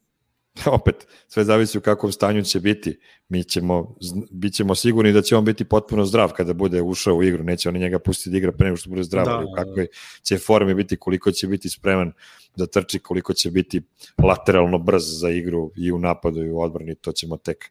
opet, 0.80 1.06
sve 1.28 1.44
zavisi 1.44 1.78
u 1.78 1.80
kakvom 1.80 2.12
stanju 2.12 2.42
će 2.42 2.60
biti. 2.60 2.98
Mi 3.28 3.44
ćemo, 3.44 3.96
bit 4.30 4.54
ćemo 4.54 4.74
sigurni 4.74 5.12
da 5.12 5.22
će 5.22 5.36
on 5.36 5.44
biti 5.44 5.64
potpuno 5.64 6.04
zdrav 6.04 6.32
kada 6.32 6.52
bude 6.52 6.82
ušao 6.82 7.14
u 7.14 7.22
igru. 7.22 7.44
Neće 7.44 7.68
oni 7.68 7.78
njega 7.78 7.98
pustiti 7.98 8.30
da 8.30 8.36
igra 8.36 8.52
pre 8.52 8.64
nego 8.64 8.76
što 8.76 8.90
bude 8.90 9.02
zdrav. 9.02 9.24
Da, 9.24 9.38
u 9.38 9.54
da, 9.56 9.64
kakvoj 9.64 9.86
će 10.22 10.38
formi 10.38 10.74
biti, 10.74 10.96
koliko 10.96 11.30
će 11.30 11.46
biti 11.46 11.68
spreman 11.68 12.12
da 12.56 12.66
trči, 12.66 12.98
koliko 12.98 13.32
će 13.32 13.50
biti 13.50 13.82
lateralno 14.22 14.78
brz 14.78 15.04
za 15.20 15.30
igru 15.30 15.70
i 15.76 15.92
u 15.92 15.98
napadu 15.98 16.42
i 16.42 16.50
u 16.50 16.60
odbrani, 16.60 16.94
to 16.94 17.12
ćemo 17.12 17.36
tek 17.36 17.70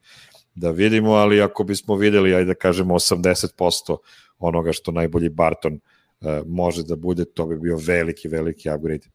da 0.56 0.72
vidimo, 0.72 1.12
ali 1.12 1.42
ako 1.42 1.64
bismo 1.64 1.96
videli, 1.96 2.36
ajde 2.36 2.46
da 2.46 2.54
kažemo 2.54 2.94
80% 2.94 3.98
onoga 4.40 4.74
što 4.74 4.92
najbolji 4.92 5.30
Barton 5.30 5.74
uh, 5.74 6.28
može 6.46 6.84
da 6.84 6.96
bude, 6.96 7.26
to 7.26 7.46
bi 7.46 7.60
bio 7.60 7.78
veliki, 7.78 8.28
veliki 8.28 8.70
upgrade 8.70 9.08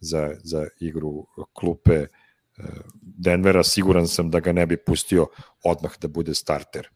za, 0.00 0.36
za 0.42 0.66
igru 0.80 1.26
klupe 1.52 2.00
uh, 2.00 2.06
Denvera. 3.00 3.62
Siguran 3.62 4.08
sam 4.08 4.30
da 4.30 4.40
ga 4.40 4.52
ne 4.52 4.66
bi 4.66 4.76
pustio 4.76 5.26
odmah 5.64 5.92
da 6.00 6.08
bude 6.08 6.34
starter 6.34 6.88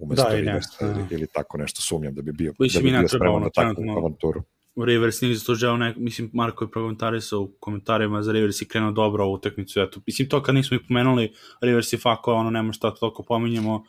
umesto 0.00 0.28
da, 0.28 0.34
Riversa 0.34 0.86
ili, 0.86 1.06
ili 1.10 1.26
tako 1.26 1.58
nešto 1.58 1.82
sumnjam 1.82 2.14
da 2.14 2.22
bi 2.22 2.32
bio, 2.32 2.52
da 2.58 2.80
bi 2.80 2.90
bio 2.90 3.08
spreman 3.08 3.42
na 3.42 3.50
takvu 3.50 3.84
avanturu. 3.98 4.42
Rivers 4.76 5.20
nije 5.20 5.34
zaslužao 5.34 5.76
nek, 5.76 5.96
mislim, 5.96 6.30
Marko 6.32 6.64
je 6.64 6.70
prokomentarisao 6.70 7.40
u 7.40 7.52
komentarima 7.60 8.22
za 8.22 8.32
Rivers 8.32 8.62
i 8.62 8.68
krenuo 8.68 8.92
dobro 8.92 9.24
ovu 9.24 9.34
utakmicu, 9.34 9.80
eto, 9.80 10.00
mislim, 10.06 10.28
to 10.28 10.42
kad 10.42 10.54
nismo 10.54 10.76
i 10.76 10.86
pomenuli, 10.88 11.32
Rivers 11.60 11.92
je 11.92 11.98
fako, 11.98 12.34
ono, 12.34 12.50
nema 12.50 12.72
šta 12.72 12.94
toliko 12.94 13.22
pominjemo, 13.22 13.84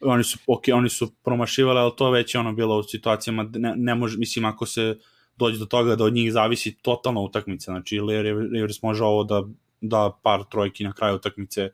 oni 0.00 0.24
su, 0.24 0.38
ok, 0.46 0.62
oni 0.74 0.88
su 0.88 1.12
promašivali, 1.24 1.78
ali 1.78 1.92
to 1.96 2.10
već 2.10 2.34
je 2.34 2.40
ono 2.40 2.52
bilo 2.52 2.78
u 2.78 2.82
situacijama, 2.82 3.50
ne, 3.52 3.74
ne 3.76 3.94
može, 3.94 4.18
mislim, 4.18 4.44
ako 4.44 4.66
se 4.66 4.98
dođe 5.36 5.58
do 5.58 5.66
toga 5.66 5.96
da 5.96 6.04
od 6.04 6.12
njih 6.12 6.32
zavisi 6.32 6.76
totalno 6.82 7.22
utakmica, 7.22 7.72
znači, 7.72 8.00
Rivers 8.52 8.82
može 8.82 9.04
ovo 9.04 9.24
da, 9.24 9.42
da 9.82 10.10
par 10.22 10.44
trojki 10.50 10.84
na 10.84 10.92
kraju 10.92 11.16
utakmice, 11.16 11.70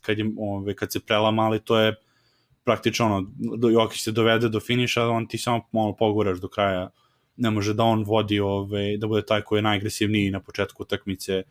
kad, 0.00 0.18
je, 0.18 0.30
ove, 0.38 0.74
kad 0.76 0.92
se 0.92 1.00
prelama, 1.00 1.42
ali 1.42 1.64
to 1.64 1.78
je 1.78 1.94
praktično 2.64 3.06
ono, 3.06 3.30
Jokić 3.70 4.02
se 4.02 4.12
dovede 4.12 4.48
do 4.48 4.60
finiša, 4.60 5.08
on 5.08 5.26
ti 5.28 5.38
samo 5.38 5.60
malo 5.72 5.96
poguraš 5.96 6.38
do 6.38 6.48
kraja 6.48 6.90
ne 7.36 7.50
može 7.50 7.74
da 7.74 7.84
on 7.84 8.04
vodi 8.04 8.40
ove, 8.40 8.96
da 8.96 9.06
bude 9.06 9.22
taj 9.26 9.42
koji 9.42 9.58
je 9.58 9.62
najagresivniji 9.62 10.30
na 10.30 10.40
početku 10.40 10.82
utakmice 10.82 11.42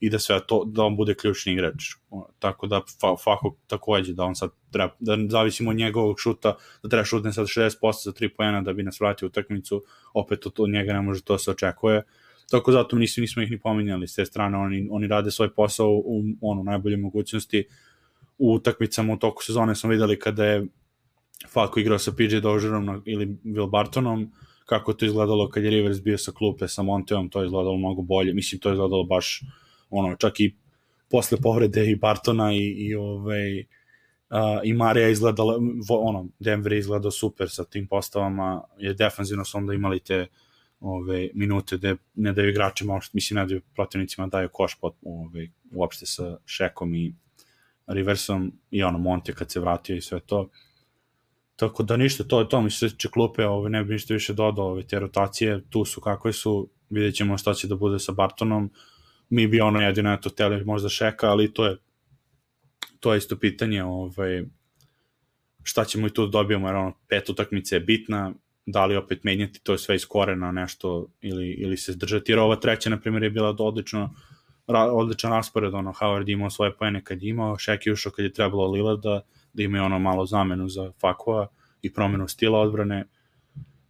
i 0.00 0.10
da 0.10 0.18
sve 0.18 0.40
to, 0.46 0.64
da 0.66 0.82
on 0.82 0.96
bude 0.96 1.14
ključni 1.14 1.52
igrač. 1.52 1.94
Tako 2.38 2.66
da 2.66 2.80
fa, 3.00 3.14
Fako 3.24 3.56
takođe, 3.66 4.12
da 4.12 4.24
on 4.24 4.34
sad 4.34 4.50
treba, 4.72 4.94
da 5.00 5.16
zavisimo 5.28 5.70
od 5.70 5.76
njegovog 5.76 6.20
šuta, 6.20 6.56
da 6.82 6.88
treba 6.88 7.04
šutne 7.04 7.32
sad 7.32 7.46
60% 7.46 8.04
za 8.04 8.12
3 8.12 8.30
poena 8.36 8.62
da 8.62 8.72
bi 8.72 8.82
nas 8.82 9.00
vratio 9.00 9.26
utakmicu, 9.26 9.82
opet 10.14 10.46
od, 10.46 10.52
od 10.58 10.70
njega 10.70 10.92
ne 10.92 11.02
može 11.02 11.22
to 11.22 11.38
se 11.38 11.50
očekuje. 11.50 12.02
Tako 12.50 12.72
zato 12.72 12.96
nismo, 12.96 13.20
nismo 13.20 13.42
ih 13.42 13.50
ni 13.50 13.60
pominjali 13.60 14.08
s 14.08 14.14
te 14.14 14.24
strane, 14.26 14.58
oni, 14.58 14.88
oni 14.90 15.06
rade 15.06 15.30
svoj 15.30 15.54
posao 15.54 15.90
u 16.04 16.22
ono, 16.40 16.62
najbolje 16.62 16.96
mogućnosti. 16.96 17.64
U 18.38 18.52
utakmicama 18.54 19.12
u 19.12 19.16
toku 19.16 19.42
sezone 19.42 19.74
smo 19.74 19.90
videli 19.90 20.18
kada 20.18 20.44
je 20.44 20.66
Falko 21.48 21.80
igrao 21.80 21.98
sa 21.98 22.12
PJ 22.12 22.36
Dožerom 22.36 23.02
ili 23.04 23.26
Will 23.44 23.70
Bartonom, 23.70 24.32
kako 24.66 24.92
to 24.92 25.06
izgledalo 25.06 25.48
kad 25.48 25.64
je 25.64 25.70
Rivers 25.70 26.00
bio 26.02 26.18
sa 26.18 26.32
klupe 26.32 26.68
sa 26.68 26.82
Monteom, 26.82 27.28
to 27.28 27.40
je 27.40 27.46
izgledalo 27.46 27.76
mnogo 27.76 28.02
bolje. 28.02 28.34
Mislim, 28.34 28.60
to 28.60 28.68
je 28.68 28.72
izgledalo 28.72 29.04
baš, 29.04 29.42
ono, 29.90 30.16
čak 30.16 30.40
i 30.40 30.54
posle 31.10 31.38
povrede 31.42 31.90
i 31.90 31.96
Bartona 31.96 32.52
i, 32.52 32.58
i 32.58 32.94
ovaj, 32.94 33.60
uh, 33.60 33.66
i 34.64 34.72
Marija 34.72 35.08
izgledala, 35.08 35.58
ono, 35.88 36.28
Denver 36.38 36.72
izgledao 36.72 37.10
super 37.10 37.50
sa 37.50 37.64
tim 37.64 37.86
postavama, 37.86 38.62
je 38.78 38.94
defanzivno 38.94 39.44
su 39.44 39.58
onda 39.58 39.74
imali 39.74 40.00
te 40.00 40.26
ove, 40.82 41.28
minute 41.34 41.76
da 41.76 41.96
ne 42.14 42.32
daju 42.32 42.50
igračima, 42.50 43.00
mislim, 43.12 43.40
ne 43.40 43.46
daju 43.46 43.60
protivnicima 43.74 44.26
daju 44.26 44.48
koš 44.52 44.74
pot, 44.80 44.94
ove, 45.02 45.48
uopšte 45.72 46.06
sa 46.06 46.36
Šekom 46.46 46.94
i 46.94 47.14
Riversom 47.86 48.52
i 48.70 48.82
ono, 48.82 48.98
Monte 48.98 49.34
kad 49.34 49.50
se 49.50 49.60
vratio 49.60 49.96
i 49.96 50.00
sve 50.00 50.20
to. 50.20 50.50
Tako 51.56 51.82
da 51.82 51.96
ništa, 51.96 52.24
to 52.24 52.40
je 52.40 52.48
to, 52.48 52.60
mi 52.60 52.70
se 52.70 52.90
će 52.90 53.08
klupe, 53.08 53.46
ove, 53.46 53.70
ne 53.70 53.84
bi 53.84 53.92
ništa 53.92 54.14
više 54.14 54.32
dodao, 54.32 54.66
ove, 54.66 54.82
te 54.82 55.00
rotacije, 55.00 55.62
tu 55.70 55.84
su 55.84 56.00
kakve 56.00 56.32
su, 56.32 56.68
vidjet 56.90 57.14
ćemo 57.14 57.38
šta 57.38 57.54
će 57.54 57.68
da 57.68 57.76
bude 57.76 57.98
sa 57.98 58.12
Bartonom, 58.12 58.70
mi 59.30 59.46
bi 59.46 59.60
ono 59.60 59.80
jedino 59.80 60.12
eto 60.12 60.30
teli 60.30 60.64
možda 60.64 60.88
šeka, 60.88 61.30
ali 61.30 61.52
to 61.54 61.66
je 61.66 61.76
to 63.02 63.12
je 63.12 63.18
isto 63.18 63.36
pitanje, 63.36 63.84
ovaj, 63.84 64.44
šta 65.62 65.84
ćemo 65.84 66.06
i 66.06 66.10
tu 66.10 66.26
da 66.26 66.30
dobijemo, 66.30 66.68
jer 66.68 66.76
ono, 66.76 66.92
pet 67.08 67.28
utakmice 67.28 67.76
je 67.76 67.80
bitna, 67.80 68.32
da 68.66 68.86
li 68.86 68.96
opet 68.96 69.24
menjati 69.24 69.60
to 69.62 69.78
sve 69.78 69.96
iz 69.96 70.06
korena 70.06 70.52
nešto 70.52 71.06
ili, 71.20 71.50
ili 71.50 71.76
se 71.76 71.92
zdržati, 71.92 72.32
jer 72.32 72.38
ova 72.38 72.56
treća, 72.56 72.90
na 72.90 73.00
primjer, 73.00 73.22
je 73.22 73.30
bila 73.30 73.56
odlično, 73.58 74.14
odličan 74.66 75.30
raspored, 75.30 75.74
ono, 75.74 75.92
Howard 75.92 76.28
imao 76.28 76.50
svoje 76.50 76.76
pojene 76.76 77.04
kad 77.04 77.22
je 77.22 77.28
imao, 77.28 77.58
Šek 77.58 77.86
je 77.86 77.92
ušao 77.92 78.12
kad 78.12 78.24
je 78.24 78.32
trebalo 78.32 78.70
Lillarda, 78.70 79.20
da 79.52 79.62
imaju 79.62 79.84
ono 79.84 79.98
malo 79.98 80.26
zamenu 80.26 80.68
za 80.68 80.92
Fakova 81.00 81.48
i 81.82 81.92
promenu 81.92 82.28
stila 82.28 82.60
odbrane. 82.60 83.04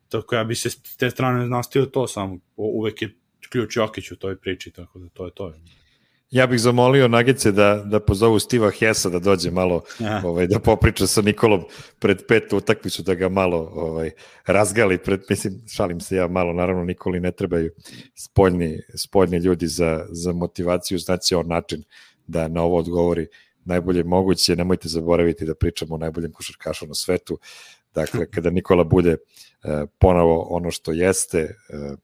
Tako 0.08 0.34
ja 0.34 0.44
bi 0.44 0.54
se 0.54 0.70
s 0.70 0.96
te 0.96 1.10
strane 1.10 1.48
nastavio 1.48 1.86
to 1.86 2.06
samo. 2.06 2.38
Uvek 2.56 3.02
je 3.02 3.16
ključ 3.50 3.76
Jokić 3.76 4.10
u 4.12 4.16
toj 4.16 4.36
priči, 4.36 4.70
tako 4.70 4.98
da 4.98 5.08
to 5.08 5.24
je 5.24 5.30
to. 5.34 5.52
Ja 6.32 6.46
bih 6.46 6.60
zamolio 6.60 7.08
Nagice 7.08 7.52
da, 7.52 7.82
da 7.86 8.00
pozovu 8.00 8.38
Stiva 8.38 8.70
Hesa 8.70 9.08
da 9.08 9.18
dođe 9.18 9.50
malo 9.50 9.82
ovaj, 10.24 10.46
da 10.46 10.58
popriča 10.58 11.06
sa 11.06 11.22
Nikolom 11.22 11.64
pred 11.98 12.22
petu 12.28 12.56
utakmicu, 12.56 13.02
da 13.02 13.14
ga 13.14 13.28
malo 13.28 13.70
ovaj, 13.74 14.10
razgali. 14.46 14.98
Pred, 14.98 15.20
mislim, 15.30 15.62
šalim 15.68 16.00
se 16.00 16.16
ja 16.16 16.28
malo, 16.28 16.52
naravno 16.52 16.84
Nikoli 16.84 17.20
ne 17.20 17.32
trebaju 17.32 17.70
spoljni, 18.14 18.78
spoljni 18.94 19.36
ljudi 19.36 19.66
za, 19.66 20.06
za 20.10 20.32
motivaciju, 20.32 20.98
znači 20.98 21.34
on 21.34 21.48
način 21.48 21.84
da 22.26 22.48
na 22.48 22.62
ovo 22.62 22.78
odgovori 22.78 23.26
najbolje 23.64 24.04
moguće, 24.04 24.56
nemojte 24.56 24.88
zaboraviti 24.88 25.44
da 25.44 25.54
pričamo 25.54 25.94
o 25.94 25.98
najboljem 25.98 26.32
košarkašu 26.32 26.86
na 26.86 26.94
svetu, 26.94 27.38
dakle, 27.94 28.26
kada 28.34 28.50
Nikola 28.50 28.84
bude 28.84 29.12
uh, 29.12 29.88
ponovo 29.98 30.46
ono 30.50 30.70
što 30.70 30.92
jeste, 30.92 31.42
uh, 31.44 31.98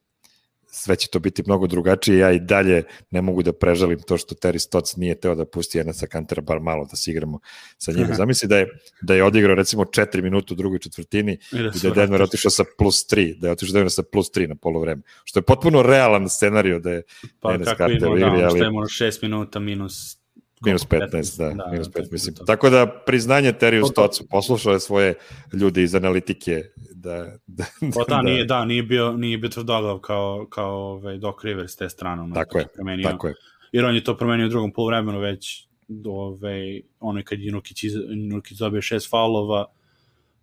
sve 0.71 0.95
će 0.95 1.07
to 1.07 1.19
biti 1.19 1.43
mnogo 1.45 1.67
drugačije, 1.67 2.17
ja 2.17 2.31
i 2.31 2.39
dalje 2.39 2.83
ne 3.11 3.21
mogu 3.21 3.43
da 3.43 3.53
prežalim 3.53 3.99
to 3.99 4.17
što 4.17 4.35
Terry 4.35 4.59
Stotts 4.59 4.95
nije 4.95 5.19
teo 5.19 5.35
da 5.35 5.45
pusti 5.45 5.77
jedna 5.77 5.93
sa 5.93 6.07
kantera 6.07 6.41
bar 6.41 6.59
malo 6.59 6.87
da 6.89 6.95
se 6.95 7.11
igramo 7.11 7.39
sa 7.77 7.91
njima. 7.91 8.13
Zamisli 8.13 8.47
da 8.47 8.57
je, 8.57 8.67
da 9.01 9.13
je 9.15 9.23
odigrao 9.23 9.55
recimo 9.55 9.83
4 9.83 10.21
minuta 10.21 10.53
u 10.53 10.57
drugoj 10.57 10.79
četvrtini 10.79 11.37
i 11.51 11.63
da, 11.63 11.71
i 11.75 11.79
da 11.81 11.87
je 11.87 11.93
Denver 11.93 12.21
otišao 12.21 12.51
sa 12.51 12.63
plus 12.77 13.07
3, 13.07 13.39
da 13.39 13.47
je 13.47 13.51
otišao 13.51 13.73
Denver 13.73 13.91
sa 13.91 14.03
plus 14.03 14.31
3 14.31 14.47
na 14.47 14.55
polovreme, 14.55 15.01
što 15.23 15.39
je 15.39 15.43
potpuno 15.43 15.81
realan 15.81 16.29
scenario 16.29 16.79
da 16.79 16.91
je 16.91 17.03
pa, 17.39 17.53
Enes 17.53 17.67
kako 17.77 17.91
imamo, 17.91 18.37
da, 18.37 18.45
ali... 18.45 18.49
šta 18.49 18.57
imamo 18.57 18.81
6 18.81 19.23
minuta 19.23 19.59
minus 19.59 20.19
Minus 20.65 20.87
15, 20.87 21.37
da, 21.37 21.53
da 21.53 21.71
minus 21.71 21.87
15, 21.87 22.11
mislim. 22.11 22.35
To. 22.35 22.45
Tako 22.45 22.69
da, 22.69 22.87
priznanje 23.05 23.51
Teriju 23.51 23.85
Stocu, 23.85 24.23
poslušao 24.29 24.73
je 24.73 24.79
svoje 24.79 25.13
ljude 25.53 25.83
iz 25.83 25.95
analitike. 25.95 26.63
Da, 26.91 27.25
da, 27.47 27.65
pa 27.79 28.03
da, 28.07 28.15
da, 28.15 28.21
nije, 28.21 28.45
da, 28.45 28.65
nije 28.65 28.83
bio, 28.83 29.11
nije 29.11 29.37
bio 29.37 29.49
tvrdoglav 29.49 29.99
kao, 29.99 30.47
kao 30.49 30.71
ovaj, 30.71 31.17
Doc 31.17 31.35
Rivers 31.43 31.75
te 31.75 31.89
strane. 31.89 32.33
tako 32.33 32.57
je, 32.57 32.67
promenio, 32.75 33.09
tako 33.09 33.27
je. 33.27 33.33
Jer 33.71 33.85
on 33.85 33.95
je 33.95 34.03
to 34.03 34.17
promenio 34.17 34.45
u 34.45 34.49
drugom 34.49 34.73
polovremenu 34.73 35.19
već, 35.19 35.67
do, 35.87 36.11
ovaj, 36.11 36.81
ono 36.99 37.21
kad 37.25 37.39
je 37.39 37.51
Nukić, 37.51 37.83
Nukić 38.29 38.57
dobio 38.57 38.81
šest 38.81 39.09
faulova, 39.09 39.65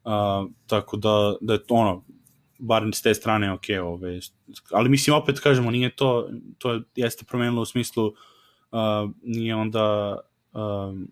uh, 0.04 0.12
tako 0.66 0.96
da, 0.96 1.34
da 1.40 1.52
je 1.52 1.60
ono, 1.68 2.04
bar 2.58 2.82
s 2.94 3.02
te 3.02 3.14
strane 3.14 3.52
ok, 3.52 3.64
ove, 3.82 4.20
ali 4.70 4.88
mislim 4.88 5.16
opet 5.16 5.40
kažemo, 5.40 5.70
nije 5.70 5.96
to, 5.96 6.30
to 6.58 6.80
jeste 6.94 7.24
promenilo 7.24 7.62
u 7.62 7.66
smislu 7.66 8.06
uh, 8.06 8.14
nije 9.22 9.54
onda 9.54 10.18
um, 10.52 11.08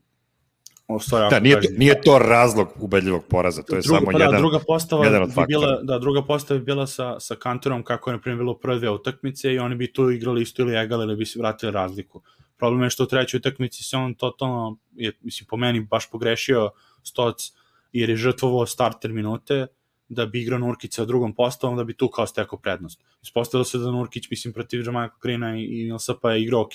o, 0.89 0.99
sorry, 0.99 1.31
da, 1.31 1.41
nije, 1.41 1.61
to, 1.61 1.69
nije 1.77 2.03
to 2.03 2.19
razlog 2.19 2.69
ubedljivog 2.81 3.25
poraza, 3.31 3.63
to 3.63 3.77
je 3.77 3.83
druga, 3.83 3.99
samo 3.99 4.13
pa, 4.13 4.19
da, 4.19 4.25
jedan, 4.25 4.41
druga 4.41 4.59
postava 4.67 5.05
jedan 5.05 5.23
od 5.23 5.29
bi 5.29 5.45
bila, 5.49 5.83
da, 5.83 5.99
druga 5.99 6.23
postava 6.23 6.59
bi 6.59 6.65
bila 6.65 6.87
sa, 6.87 7.21
sa 7.21 7.35
Kanterom 7.35 7.83
kako 7.83 8.11
je 8.11 8.17
na 8.17 8.21
primjer 8.21 8.39
bilo 8.39 8.55
prve 8.55 8.79
dve 8.79 8.91
utakmice 8.91 9.53
i 9.53 9.59
oni 9.59 9.75
bi 9.75 9.93
tu 9.93 10.11
igrali 10.11 10.43
isto 10.43 10.63
ili 10.63 10.77
egal 10.77 11.03
ili 11.03 11.17
bi 11.17 11.27
se 11.27 11.39
vratili 11.39 11.73
razliku. 11.73 12.23
Problem 12.57 12.83
je 12.83 12.91
što 12.91 13.03
u 13.03 13.07
trećoj 13.07 13.39
utakmici 13.39 13.83
se 13.83 13.97
on 13.97 14.15
totalno, 14.15 14.79
je, 14.95 15.13
mislim, 15.21 15.47
po 15.47 15.57
meni 15.57 15.81
baš 15.81 16.11
pogrešio 16.11 16.71
Stoc 17.03 17.53
jer 17.93 18.11
je 18.11 18.17
žrtvovao 18.17 18.67
starter 18.67 19.13
minute 19.13 19.67
da 20.09 20.27
bi 20.27 20.43
igrao 20.43 20.59
Nurkić 20.59 20.95
sa 20.95 21.05
drugom 21.05 21.35
postavom, 21.35 21.77
da 21.77 21.85
bi 21.85 21.97
tu 21.97 22.09
kao 22.09 22.27
stekao 22.27 22.59
prednost. 22.59 23.01
Ispostavilo 23.23 23.65
se 23.65 23.79
da 23.79 23.91
Nurkić, 23.91 24.31
mislim, 24.31 24.55
protiv 24.55 24.87
Jamaica 24.87 25.15
Grina 25.23 25.57
i, 25.57 25.65
i 25.65 25.85
Nilsapa 25.85 26.33
je 26.33 26.43
igrao 26.43 26.61
ok, 26.61 26.75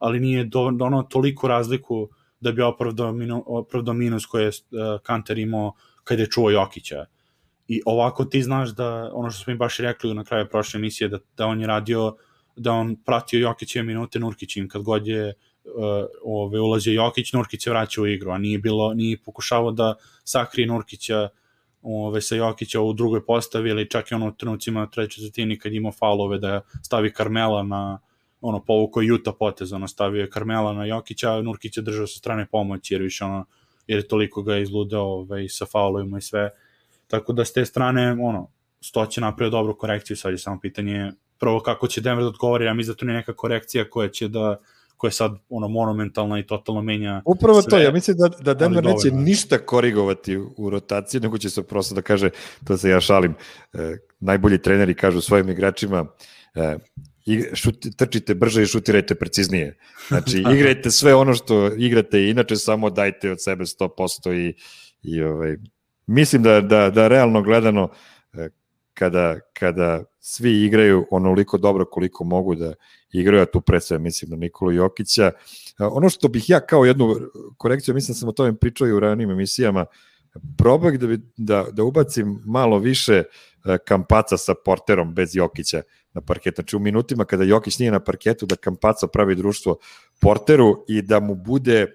ali 0.00 0.20
nije 0.20 0.44
donao 0.72 1.02
toliko 1.02 1.48
razliku 1.48 2.08
da 2.40 2.52
bi 2.52 2.62
opravdao, 2.62 3.12
minu, 3.12 3.44
minus 3.94 4.26
koje 4.26 4.44
je 4.44 4.48
uh, 4.48 5.00
Kanter 5.02 5.38
imao 5.38 5.72
kada 6.04 6.22
je 6.22 6.30
čuo 6.30 6.50
Jokića. 6.50 7.04
I 7.68 7.82
ovako 7.86 8.24
ti 8.24 8.42
znaš 8.42 8.74
da, 8.74 9.10
ono 9.14 9.30
što 9.30 9.44
smo 9.44 9.52
mi 9.52 9.56
baš 9.58 9.76
rekli 9.78 10.14
na 10.14 10.24
kraju 10.24 10.48
prošle 10.50 10.78
emisije, 10.78 11.08
da, 11.08 11.18
da 11.36 11.46
on 11.46 11.60
je 11.60 11.66
radio, 11.66 12.16
da 12.56 12.72
on 12.72 12.96
pratio 13.04 13.40
Jokićeve 13.40 13.84
minute 13.84 14.18
Nurkićim, 14.18 14.68
kad 14.68 14.82
god 14.82 15.06
je 15.06 15.34
uh, 15.64 16.06
ove, 16.24 16.60
ulazio 16.60 16.92
Jokić, 16.92 17.32
Nurkić 17.32 17.64
se 17.64 17.70
vraća 17.70 18.02
u 18.02 18.06
igru, 18.06 18.30
a 18.30 18.38
nije, 18.38 18.58
bilo, 18.58 18.94
nije 18.94 19.22
pokušavao 19.24 19.70
da 19.72 19.94
sakrije 20.24 20.66
Nurkića 20.66 21.28
ove, 21.82 22.20
sa 22.20 22.36
Jokića 22.36 22.80
u 22.80 22.92
drugoj 22.92 23.26
postavi 23.26 23.70
ili 23.70 23.90
čak 23.90 24.10
i 24.10 24.14
ono 24.14 24.28
u 24.28 24.32
trenucima 24.32 24.86
treće 24.86 25.22
zatini 25.22 25.58
kad 25.58 25.72
imao 25.72 25.92
faulove 25.92 26.38
da 26.38 26.60
stavi 26.82 27.12
Karmela 27.12 27.62
na, 27.62 27.98
ono, 28.40 28.64
povuko 28.64 29.02
Juta 29.02 29.32
potez, 29.32 29.72
ono, 29.72 29.88
stavio 29.88 30.20
je 30.20 30.30
Karmela 30.30 30.72
na 30.72 30.84
Jokića, 30.84 31.42
Nurkić 31.42 31.76
je 31.76 31.82
držao 31.82 32.06
sa 32.06 32.18
strane 32.18 32.46
pomoći, 32.46 32.94
jer 32.94 33.02
više, 33.02 33.24
ono, 33.24 33.44
jer 33.86 33.98
je 33.98 34.08
toliko 34.08 34.42
ga 34.42 34.58
izludeo 34.58 35.02
ovaj, 35.02 35.48
sa 35.48 35.66
faulovima 35.66 36.18
i 36.18 36.22
sve. 36.22 36.50
Tako 37.06 37.32
da 37.32 37.44
s 37.44 37.52
te 37.52 37.64
strane, 37.64 38.16
ono, 38.20 38.48
Stoće 38.82 39.20
napravio 39.20 39.50
dobru 39.50 39.78
korekciju, 39.78 40.16
sad 40.16 40.32
je 40.32 40.38
samo 40.38 40.60
pitanje 40.60 41.12
prvo 41.38 41.60
kako 41.60 41.86
će 41.86 42.00
Denver 42.00 42.22
da 42.22 42.28
odgovori, 42.28 42.64
ja 42.64 42.74
mislim 42.74 42.94
da 42.94 42.98
to 42.98 43.04
nije 43.04 43.16
neka 43.16 43.32
korekcija 43.32 43.90
koja 43.90 44.08
će 44.08 44.28
da 44.28 44.60
koja 44.96 45.08
je 45.08 45.12
sad 45.12 45.32
ono 45.48 45.68
monumentalna 45.68 46.38
i 46.38 46.46
totalno 46.46 46.82
menja 46.82 47.22
Upravo 47.24 47.62
sve, 47.62 47.70
to, 47.70 47.78
ja 47.78 47.92
mislim 47.92 48.16
da, 48.16 48.28
da 48.28 48.54
Denver 48.54 48.84
neće 48.84 49.10
ništa 49.10 49.58
korigovati 49.58 50.36
u 50.56 50.70
rotaciji, 50.70 51.20
nego 51.20 51.38
će 51.38 51.50
se 51.50 51.62
prosto 51.62 51.94
da 51.94 52.02
kaže, 52.02 52.30
to 52.64 52.76
se 52.76 52.90
ja 52.90 53.00
šalim, 53.00 53.34
e, 53.72 53.96
najbolji 54.20 54.62
treneri 54.62 54.94
kažu 54.94 55.20
svojim 55.20 55.48
igračima, 55.48 56.06
e, 56.54 56.76
šut, 57.54 57.86
trčite 57.96 58.34
brže 58.34 58.62
i 58.62 58.66
šutirajte 58.66 59.14
preciznije. 59.14 59.78
Znači, 60.08 60.38
igrajte 60.54 60.90
sve 60.90 61.14
ono 61.14 61.34
što 61.34 61.74
igrate 61.76 62.20
i 62.20 62.30
inače 62.30 62.56
samo 62.56 62.90
dajte 62.90 63.30
od 63.30 63.42
sebe 63.42 63.64
100% 63.64 64.34
i, 64.34 64.54
i 65.02 65.22
ovaj, 65.22 65.56
mislim 66.06 66.42
da, 66.42 66.60
da, 66.60 66.90
da 66.90 67.08
realno 67.08 67.42
gledano 67.42 67.88
e, 68.32 68.48
kada, 68.94 69.40
kada 69.52 70.04
svi 70.20 70.64
igraju 70.64 71.06
onoliko 71.10 71.58
dobro 71.58 71.84
koliko 71.84 72.24
mogu 72.24 72.54
da 72.54 72.74
igraju, 73.12 73.42
a 73.42 73.46
tu 73.46 73.60
pre 73.60 73.80
sve 73.80 73.98
mislim 73.98 74.30
na 74.30 74.36
Nikolu 74.36 74.72
Jokića. 74.72 75.26
E, 75.26 75.32
ono 75.78 76.10
što 76.10 76.28
bih 76.28 76.50
ja 76.50 76.60
kao 76.60 76.84
jednu 76.84 77.16
korekciju, 77.56 77.94
mislim 77.94 78.14
da 78.14 78.18
sam 78.18 78.28
o 78.28 78.32
tome 78.32 78.56
pričao 78.56 78.88
i 78.88 78.92
u 78.92 79.00
ranim 79.00 79.30
emisijama, 79.30 79.86
probaj 80.58 80.98
da, 80.98 81.06
bi, 81.06 81.18
da, 81.36 81.66
da 81.72 81.82
ubacim 81.82 82.42
malo 82.44 82.78
više 82.78 83.22
e, 83.64 83.78
kampaca 83.86 84.36
sa 84.36 84.54
porterom 84.64 85.14
bez 85.14 85.36
Jokića 85.36 85.82
na 86.14 86.20
parketu. 86.20 86.62
Znači 86.62 86.76
u 86.76 86.78
minutima 86.78 87.24
kada 87.24 87.44
Jokić 87.44 87.78
nije 87.78 87.90
na 87.90 88.00
parketu 88.00 88.46
da 88.46 88.56
Kampaca 88.56 89.06
pravi 89.06 89.34
društvo 89.34 89.78
porteru 90.20 90.84
i 90.88 91.02
da 91.02 91.20
mu 91.20 91.34
bude 91.34 91.86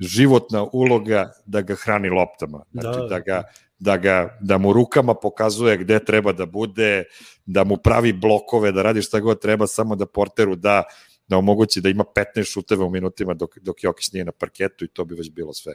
životna 0.00 0.66
uloga 0.72 1.32
da 1.46 1.60
ga 1.60 1.74
hrani 1.74 2.08
loptama. 2.08 2.64
Znači 2.72 2.98
da, 2.98 3.06
da 3.06 3.18
ga 3.18 3.42
da 3.78 3.96
ga 3.96 4.38
da 4.40 4.58
mu 4.58 4.72
rukama 4.72 5.14
pokazuje 5.14 5.76
gde 5.78 6.04
treba 6.04 6.32
da 6.32 6.46
bude, 6.46 7.04
da 7.46 7.64
mu 7.64 7.76
pravi 7.76 8.12
blokove, 8.12 8.72
da 8.72 8.82
radi 8.82 9.02
šta 9.02 9.20
god 9.20 9.40
treba 9.40 9.66
samo 9.66 9.96
da 9.96 10.06
porteru 10.06 10.56
da 10.56 10.82
da 11.28 11.38
omogući 11.38 11.80
da 11.80 11.88
ima 11.88 12.04
15 12.36 12.44
šuteva 12.52 12.84
u 12.84 12.90
minutima 12.90 13.34
dok, 13.34 13.58
dok 13.58 13.84
Jokić 13.84 14.12
nije 14.12 14.24
na 14.24 14.32
parketu 14.32 14.84
i 14.84 14.88
to 14.88 15.04
bi 15.04 15.14
već 15.14 15.30
bilo 15.30 15.52
sve 15.52 15.74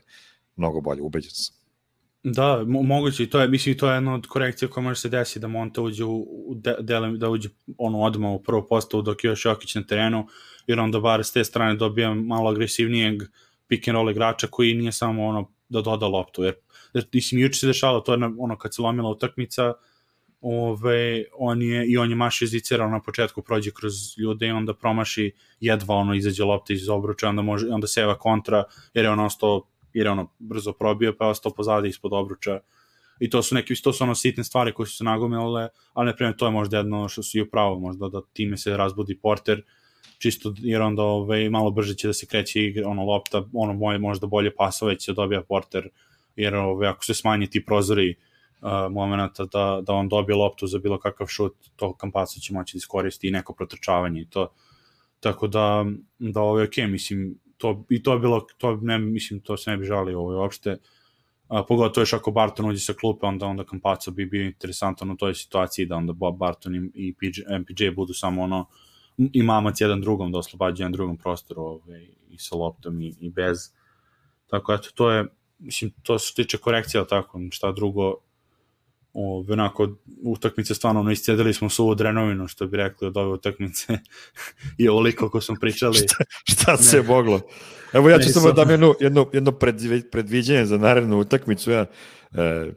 mnogo 0.56 0.82
bolje, 0.82 1.02
ubeđen 1.02 1.32
sam. 1.34 1.67
Da, 2.24 2.64
mo 2.68 2.82
moguće 2.82 3.24
i 3.24 3.30
to 3.30 3.40
je, 3.40 3.48
mislim, 3.48 3.78
to 3.78 3.90
je 3.90 3.96
jedna 3.96 4.14
od 4.14 4.28
korekcija 4.28 4.70
koja 4.70 4.84
može 4.84 5.00
se 5.00 5.10
desiti 5.10 5.40
da 5.40 5.48
Monta 5.48 5.82
uđe 5.82 6.04
u, 6.06 6.54
de, 6.56 6.76
dele, 6.80 7.18
da 7.18 7.30
uđe 7.30 7.50
ono 7.78 8.00
odmah 8.00 8.32
u 8.32 8.44
prvu 8.44 8.68
postavu 8.68 9.04
dok 9.04 9.24
je 9.24 9.28
još 9.28 9.46
Jokić 9.46 9.76
na 9.76 9.84
terenu, 9.84 10.28
jer 10.68 10.80
onda 10.80 11.00
bar 11.00 11.24
s 11.24 11.32
te 11.32 11.44
strane 11.44 11.76
dobija 11.76 12.14
malo 12.14 12.50
agresivnijeg 12.50 13.22
pick 13.68 13.88
and 13.88 13.96
roll 13.96 14.12
igrača 14.12 14.48
koji 14.48 14.74
nije 14.74 14.92
samo 14.92 15.26
ono 15.26 15.52
da 15.70 15.82
doda 15.82 16.08
loptu, 16.08 16.44
jer, 16.44 16.54
jer 16.94 17.06
mislim, 17.14 17.42
juče 17.42 17.60
se 17.60 17.68
dešalo, 17.68 18.00
to 18.00 18.12
je 18.12 18.18
na, 18.18 18.32
ono 18.40 18.58
kad 18.58 18.76
se 18.76 18.82
lomila 18.82 19.10
utakmica, 19.10 19.74
ove, 20.42 21.24
on 21.38 21.62
je, 21.62 21.88
i 21.88 21.98
on 21.98 22.10
je 22.10 22.16
maši 22.16 22.48
zicirao 22.48 22.90
na 22.90 23.02
početku, 23.02 23.42
prođe 23.42 23.72
kroz 23.72 23.94
ljude 24.18 24.48
i 24.48 24.52
onda 24.52 24.74
promaši 24.74 25.32
jedva 25.60 25.96
ono 25.96 26.14
izađe 26.14 26.44
lopta 26.44 26.74
iz 26.74 26.90
obruča, 26.90 27.30
onda, 27.30 27.42
može, 27.42 27.68
onda 27.70 27.88
seva 27.88 28.18
kontra, 28.18 28.64
jer 28.94 29.06
je 29.06 29.12
on 29.12 29.20
ostao 29.20 29.68
jer 29.98 30.06
je 30.06 30.12
ono 30.12 30.28
brzo 30.40 30.74
probio, 30.74 31.14
pa 31.20 31.26
je 31.26 31.32
ostao 31.32 31.54
pozadi 31.54 31.90
ispod 31.90 32.14
obruča. 32.14 32.60
I 33.20 33.30
to 33.30 33.42
su 33.44 33.56
neke, 33.56 33.74
to 33.84 33.94
su 33.94 34.04
ono 34.04 34.16
sitne 34.16 34.44
stvari 34.44 34.74
koje 34.74 34.88
su 34.88 34.98
se 34.98 35.04
nagomile, 35.04 35.70
ali 35.94 36.14
na 36.20 36.34
to 36.34 36.46
je 36.46 36.52
možda 36.52 36.78
jedno 36.78 37.10
što 37.10 37.24
su 37.24 37.38
i 37.38 37.42
upravo, 37.42 37.80
možda 37.80 38.10
da 38.10 38.22
time 38.34 38.58
se 38.58 38.78
razbudi 38.78 39.18
porter, 39.18 39.64
čisto 40.18 40.54
jer 40.58 40.82
onda 40.82 41.04
ovaj, 41.04 41.50
malo 41.50 41.72
brže 41.72 41.96
će 41.96 42.08
da 42.08 42.14
se 42.14 42.26
kreće 42.26 42.64
igra, 42.64 42.88
ono 42.88 43.06
lopta, 43.06 43.44
ono 43.54 43.74
moje 43.74 44.00
možda 44.00 44.28
bolje 44.28 44.56
pasove 44.56 45.00
će 45.00 45.12
da 45.12 45.16
dobija 45.16 45.42
porter, 45.42 45.90
jer 46.36 46.56
ovaj, 46.56 46.90
ako 46.90 47.06
se 47.06 47.14
smanje 47.14 47.48
ti 47.48 47.66
prozori 47.66 48.16
uh, 48.62 48.70
momenta 48.92 49.46
da, 49.46 49.82
da 49.82 49.94
on 49.94 50.10
dobije 50.10 50.36
loptu 50.36 50.68
za 50.68 50.80
bilo 50.80 51.00
kakav 51.00 51.28
šut, 51.28 51.56
to 51.76 51.94
Kampaco 51.94 52.40
će 52.40 52.54
moći 52.54 52.76
da 52.76 52.78
iskoristi 52.78 53.28
i 53.28 53.32
neko 53.32 53.54
protrčavanje 53.54 54.22
i 54.22 54.30
to. 54.30 54.52
Tako 55.20 55.48
da, 55.48 55.86
da 56.20 56.42
ovo 56.42 56.60
je 56.60 56.68
okej, 56.68 56.84
okay, 56.84 56.92
mislim, 56.92 57.40
to, 57.58 57.86
i 57.90 58.04
to 58.04 58.14
je 58.14 58.20
bilo, 58.20 58.48
to 58.58 58.76
ne, 58.82 59.00
mislim, 59.00 59.40
to 59.40 59.58
se 59.58 59.72
ne 59.72 59.78
bi 59.78 59.86
žalio 59.86 60.20
ovo 60.20 60.42
uopšte, 60.42 60.78
a, 61.48 61.64
pogotovo 61.64 62.02
još 62.02 62.14
ako 62.14 62.32
Barton 62.32 62.70
uđe 62.70 62.80
sa 62.80 62.94
klupe, 62.94 63.26
onda, 63.26 63.46
onda 63.46 63.64
Kampaco 63.64 64.12
bi 64.12 64.26
bio 64.26 64.46
interesantan 64.46 65.12
u 65.12 65.18
toj 65.18 65.36
situaciji 65.36 65.86
da 65.86 65.96
onda 65.96 66.14
Bob 66.14 66.38
Barton 66.38 66.76
i, 66.76 66.92
i 66.94 67.14
PJ, 67.14 67.42
MPJ 67.60 67.90
budu 67.96 68.14
samo 68.14 68.42
ono, 68.42 68.66
i 69.18 69.44
mamac 69.44 69.82
jedan 69.82 70.02
drugom, 70.02 70.32
da 70.32 70.38
oslobađa 70.38 70.84
jedan 70.84 70.92
drugom 70.92 71.18
prostoru 71.18 71.62
ovaj, 71.62 72.08
i 72.30 72.38
sa 72.38 72.56
loptom 72.56 73.02
i, 73.02 73.16
i 73.20 73.30
bez. 73.30 73.58
Tako 74.48 74.74
eto, 74.74 74.90
to 74.96 75.12
je, 75.12 75.26
mislim, 75.60 75.92
to 76.04 76.20
se 76.20 76.34
tiče 76.36 76.58
korekcija, 76.58 77.06
tako, 77.06 77.40
šta 77.52 77.72
drugo, 77.72 78.16
ove, 79.18 79.54
onako, 79.54 79.96
utakmice 80.24 80.76
stvarno, 80.76 81.00
ono, 81.00 81.12
iscedili 81.12 81.54
smo 81.54 81.70
suvu 81.70 81.96
drenovinu, 81.96 82.48
što 82.48 82.68
bi 82.68 82.78
rekli 82.78 83.08
od 83.08 83.18
ove 83.18 83.28
utakmice, 83.28 83.98
i 84.78 84.88
ovoliko 84.88 85.30
ko 85.30 85.42
smo 85.42 85.56
pričali. 85.62 85.98
šta, 86.04 86.24
šta 86.44 86.72
ne. 86.72 86.78
se 86.78 87.02
moglo? 87.02 87.42
Evo 87.94 88.10
ja 88.10 88.20
ću 88.20 88.30
samo 88.30 88.52
da 88.52 88.62
jedno, 88.62 88.94
jedno, 89.00 89.30
jedno 89.34 89.52
predviđenje 90.12 90.66
za 90.66 90.78
narednu 90.78 91.20
utakmicu, 91.20 91.72
ja, 91.72 91.86
e, 92.36 92.72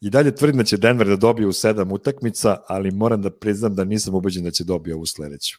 I 0.00 0.10
dalje 0.10 0.34
tvrdim 0.34 0.58
da 0.58 0.64
će 0.64 0.76
Denver 0.76 1.06
da 1.08 1.16
dobije 1.16 1.46
u 1.46 1.52
sedam 1.52 1.92
utakmica, 1.92 2.56
ali 2.68 2.90
moram 2.90 3.22
da 3.22 3.30
priznam 3.30 3.74
da 3.74 3.84
nisam 3.84 4.14
ubeđen 4.14 4.44
da 4.44 4.50
će 4.50 4.64
dobije 4.64 4.94
ovu 4.94 5.06
sledeću. 5.06 5.58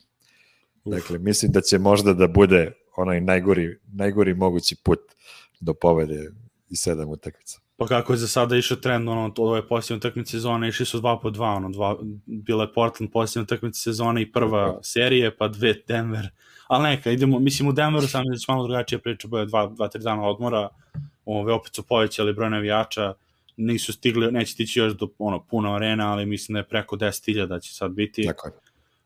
Uf. 0.83 0.93
Dakle, 0.93 1.19
mislim 1.19 1.51
da 1.51 1.61
će 1.61 1.79
možda 1.79 2.13
da 2.13 2.27
bude 2.27 2.71
onaj 2.97 3.21
najgori, 3.21 3.79
najgori 3.93 4.33
mogući 4.33 4.75
put 4.83 4.99
do 5.59 5.73
pobede 5.73 6.29
i 6.69 6.75
sedam 6.75 7.09
utakmica. 7.09 7.64
Pa 7.77 7.87
kako 7.87 8.13
je 8.13 8.17
za 8.17 8.27
sada 8.27 8.55
išao 8.55 8.77
trend, 8.77 9.09
ono, 9.09 9.33
ove 9.37 9.67
posljednje 9.67 9.97
utakmice 9.97 10.31
sezone, 10.31 10.69
išli 10.69 10.85
su 10.85 10.99
dva 10.99 11.19
po 11.19 11.29
dva, 11.29 11.49
ono, 11.49 11.69
dva, 11.69 11.97
bila 12.25 12.63
je 12.63 12.73
Portland 12.73 13.11
posljednje 13.11 13.43
utakmice 13.43 13.79
sezone 13.79 14.21
i 14.21 14.31
prva 14.31 14.79
serije, 14.81 15.37
pa 15.37 15.47
dve 15.47 15.73
Denver. 15.87 16.29
Ali 16.67 16.83
neka, 16.83 17.11
idemo, 17.11 17.39
mislim 17.39 17.69
u 17.69 17.71
Denveru 17.71 18.07
sam 18.07 18.23
je 18.23 18.39
malo 18.47 18.67
drugačija 18.67 18.99
priča, 18.99 19.27
boje 19.27 19.45
dva, 19.45 19.67
dva, 19.67 19.87
tri 19.87 20.01
dana 20.01 20.23
odmora, 20.23 20.69
ove, 21.25 21.53
opet 21.53 21.75
su 21.75 21.83
povećali 21.83 22.33
broj 22.33 22.49
navijača, 22.49 23.13
nisu 23.57 23.93
stigli, 23.93 24.31
neće 24.31 24.51
stići 24.51 24.79
još 24.79 24.93
do 24.93 25.07
ono, 25.19 25.39
puno 25.43 25.73
arena, 25.73 26.11
ali 26.11 26.25
mislim 26.25 26.53
da 26.53 26.59
je 26.59 26.67
preko 26.67 26.95
10.000 26.95 27.45
da 27.45 27.59
će 27.59 27.73
sad 27.73 27.91
biti. 27.91 28.23
Tako 28.23 28.47
je. 28.47 28.53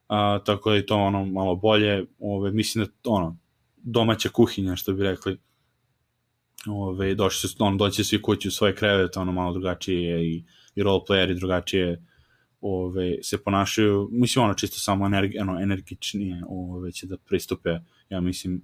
A, 0.08 0.40
tako 0.46 0.70
da 0.70 0.76
je 0.76 0.86
to 0.86 0.98
ono 0.98 1.26
malo 1.26 1.56
bolje, 1.56 2.06
ove, 2.20 2.52
mislim 2.52 2.86
da 2.86 2.92
ono, 3.04 3.38
domaća 3.78 4.30
kuhinja, 4.30 4.76
što 4.76 4.94
bi 4.94 5.04
rekli, 5.04 5.38
ove, 6.68 7.16
došli 7.16 7.50
su, 7.50 7.56
on 7.60 7.78
doći 7.78 8.04
svi 8.04 8.22
kući 8.22 8.48
u 8.48 8.52
svoje 8.52 8.76
krevete, 8.76 9.20
ono 9.20 9.32
malo 9.32 9.54
drugačije 9.54 10.26
i, 10.26 10.44
i 10.76 10.84
roleplayeri 10.84 11.40
drugačije 11.40 12.06
ove, 12.62 13.24
se 13.24 13.44
ponašaju, 13.44 14.10
mislim 14.12 14.46
ono 14.46 14.54
čisto 14.54 14.80
samo 14.80 15.06
energi, 15.06 15.40
ono, 15.40 15.62
energičnije 15.62 16.44
ove, 16.50 16.92
će 16.92 17.08
da 17.08 17.18
pristupe, 17.18 17.70
ja 18.10 18.22
mislim, 18.22 18.62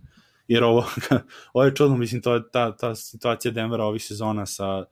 jer 0.47 0.63
ovo, 0.63 0.85
ovo 1.53 1.65
je 1.65 1.75
čudno, 1.75 1.97
mislim, 1.97 2.21
to 2.21 2.33
je 2.33 2.41
ta, 2.51 2.75
ta 2.77 2.95
situacija 2.95 3.51
Denvera 3.51 3.83
ovih 3.83 4.03
sezona 4.03 4.45
sa 4.45 4.77
uh, 4.79 4.85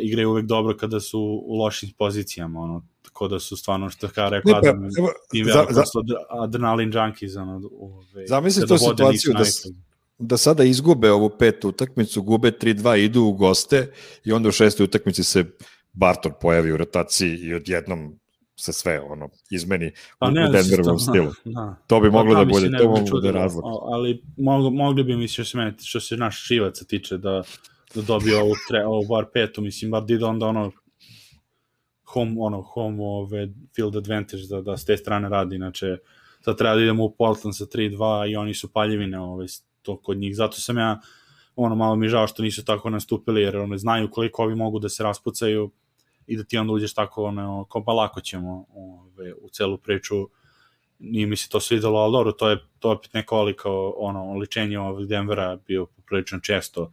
igraju 0.00 0.30
uvek 0.30 0.46
dobro 0.46 0.76
kada 0.76 1.00
su 1.00 1.20
u 1.44 1.58
lošim 1.58 1.90
pozicijama, 1.98 2.60
ono, 2.60 2.86
tako 3.02 3.28
da 3.28 3.38
su 3.38 3.56
stvarno, 3.56 3.90
što 3.90 4.08
kao 4.08 4.30
rekao, 4.30 4.52
pa, 4.52 4.58
Adam, 4.58 4.90
za- 4.90 5.52
veliko 5.52 5.72
za- 5.72 5.80
ad- 5.80 6.44
adrenalin 6.44 6.90
junkies, 6.94 7.36
ono, 7.36 7.70
ove, 7.72 8.26
Zamisli 8.26 8.60
vode 8.68 9.18
situaciju 9.18 9.32
da. 9.32 9.89
Da 10.20 10.36
sada 10.36 10.64
izgube 10.64 11.10
ovu 11.10 11.30
petu 11.38 11.68
utakmicu, 11.68 12.22
gube 12.22 12.50
3-2, 12.50 12.98
idu 13.04 13.22
u 13.22 13.32
goste 13.32 13.92
i 14.24 14.32
onda 14.32 14.48
u 14.48 14.52
šestoj 14.52 14.84
utakmici 14.84 15.24
se 15.24 15.44
Barton 15.92 16.32
pojavi 16.40 16.72
u 16.72 16.76
rotaciji 16.76 17.36
i 17.38 17.54
odjednom 17.54 18.20
se 18.56 18.72
sve 18.72 19.00
ono 19.00 19.28
izmeni 19.50 19.92
Pa 20.18 20.26
u, 20.26 20.30
ne, 20.30 20.48
u 20.48 20.52
Denverovom 20.52 20.98
što- 20.98 21.10
stilu. 21.12 21.32
Da. 21.44 21.76
To 21.86 22.00
bi 22.00 22.10
moglo 22.10 22.34
Pa 22.34 22.38
da 22.38 22.44
mi 22.44 22.54
se 22.54 22.60
bude, 22.60 22.78
to 22.78 22.90
moglo 22.90 23.20
da 23.20 23.30
razlog. 23.30 23.64
Ali 23.66 24.22
mogli, 24.36 24.70
mogli 24.70 25.04
bi, 25.04 25.28
što 25.28 25.44
se, 25.44 25.58
meni, 25.58 25.72
što 25.82 26.00
se 26.00 26.16
naš 26.16 26.46
šivaca 26.46 26.84
tiče, 26.84 27.18
da, 27.18 27.42
da 27.94 28.02
dobije 28.02 28.36
ovu, 28.36 28.52
tre, 28.68 28.84
ovu 28.86 29.06
bar 29.08 29.24
petu, 29.34 29.62
mislim, 29.62 29.90
bar 29.90 30.04
da 30.04 30.14
ide 30.14 30.24
onda 30.24 30.46
ono 30.46 30.70
home, 32.04 32.34
ono, 32.38 32.62
home 32.62 32.96
ove, 33.00 33.48
field 33.76 33.96
advantage 33.96 34.42
da, 34.50 34.60
da 34.60 34.76
s 34.76 34.84
te 34.84 34.96
strane 34.96 35.28
radi, 35.28 35.56
inače 35.56 35.96
sad 36.40 36.58
treba 36.58 36.74
da 36.74 36.82
idemo 36.82 37.04
u 37.04 37.14
Portland 37.18 37.56
sa 37.56 37.64
3-2 37.66 38.30
i 38.32 38.36
oni 38.36 38.54
su 38.54 38.72
paljevine 38.72 39.20
ove, 39.20 39.46
to 39.82 39.96
kod 39.96 40.16
njih, 40.16 40.36
zato 40.36 40.60
sam 40.60 40.78
ja 40.78 41.00
ono, 41.56 41.74
malo 41.74 41.96
mi 41.96 42.08
žao 42.08 42.26
što 42.26 42.42
nisu 42.42 42.64
tako 42.64 42.90
nastupili, 42.90 43.42
jer 43.42 43.56
one 43.56 43.78
znaju 43.78 44.10
koliko 44.10 44.42
ovi 44.42 44.54
mogu 44.54 44.78
da 44.78 44.88
se 44.88 45.02
raspucaju 45.02 45.70
i 46.26 46.36
da 46.36 46.44
ti 46.44 46.58
onda 46.58 46.72
uđeš 46.72 46.94
tako, 46.94 47.24
ono, 47.24 47.64
kao 47.64 47.84
pa 47.84 47.92
lako 47.92 48.20
ćemo 48.20 48.66
ove, 48.74 49.34
u 49.34 49.48
celu 49.48 49.78
priču. 49.78 50.28
Nije 50.98 51.26
mi 51.26 51.36
se 51.36 51.48
to 51.48 51.60
svidelo, 51.60 51.98
ali 51.98 52.12
dobro, 52.12 52.32
to 52.32 52.48
je, 52.50 52.58
to 52.78 52.88
je 52.88 52.96
opet 52.96 53.14
neko 53.14 53.36
veliko 53.36 53.94
ono, 53.96 54.34
ličenje 54.34 54.78
ovog 54.78 55.06
Denvera 55.06 55.56
bio 55.66 55.86
poprilično 55.86 56.40
često 56.40 56.92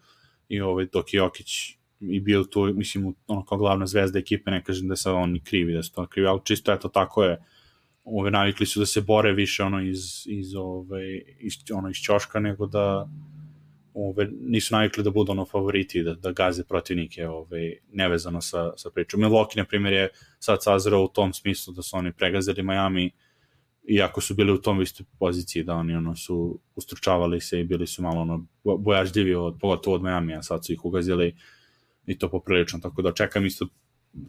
i 0.49 0.61
ovaj, 0.61 0.85
dok 0.93 1.13
je 1.13 1.17
Jokić 1.17 1.77
i 1.99 2.19
bio 2.19 2.43
tu, 2.43 2.73
mislim, 2.73 3.15
ono, 3.27 3.45
kao 3.45 3.57
glavna 3.57 3.87
zvezda 3.87 4.19
ekipe, 4.19 4.51
ne 4.51 4.63
kažem 4.63 4.87
da 4.87 4.95
se 4.95 5.09
on 5.11 5.31
ni 5.31 5.43
krivi, 5.43 5.73
da 5.73 5.83
se 5.83 5.91
to 5.91 6.07
krivi, 6.07 6.27
ali 6.27 6.39
čisto 6.43 6.73
eto 6.73 6.87
tako 6.87 7.23
je, 7.23 7.43
ove, 8.07 8.31
navikli 8.31 8.65
su 8.65 8.79
da 8.79 8.85
se 8.85 9.01
bore 9.01 9.33
više 9.33 9.63
ono 9.63 9.81
iz, 9.81 10.23
iz, 10.25 10.55
ove, 10.55 11.17
iz, 11.39 11.53
ono, 11.73 11.89
iz 11.89 11.95
ćoška 11.95 12.39
nego 12.39 12.65
da 12.65 13.09
ove, 13.93 14.29
nisu 14.41 14.75
navikli 14.75 15.03
da 15.03 15.11
budu 15.11 15.31
ono 15.31 15.45
favoriti, 15.45 16.03
da, 16.03 16.13
da 16.13 16.31
gaze 16.31 16.63
protivnike 16.63 17.27
ove, 17.27 17.73
nevezano 17.91 18.41
sa, 18.41 18.71
sa 18.77 18.89
pričom. 18.89 19.21
Milwaukee, 19.21 19.57
na 19.57 19.65
primjer, 19.65 19.93
je 19.93 20.09
sad 20.39 20.63
sazreo 20.63 21.03
u 21.03 21.07
tom 21.07 21.33
smislu 21.33 21.73
da 21.73 21.81
su 21.81 21.97
oni 21.97 22.13
pregazili 22.13 22.63
Miami 22.63 23.11
iako 23.87 24.21
su 24.21 24.35
bili 24.35 24.51
u 24.51 24.61
tom 24.61 24.81
istoj 24.81 25.05
poziciji 25.19 25.63
da 25.63 25.75
oni 25.75 25.95
ono 25.95 26.15
su 26.15 26.59
ustručavali 26.75 27.41
se 27.41 27.59
i 27.59 27.63
bili 27.63 27.87
su 27.87 28.01
malo 28.01 28.21
ono 28.21 28.45
bo- 28.63 28.77
bojažljivi 28.77 29.35
od, 29.35 29.57
pogotovo 29.61 29.95
od 29.95 30.03
Miami, 30.03 30.35
a 30.35 30.41
sad 30.41 30.65
su 30.65 30.73
ih 30.73 30.85
ugazili 30.85 31.35
i 32.05 32.17
to 32.17 32.29
poprilično, 32.29 32.79
tako 32.79 33.01
da 33.01 33.13
čekam 33.13 33.45
isto 33.45 33.67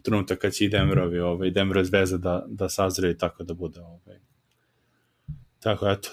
trenutak 0.03 0.39
kad 0.39 0.53
će 0.53 0.65
i 0.65 0.69
Denverovi, 0.69 1.19
ovaj, 1.19 1.51
Denver 1.51 1.85
zvezda 1.85 2.17
da, 2.17 2.45
da 2.47 2.69
sazre 2.69 3.11
i 3.11 3.17
tako 3.17 3.43
da 3.43 3.53
bude. 3.53 3.79
Ovaj. 3.81 4.19
Tako, 5.59 5.89
eto. 5.89 6.09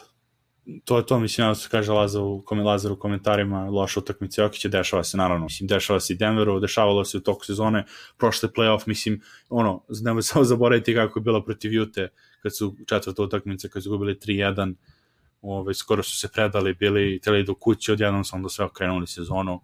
To 0.85 0.97
je 0.97 1.07
to, 1.07 1.19
mislim, 1.19 1.47
ja 1.47 1.55
se 1.55 1.69
kaže 1.71 1.93
Lazar 1.93 2.23
u, 2.23 2.45
Lazar 2.65 2.93
u 2.93 2.99
komentarima, 2.99 3.71
loša 3.71 4.01
utakmica 4.01 4.43
Jokića, 4.43 4.69
dešava 4.69 5.05
se, 5.05 5.17
naravno, 5.17 5.45
mislim, 5.45 5.67
dešava 5.67 6.01
se 6.01 6.13
i 6.13 6.17
Denveru, 6.17 6.61
dešavalo 6.61 7.05
se 7.05 7.19
u 7.19 7.21
toku 7.21 7.45
sezone, 7.45 7.85
prošle 8.17 8.49
playoff, 8.49 8.83
mislim, 8.87 9.21
ono, 9.49 9.85
nemoj 10.03 10.23
samo 10.23 10.45
zaboraviti 10.45 10.95
kako 10.95 11.19
je 11.19 11.23
bilo 11.23 11.45
protiv 11.45 11.73
Jute, 11.73 12.09
kad 12.43 12.57
su 12.57 12.75
četvrta 12.87 13.23
utakmica, 13.23 13.69
kad 13.69 13.83
su 13.83 13.91
gubili 13.91 14.15
3-1, 14.15 14.75
ove, 15.43 15.75
skoro 15.75 16.03
su 16.03 16.17
se 16.17 16.29
predali, 16.29 16.75
bili 16.75 17.21
teli 17.21 17.45
do 17.45 17.55
kuće, 17.55 17.93
odjednom 17.93 18.25
su 18.25 18.37
onda 18.37 18.49
sve 18.49 18.65
okrenuli 18.65 19.07
sezonu. 19.07 19.61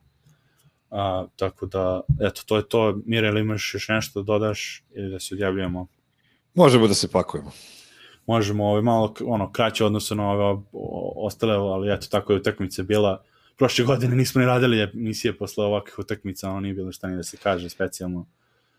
A, 0.93 1.27
tako 1.37 1.67
da, 1.67 2.01
eto, 2.21 2.43
to 2.47 2.57
je 2.57 2.69
to. 2.69 3.01
Mire, 3.07 3.29
ili 3.29 3.41
imaš 3.41 3.75
još 3.75 3.89
nešto 3.89 4.23
da 4.23 4.25
dodaš 4.25 4.85
ili 4.95 5.11
da 5.11 5.21
se 5.21 5.35
odjavljujemo? 5.35 5.87
Možemo 6.55 6.87
da 6.87 6.95
se 6.95 7.11
pakujemo. 7.11 7.51
Možemo 8.27 8.67
ovaj, 8.67 8.83
malo 8.83 9.15
ono, 9.25 9.53
kraće 9.53 9.85
odnosno 9.85 10.17
na 10.17 10.31
ove 10.31 10.63
ostale, 11.17 11.55
ali 11.55 11.93
eto, 11.93 12.07
tako 12.11 12.33
je 12.33 12.39
utakmica 12.39 12.83
bila. 12.83 13.23
Prošle 13.57 13.85
godine 13.85 14.17
nismo 14.17 14.41
ni 14.41 14.47
radili 14.47 14.81
emisije 14.81 15.39
posle 15.39 15.65
ovakvih 15.65 15.99
utakmica, 15.99 16.51
ono 16.51 16.61
nije 16.61 16.75
bilo 16.75 16.93
šta 16.93 17.09
ni 17.09 17.17
da 17.17 17.23
se 17.23 17.37
kaže 17.37 17.69
specijalno. 17.69 18.27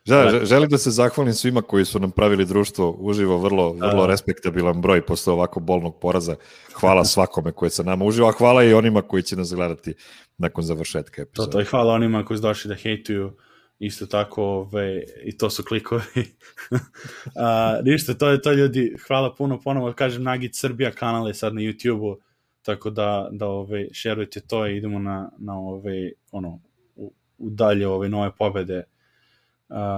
Da, 0.06 0.30
že- 0.30 0.46
želim 0.46 0.70
da 0.70 0.78
se 0.78 0.92
zahvalim 0.92 1.34
svima 1.34 1.62
koji 1.62 1.86
su 1.86 2.00
nam 2.00 2.12
pravili 2.12 2.46
društvo 2.46 2.92
uživo, 2.92 3.38
vrlo, 3.38 3.74
vrlo 3.74 4.02
Da. 4.02 4.08
respektabilan 4.08 4.82
broj 4.82 5.02
posle 5.02 5.34
ovako 5.34 5.60
bolnog 5.60 6.00
poraza. 6.00 6.36
Hvala 6.74 7.06
svakome 7.16 7.52
koji 7.52 7.68
je 7.68 7.72
sa 7.72 7.84
nama 7.84 8.06
uživo, 8.06 8.28
a 8.28 8.32
hvala 8.32 8.64
i 8.64 8.74
onima 8.74 9.02
koji 9.02 9.24
će 9.24 9.36
nas 9.36 9.54
gledati 9.54 9.94
nakon 10.38 10.64
završetka 10.64 11.16
To, 11.16 11.22
epizoda. 11.22 11.52
to 11.52 11.62
i 11.62 11.66
hvala 11.66 11.94
onima 11.94 12.26
koji 12.26 12.38
su 12.38 12.42
došli 12.42 12.70
da 12.70 12.76
hejtuju 12.76 13.32
isto 13.80 14.06
tako 14.06 14.44
ove, 14.44 15.04
i 15.24 15.38
to 15.38 15.50
su 15.50 15.64
klikovi 15.64 16.04
a, 17.36 17.80
ništa, 17.84 18.14
to 18.14 18.30
je 18.30 18.42
to 18.42 18.52
ljudi 18.52 18.96
hvala 19.08 19.36
puno 19.36 19.60
ponovo 19.62 19.94
kažem 19.94 20.24
Nagit 20.24 20.56
Srbija 20.56 20.92
kanal 20.92 21.28
je 21.28 21.34
sad 21.34 21.56
na 21.56 21.62
YouTube-u 21.62 22.18
tako 22.62 22.90
da, 22.90 23.30
da 23.32 23.48
ove, 23.48 23.88
šerujte 23.94 24.40
to 24.40 24.68
i 24.68 24.78
idemo 24.78 25.00
na, 25.00 25.32
na 25.38 25.60
ove, 25.60 26.12
ono, 26.32 26.60
u, 26.96 27.14
u 27.38 27.50
dalje 27.50 27.88
ove 27.88 28.10
nove 28.10 28.32
pobede 28.36 28.84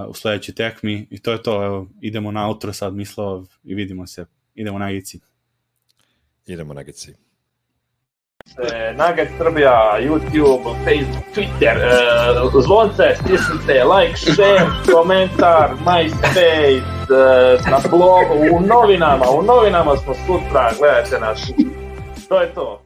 u 0.08 0.14
sledećoj 0.14 0.54
tekmi 0.54 1.06
i 1.10 1.22
to 1.22 1.32
je 1.32 1.42
to, 1.42 1.64
evo, 1.64 1.86
idemo 2.00 2.32
na 2.32 2.48
outro 2.48 2.72
sad 2.72 2.94
Mislav 2.94 3.46
i 3.64 3.74
vidimo 3.74 4.06
se, 4.06 4.26
idemo 4.54 4.78
na 4.78 4.90
Ici 4.90 5.20
Idemo 6.46 6.74
na 6.74 6.82
Geci. 6.82 7.14
E, 8.58 8.92
Nugget 8.92 9.28
Srbija, 9.38 9.98
YouTube, 10.00 10.74
Facebook, 10.84 11.24
Twitter, 11.34 11.76
e, 11.76 12.62
zvonce, 12.62 13.14
stisnite, 13.14 13.84
like, 13.84 14.16
share, 14.16 14.66
komentar, 14.92 15.70
MySpace, 15.84 16.82
e, 17.10 17.70
na 17.70 17.80
blogu, 17.90 18.56
u 18.56 18.60
novinama, 18.60 19.24
u 19.30 19.42
novinama 19.42 19.96
smo 19.96 20.14
sutra, 20.14 20.72
gledajte 20.78 21.20
nas. 21.20 21.52
To 22.28 22.40
je 22.40 22.54
to. 22.54 22.85